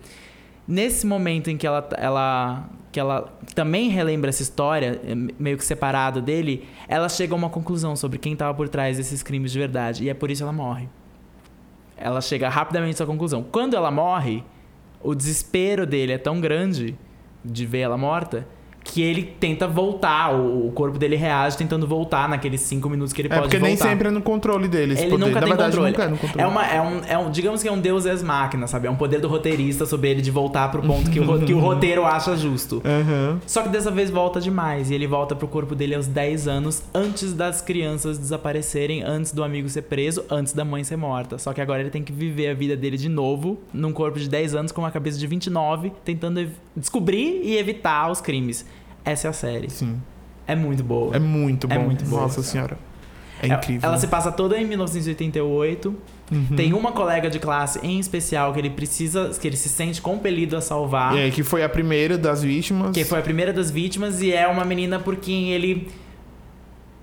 Nesse 0.65 1.05
momento 1.05 1.49
em 1.49 1.57
que 1.57 1.67
ela, 1.67 1.89
ela, 1.97 2.69
que 2.91 2.99
ela 2.99 3.33
também 3.55 3.89
relembra 3.89 4.29
essa 4.29 4.43
história, 4.43 5.01
eh, 5.03 5.15
meio 5.37 5.57
que 5.57 5.65
separada 5.65 6.21
dele, 6.21 6.67
ela 6.87 7.09
chega 7.09 7.33
a 7.33 7.35
uma 7.35 7.49
conclusão 7.49 7.95
sobre 7.95 8.19
quem 8.19 8.33
estava 8.33 8.53
por 8.53 8.69
trás 8.69 8.95
desses 8.95 9.23
crimes 9.23 9.51
de 9.51 9.59
verdade. 9.59 10.05
E 10.05 10.09
é 10.09 10.13
por 10.13 10.29
isso 10.31 10.39
que 10.39 10.43
ela 10.43 10.53
morre. 10.53 10.87
Ela 11.97 12.21
chega 12.21 12.47
rapidamente 12.47 12.93
a 12.93 12.95
essa 12.97 13.05
conclusão. 13.05 13.43
Quando 13.43 13.75
ela 13.75 13.91
morre, 13.91 14.43
o 15.01 15.15
desespero 15.15 15.85
dele 15.85 16.13
é 16.13 16.17
tão 16.17 16.39
grande 16.39 16.95
de 17.43 17.65
ver 17.65 17.79
ela 17.79 17.97
morta 17.97 18.47
que 18.91 19.01
ele 19.01 19.23
tenta 19.39 19.67
voltar. 19.67 20.33
O 20.35 20.71
corpo 20.73 20.97
dele 20.97 21.15
reage 21.15 21.57
tentando 21.57 21.85
voltar 21.85 22.27
naqueles 22.27 22.61
cinco 22.61 22.89
minutos 22.89 23.13
que 23.13 23.21
ele 23.21 23.27
É 23.27 23.31
pode 23.31 23.41
porque 23.43 23.57
voltar. 23.57 23.67
nem 23.67 23.77
sempre 23.77 24.07
é 24.07 24.11
no 24.11 24.21
controle 24.21 24.67
dele 24.67 24.93
esse 24.93 25.03
Ele 25.03 25.11
poder. 25.11 25.25
nunca 25.25 25.35
Na 25.35 25.39
tem 25.41 25.49
verdade, 25.49 25.71
controle. 25.77 25.91
nunca 25.91 26.03
é 26.03 26.07
no 26.07 26.17
controle. 26.17 26.41
É, 26.41 26.47
uma, 26.47 26.65
é, 26.65 26.81
um, 26.81 27.01
é 27.07 27.17
um, 27.17 27.29
digamos 27.31 27.61
que 27.61 27.67
é 27.67 27.71
um 27.71 27.79
deus 27.79 28.05
ex 28.05 28.23
máquina, 28.23 28.67
sabe? 28.67 28.87
É 28.87 28.91
um 28.91 28.95
poder 28.95 29.19
do 29.21 29.27
roteirista 29.27 29.85
sobre 29.85 30.09
ele 30.09 30.21
de 30.21 30.31
voltar 30.31 30.69
pro 30.71 30.81
ponto 30.81 31.09
que 31.11 31.19
o, 31.19 31.39
que 31.45 31.53
o 31.53 31.59
roteiro 31.59 32.05
acha 32.05 32.35
justo. 32.35 32.81
Aham. 32.85 33.39
Só 33.45 33.61
que 33.61 33.69
dessa 33.69 33.91
vez 33.91 34.09
volta 34.09 34.41
demais. 34.41 34.89
E 34.89 34.93
ele 34.95 35.05
volta 35.07 35.35
pro 35.35 35.47
corpo 35.47 35.75
dele 35.75 35.95
aos 35.95 36.07
10 36.07 36.47
anos, 36.47 36.81
antes 36.93 37.33
das 37.33 37.61
crianças 37.61 38.17
desaparecerem, 38.17 39.03
antes 39.03 39.31
do 39.31 39.43
amigo 39.43 39.69
ser 39.69 39.83
preso, 39.83 40.23
antes 40.29 40.53
da 40.53 40.65
mãe 40.65 40.83
ser 40.83 40.97
morta. 40.97 41.37
Só 41.37 41.53
que 41.53 41.61
agora 41.61 41.81
ele 41.81 41.89
tem 41.89 42.03
que 42.03 42.11
viver 42.11 42.49
a 42.49 42.53
vida 42.53 42.75
dele 42.75 42.97
de 42.97 43.09
novo, 43.09 43.59
num 43.73 43.91
corpo 43.93 44.19
de 44.19 44.27
10 44.29 44.55
anos, 44.55 44.71
com 44.71 44.81
uma 44.81 44.91
cabeça 44.91 45.17
de 45.19 45.27
29, 45.27 45.91
tentando 46.03 46.47
descobrir 46.75 47.41
e 47.43 47.57
evitar 47.57 48.09
os 48.09 48.21
crimes. 48.21 48.65
Essa 49.05 49.27
é 49.27 49.29
a 49.29 49.33
série. 49.33 49.69
Sim. 49.69 49.99
É 50.47 50.55
muito 50.55 50.83
boa. 50.83 51.15
É 51.15 51.19
muito 51.19 51.67
bom. 51.67 51.75
É 51.75 51.77
muito 51.79 52.05
boa. 52.05 52.23
Nossa 52.23 52.41
senhora. 52.41 52.77
É 53.41 53.45
Ela- 53.47 53.55
incrível. 53.55 53.87
Ela 53.87 53.97
se 53.97 54.07
passa 54.07 54.31
toda 54.31 54.57
em 54.57 54.65
1988. 54.65 55.95
Uhum. 56.31 56.47
Tem 56.55 56.73
uma 56.73 56.91
colega 56.91 57.29
de 57.29 57.39
classe 57.39 57.79
em 57.81 57.99
especial 57.99 58.53
que 58.53 58.59
ele 58.59 58.69
precisa, 58.69 59.29
que 59.39 59.47
ele 59.47 59.55
se 59.57 59.69
sente 59.69 60.01
compelido 60.01 60.55
a 60.57 60.61
salvar. 60.61 61.15
E 61.15 61.19
aí, 61.21 61.31
que 61.31 61.41
foi 61.43 61.63
a 61.63 61.69
primeira 61.69 62.17
das 62.17 62.43
vítimas. 62.43 62.91
Que 62.91 63.03
foi 63.05 63.19
a 63.19 63.21
primeira 63.21 63.53
das 63.53 63.71
vítimas 63.71 64.21
e 64.21 64.31
é 64.31 64.47
uma 64.47 64.65
menina 64.65 64.99
por 64.99 65.15
quem 65.15 65.51
ele 65.51 65.87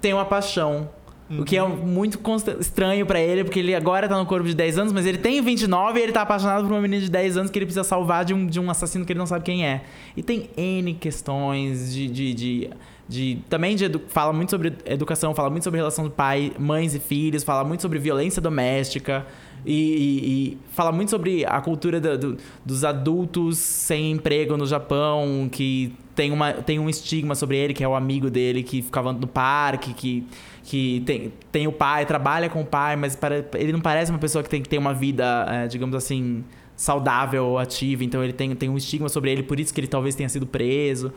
tem 0.01 0.13
uma 0.13 0.25
paixão. 0.25 0.89
O 1.29 1.45
que 1.45 1.57
é 1.57 1.63
Uhum. 1.63 1.77
muito 1.87 2.21
estranho 2.61 3.05
pra 3.05 3.21
ele, 3.21 3.43
porque 3.43 3.59
ele 3.59 3.75
agora 3.75 4.09
tá 4.09 4.17
no 4.17 4.25
corpo 4.27 4.47
de 4.47 4.55
10 4.55 4.79
anos, 4.79 4.93
mas 4.93 5.05
ele 5.07 5.19
tem 5.19 5.41
29 5.43 5.99
e 5.99 6.03
ele 6.05 6.13
tá 6.13 6.23
apaixonado 6.23 6.63
por 6.65 6.73
uma 6.73 6.81
menina 6.81 7.03
de 7.03 7.11
10 7.11 7.37
anos 7.37 7.51
que 7.51 7.59
ele 7.59 7.67
precisa 7.67 7.83
salvar 7.83 8.25
de 8.25 8.33
um, 8.33 8.47
de 8.47 8.61
um 8.61 8.71
assassino 8.71 9.05
que 9.05 9.13
ele 9.13 9.19
não 9.19 9.27
sabe 9.27 9.45
quem 9.45 9.67
é. 9.67 9.83
E 10.17 10.23
tem 10.23 10.49
N 10.57 10.95
questões 10.95 11.93
de. 11.93 12.07
de, 12.09 12.35
de, 12.35 12.71
de- 13.09 13.39
também 13.49 13.75
de 13.75 13.91
fala 14.09 14.33
muito 14.33 14.51
sobre 14.51 14.73
educação, 14.85 15.35
fala 15.35 15.51
muito 15.51 15.65
sobre 15.65 15.79
relação 15.79 16.05
de 16.05 16.11
pai, 16.11 16.53
mães 16.59 16.95
e 16.95 17.01
filhos, 17.01 17.43
fala 17.43 17.65
muito 17.65 17.81
sobre 17.83 17.99
violência 17.99 18.41
doméstica. 18.41 19.27
E, 19.65 19.73
e- 19.73 20.29
e 20.53 20.59
fala 20.75 20.93
muito 20.93 21.11
sobre 21.11 21.45
a 21.45 21.61
cultura 21.61 22.01
do- 22.01 22.17
do- 22.19 22.37
dos 22.65 22.85
adultos 22.85 23.59
sem 23.59 24.13
emprego 24.13 24.57
no 24.57 24.65
Japão, 24.67 25.49
que 25.51 25.93
tem, 26.17 26.33
uma, 26.33 26.53
tem 26.55 26.79
um 26.81 26.89
estigma 26.91 27.35
sobre 27.37 27.57
ele, 27.59 27.73
que 27.75 27.85
é 27.85 27.89
o 27.89 27.95
amigo 27.95 28.29
dele 28.29 28.63
que 28.65 28.83
ficava 28.83 29.13
no 29.13 29.27
parque, 29.29 29.93
que, 29.95 30.27
que 30.65 31.03
tem, 31.07 31.33
tem 31.53 31.67
o 31.69 31.73
pai, 31.73 32.05
trabalha 32.07 32.49
com 32.49 32.63
o 32.63 32.67
pai, 32.67 32.97
mas 32.97 33.15
para- 33.15 33.45
ele 33.55 33.71
não 33.73 33.81
parece 33.81 34.11
uma 34.11 34.19
pessoa 34.19 34.43
que 34.43 34.51
tem 34.51 34.61
que 34.63 34.69
ter 34.69 34.79
uma 34.79 34.93
vida, 34.95 35.47
eh, 35.49 35.67
digamos 35.69 35.95
assim, 35.95 36.43
saudável 36.75 37.45
ou 37.45 37.59
ativa. 37.59 38.03
Então 38.03 38.25
ele 38.25 38.33
tem, 38.33 38.55
tem 38.57 38.69
um 38.69 38.77
estigma 38.77 39.09
sobre 39.09 39.31
ele, 39.31 39.43
por 39.43 39.61
isso 39.61 39.73
que 39.73 39.81
ele 39.81 39.87
talvez 39.87 40.15
tenha 40.15 40.29
sido 40.29 40.47
preso. 40.47 41.13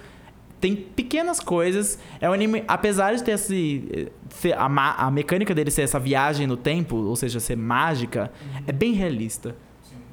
Tem 0.62 0.76
pequenas 0.76 1.40
coisas. 1.40 1.98
É 2.20 2.30
um 2.30 2.34
anime, 2.34 2.66
apesar 2.68 3.16
de 3.16 3.24
ter 3.24 3.32
esse. 3.32 4.10
a, 4.58 5.06
a 5.08 5.10
mecânica 5.10 5.56
dele 5.56 5.72
ser 5.72 5.84
essa 5.84 5.98
viagem 5.98 6.46
no 6.46 6.58
tempo, 6.58 6.98
ou 6.98 7.16
seja, 7.16 7.40
ser 7.40 7.56
mágica, 7.56 8.30
é 8.68 8.72
bem 8.74 8.92
realista. 8.92 9.56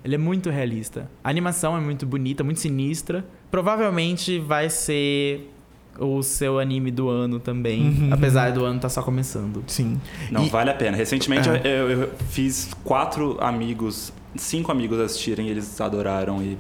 Ele 0.07 0.15
é 0.15 0.19
muito 0.19 0.51
realista. 0.51 1.11
A 1.25 1.29
animação 1.29 1.77
é 1.77 1.81
muito 1.81 2.07
bonita, 2.07 2.45
muito 2.45 2.61
sinistra. 2.61 3.25
Provavelmente 3.51 4.39
vai 4.39 4.71
ser 4.71 5.51
o 5.99 6.23
seu 6.23 6.61
anime 6.61 6.93
do 6.93 7.09
ano 7.09 7.41
também. 7.41 7.83
Uhum. 7.89 8.09
Apesar 8.13 8.53
do 8.53 8.65
ano 8.65 8.79
tá 8.79 8.89
só 8.89 9.03
começando. 9.03 9.65
Sim. 9.67 10.01
Não, 10.31 10.45
E- 10.45 10.49
vale 10.49 10.71
a 10.71 10.75
pena. 10.75 10.97
Recentemente 10.97 11.49
É. 11.49 11.61
eu, 11.65 11.91
eu 11.91 12.11
fiz 12.29 12.71
quatro 12.85 13.37
amigos, 13.41 14.13
cinco 14.37 14.71
amigos 14.71 15.01
assistirem, 15.01 15.49
eles 15.49 15.81
adoraram 15.81 16.41
e 16.41 16.57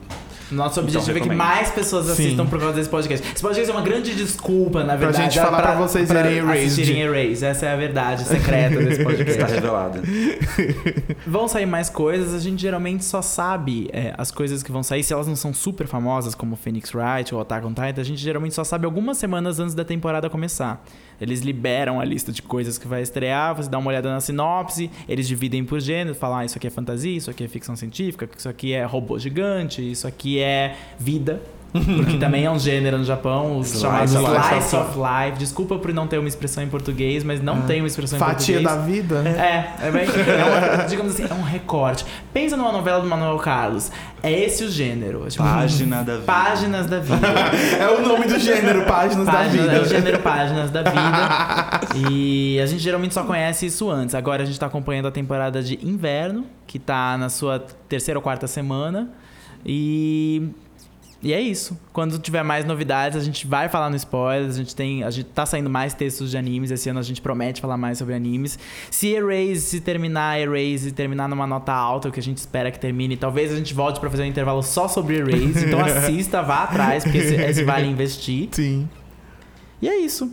Nosso 0.50 0.78
Então, 0.80 0.84
objetivo 0.84 1.18
é 1.18 1.20
que 1.20 1.28
mais 1.34 1.70
pessoas 1.70 2.08
assistam 2.08 2.44
Sim. 2.44 2.50
por 2.50 2.60
causa 2.60 2.74
desse 2.76 2.88
podcast. 2.88 3.26
Esse 3.32 3.42
podcast 3.42 3.68
é 3.68 3.74
uma 3.74 3.82
grande 3.82 4.14
desculpa, 4.14 4.80
na 4.84 4.96
Pra 4.96 5.08
verdade. 5.08 5.34
gente 5.34 5.44
falar 5.44 5.60
pra 5.60 5.74
vocês 5.74 6.08
verem 6.08 6.38
Erased. 6.38 6.66
assistirem 6.66 7.02
Erased. 7.02 7.44
Essa 7.44 7.66
é 7.66 7.72
a 7.72 7.76
verdade 7.76 8.22
secreta 8.28 8.76
desse 8.82 9.02
podcast. 9.02 9.30
está 9.32 9.46
revelada. 9.46 10.00
Vão 11.26 11.48
sair 11.48 11.66
mais 11.66 11.88
coisas, 11.90 12.32
a 12.32 12.38
gente 12.38 12.62
geralmente 12.62 13.04
só 13.04 13.20
sabe 13.20 13.88
é, 13.92 14.14
as 14.16 14.30
coisas 14.30 14.62
que 14.62 14.70
vão 14.70 14.82
sair. 14.82 15.02
Se 15.02 15.12
elas 15.12 15.26
não 15.26 15.34
são 15.36 15.52
super 15.52 15.86
famosas, 15.86 16.34
como 16.34 16.54
Phoenix 16.56 16.92
Wright 16.94 17.34
ou 17.34 17.40
Attack 17.40 17.66
on 17.66 17.70
Titan, 17.74 18.00
a 18.00 18.04
gente 18.04 18.20
geralmente 18.20 18.54
só 18.54 18.62
sabe 18.64 18.84
algumas 18.86 19.18
semanas 19.18 19.58
antes 19.58 19.74
da 19.74 19.84
temporada 19.84 20.30
começar. 20.30 20.84
Eles 21.20 21.40
liberam 21.40 21.98
a 21.98 22.04
lista 22.04 22.30
de 22.30 22.42
coisas 22.42 22.76
que 22.76 22.86
vai 22.86 23.00
estrear, 23.02 23.54
você 23.56 23.70
dá 23.70 23.78
uma 23.78 23.88
olhada 23.88 24.10
na 24.10 24.20
sinopse, 24.20 24.90
eles 25.08 25.26
dividem 25.26 25.64
por 25.64 25.80
gênero, 25.80 26.14
falam, 26.14 26.36
ah, 26.38 26.44
isso 26.44 26.58
aqui 26.58 26.66
é 26.66 26.70
fantasia, 26.70 27.16
isso 27.16 27.30
aqui 27.30 27.42
é 27.42 27.48
ficção 27.48 27.74
científica, 27.74 28.28
isso 28.36 28.48
aqui 28.48 28.74
é 28.74 28.84
robô 28.84 29.18
gigante, 29.18 29.80
isso 29.90 30.06
aqui 30.06 30.35
é 30.40 30.76
vida. 30.98 31.40
Porque 31.72 32.16
também 32.18 32.46
é 32.46 32.50
um 32.50 32.58
gênero 32.58 32.96
no 32.96 33.04
Japão, 33.04 33.58
os 33.58 33.66
Slice 33.74 33.82
chamados. 33.82 34.12
Slice 34.12 34.76
of 34.76 34.90
Life. 34.98 35.38
Desculpa 35.38 35.76
por 35.76 35.92
não 35.92 36.06
ter 36.06 36.16
uma 36.16 36.28
expressão 36.28 36.62
em 36.64 36.68
português, 36.68 37.22
mas 37.22 37.42
não 37.42 37.62
tem 37.62 37.82
uma 37.82 37.86
expressão 37.86 38.16
em 38.16 38.20
Fatia 38.20 38.62
português. 38.62 38.64
da 38.64 38.82
vida? 38.82 39.28
É, 39.38 39.86
é 39.86 39.90
bem, 39.90 40.04
é 40.06 40.82
um- 40.84 40.86
digamos 40.88 41.12
assim, 41.12 41.26
é 41.30 41.34
um 41.34 41.42
recorte. 41.42 42.06
Pensa 42.32 42.56
numa 42.56 42.72
novela 42.72 43.00
do 43.02 43.06
Manuel 43.06 43.36
Carlos. 43.38 43.92
É 44.22 44.32
esse 44.32 44.64
o 44.64 44.70
gênero. 44.70 45.26
Tipo, 45.28 45.44
Página 45.44 46.02
da 46.02 46.12
vida. 46.14 46.24
Páginas 46.24 46.86
da 46.86 46.98
vida. 46.98 47.28
É 47.78 47.88
o 47.90 48.00
nome 48.08 48.26
do 48.26 48.38
gênero, 48.38 48.84
Páginas 48.86 49.26
Páginas, 49.26 49.66
da 49.66 49.72
é 49.74 49.78
o 49.80 49.82
Vida. 49.82 49.94
gênero 49.96 50.18
Páginas 50.20 50.70
da 50.70 50.82
Vida. 50.82 51.80
E 52.08 52.58
a 52.62 52.64
gente 52.66 52.80
geralmente 52.82 53.12
só 53.12 53.24
conhece 53.24 53.66
isso 53.66 53.90
antes. 53.90 54.14
Agora 54.14 54.42
a 54.42 54.46
gente 54.46 54.58
tá 54.58 54.64
acompanhando 54.66 55.08
a 55.08 55.10
temporada 55.10 55.62
de 55.62 55.78
inverno, 55.86 56.46
que 56.66 56.78
tá 56.78 57.18
na 57.18 57.28
sua 57.28 57.58
terceira 57.86 58.18
ou 58.18 58.22
quarta 58.22 58.46
semana. 58.46 59.10
E. 59.66 60.48
E 61.22 61.32
é 61.32 61.40
isso. 61.40 61.76
Quando 61.92 62.18
tiver 62.18 62.44
mais 62.44 62.64
novidades, 62.64 63.18
a 63.18 63.24
gente 63.24 63.46
vai 63.46 63.68
falar 63.68 63.90
no 63.90 63.96
spoilers. 63.96 64.54
A 64.54 64.58
gente 64.58 64.76
tem. 64.76 65.02
A 65.02 65.10
gente 65.10 65.26
tá 65.26 65.44
saindo 65.44 65.68
mais 65.68 65.92
textos 65.92 66.30
de 66.30 66.38
animes. 66.38 66.70
Esse 66.70 66.88
ano 66.88 67.00
a 67.00 67.02
gente 67.02 67.20
promete 67.20 67.60
falar 67.60 67.76
mais 67.76 67.98
sobre 67.98 68.14
animes. 68.14 68.58
Se 68.90 69.08
Erase, 69.08 69.60
se 69.60 69.80
terminar 69.80 70.38
Erase 70.38 70.90
e 70.90 70.92
terminar 70.92 71.28
numa 71.28 71.46
nota 71.46 71.72
alta, 71.72 72.08
o 72.08 72.12
que 72.12 72.20
a 72.20 72.22
gente 72.22 72.38
espera 72.38 72.70
que 72.70 72.78
termine, 72.78 73.16
talvez 73.16 73.52
a 73.52 73.56
gente 73.56 73.74
volte 73.74 73.98
pra 73.98 74.08
fazer 74.08 74.22
um 74.22 74.26
intervalo 74.26 74.62
só 74.62 74.86
sobre 74.86 75.16
Erase. 75.16 75.66
Então 75.66 75.80
assista, 75.84 76.42
vá 76.42 76.62
atrás, 76.64 77.02
porque 77.02 77.18
esse, 77.18 77.34
esse 77.34 77.64
vale 77.64 77.88
investir. 77.88 78.48
Sim. 78.52 78.88
E 79.82 79.88
é 79.88 79.98
isso. 79.98 80.30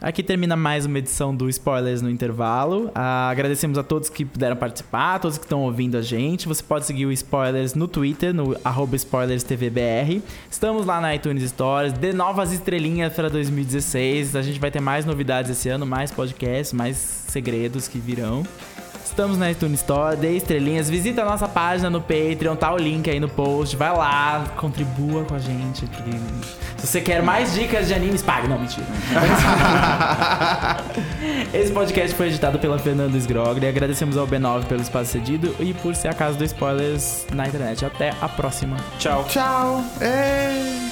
Aqui 0.00 0.22
termina 0.22 0.54
mais 0.56 0.84
uma 0.84 0.98
edição 0.98 1.34
do 1.34 1.48
Spoilers 1.48 2.02
no 2.02 2.10
Intervalo. 2.10 2.90
Ah, 2.94 3.30
agradecemos 3.30 3.78
a 3.78 3.82
todos 3.82 4.10
que 4.10 4.26
puderam 4.26 4.54
participar, 4.54 5.14
a 5.14 5.18
todos 5.18 5.38
que 5.38 5.44
estão 5.44 5.62
ouvindo 5.62 5.96
a 5.96 6.02
gente. 6.02 6.46
Você 6.46 6.62
pode 6.62 6.84
seguir 6.84 7.06
o 7.06 7.12
Spoilers 7.12 7.74
no 7.74 7.88
Twitter, 7.88 8.34
no 8.34 8.54
SpoilersTVBR. 8.98 10.22
Estamos 10.50 10.84
lá 10.84 11.00
na 11.00 11.14
iTunes 11.14 11.48
Stories. 11.48 11.94
Dê 11.94 12.12
novas 12.12 12.52
estrelinhas 12.52 13.14
para 13.14 13.30
2016. 13.30 14.36
A 14.36 14.42
gente 14.42 14.60
vai 14.60 14.70
ter 14.70 14.80
mais 14.80 15.06
novidades 15.06 15.50
esse 15.50 15.70
ano, 15.70 15.86
mais 15.86 16.10
podcasts, 16.10 16.74
mais 16.74 16.96
segredos 16.96 17.88
que 17.88 17.98
virão. 17.98 18.44
Estamos 19.02 19.38
na 19.38 19.50
iTunes 19.50 19.80
Store, 19.80 20.14
dê 20.16 20.36
estrelinhas, 20.36 20.90
visita 20.90 21.22
a 21.22 21.24
nossa 21.24 21.48
página 21.48 21.88
no 21.88 22.02
Patreon, 22.02 22.54
tá 22.54 22.74
o 22.74 22.76
link 22.76 23.08
aí 23.08 23.18
no 23.18 23.28
post, 23.28 23.74
vai 23.76 23.96
lá, 23.96 24.52
contribua 24.56 25.24
com 25.24 25.34
a 25.34 25.38
gente. 25.38 25.86
Porque 25.86 26.10
se 26.86 26.92
você 26.92 27.00
quer 27.00 27.22
mais 27.22 27.52
dicas 27.52 27.88
de 27.88 27.94
animes, 27.94 28.22
pague. 28.22 28.46
Não, 28.46 28.58
mentira. 28.58 28.86
Esse 31.52 31.72
podcast 31.72 32.16
foi 32.16 32.28
editado 32.28 32.58
pela 32.58 32.78
Fernanda 32.78 33.16
Sgrogli. 33.18 33.66
Agradecemos 33.66 34.16
ao 34.16 34.26
B9 34.26 34.66
pelo 34.66 34.80
espaço 34.80 35.12
cedido 35.12 35.54
e 35.58 35.74
por 35.74 35.94
ser 35.94 36.08
a 36.08 36.14
casa 36.14 36.38
do 36.38 36.44
Spoilers 36.44 37.26
na 37.32 37.48
internet. 37.48 37.84
Até 37.84 38.14
a 38.20 38.28
próxima. 38.28 38.76
Tchau. 38.98 39.24
Tchau. 39.28 39.84
É... 40.00 40.85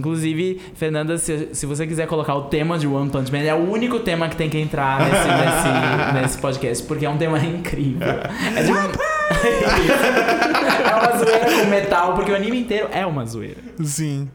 Inclusive, 0.00 0.60
Fernanda, 0.74 1.16
se, 1.18 1.50
se 1.52 1.66
você 1.66 1.86
quiser 1.86 2.06
colocar 2.06 2.34
o 2.34 2.44
tema 2.44 2.78
de 2.78 2.86
One 2.86 3.10
Punch 3.10 3.30
Man, 3.30 3.40
é 3.40 3.54
o 3.54 3.70
único 3.70 4.00
tema 4.00 4.30
que 4.30 4.36
tem 4.36 4.48
que 4.48 4.56
entrar 4.58 4.98
nesse, 4.98 5.28
nesse, 5.36 5.68
nesse 6.22 6.38
podcast, 6.38 6.86
porque 6.86 7.04
é 7.04 7.10
um 7.10 7.18
tema 7.18 7.38
incrível. 7.38 8.08
É, 8.08 8.62
de... 8.62 8.70
é 10.88 10.94
uma 10.94 11.18
zoeira 11.18 11.44
com 11.44 11.66
metal, 11.66 12.14
porque 12.14 12.32
o 12.32 12.34
anime 12.34 12.60
inteiro 12.60 12.88
é 12.90 13.04
uma 13.04 13.26
zoeira. 13.26 13.60
Sim. 13.84 14.30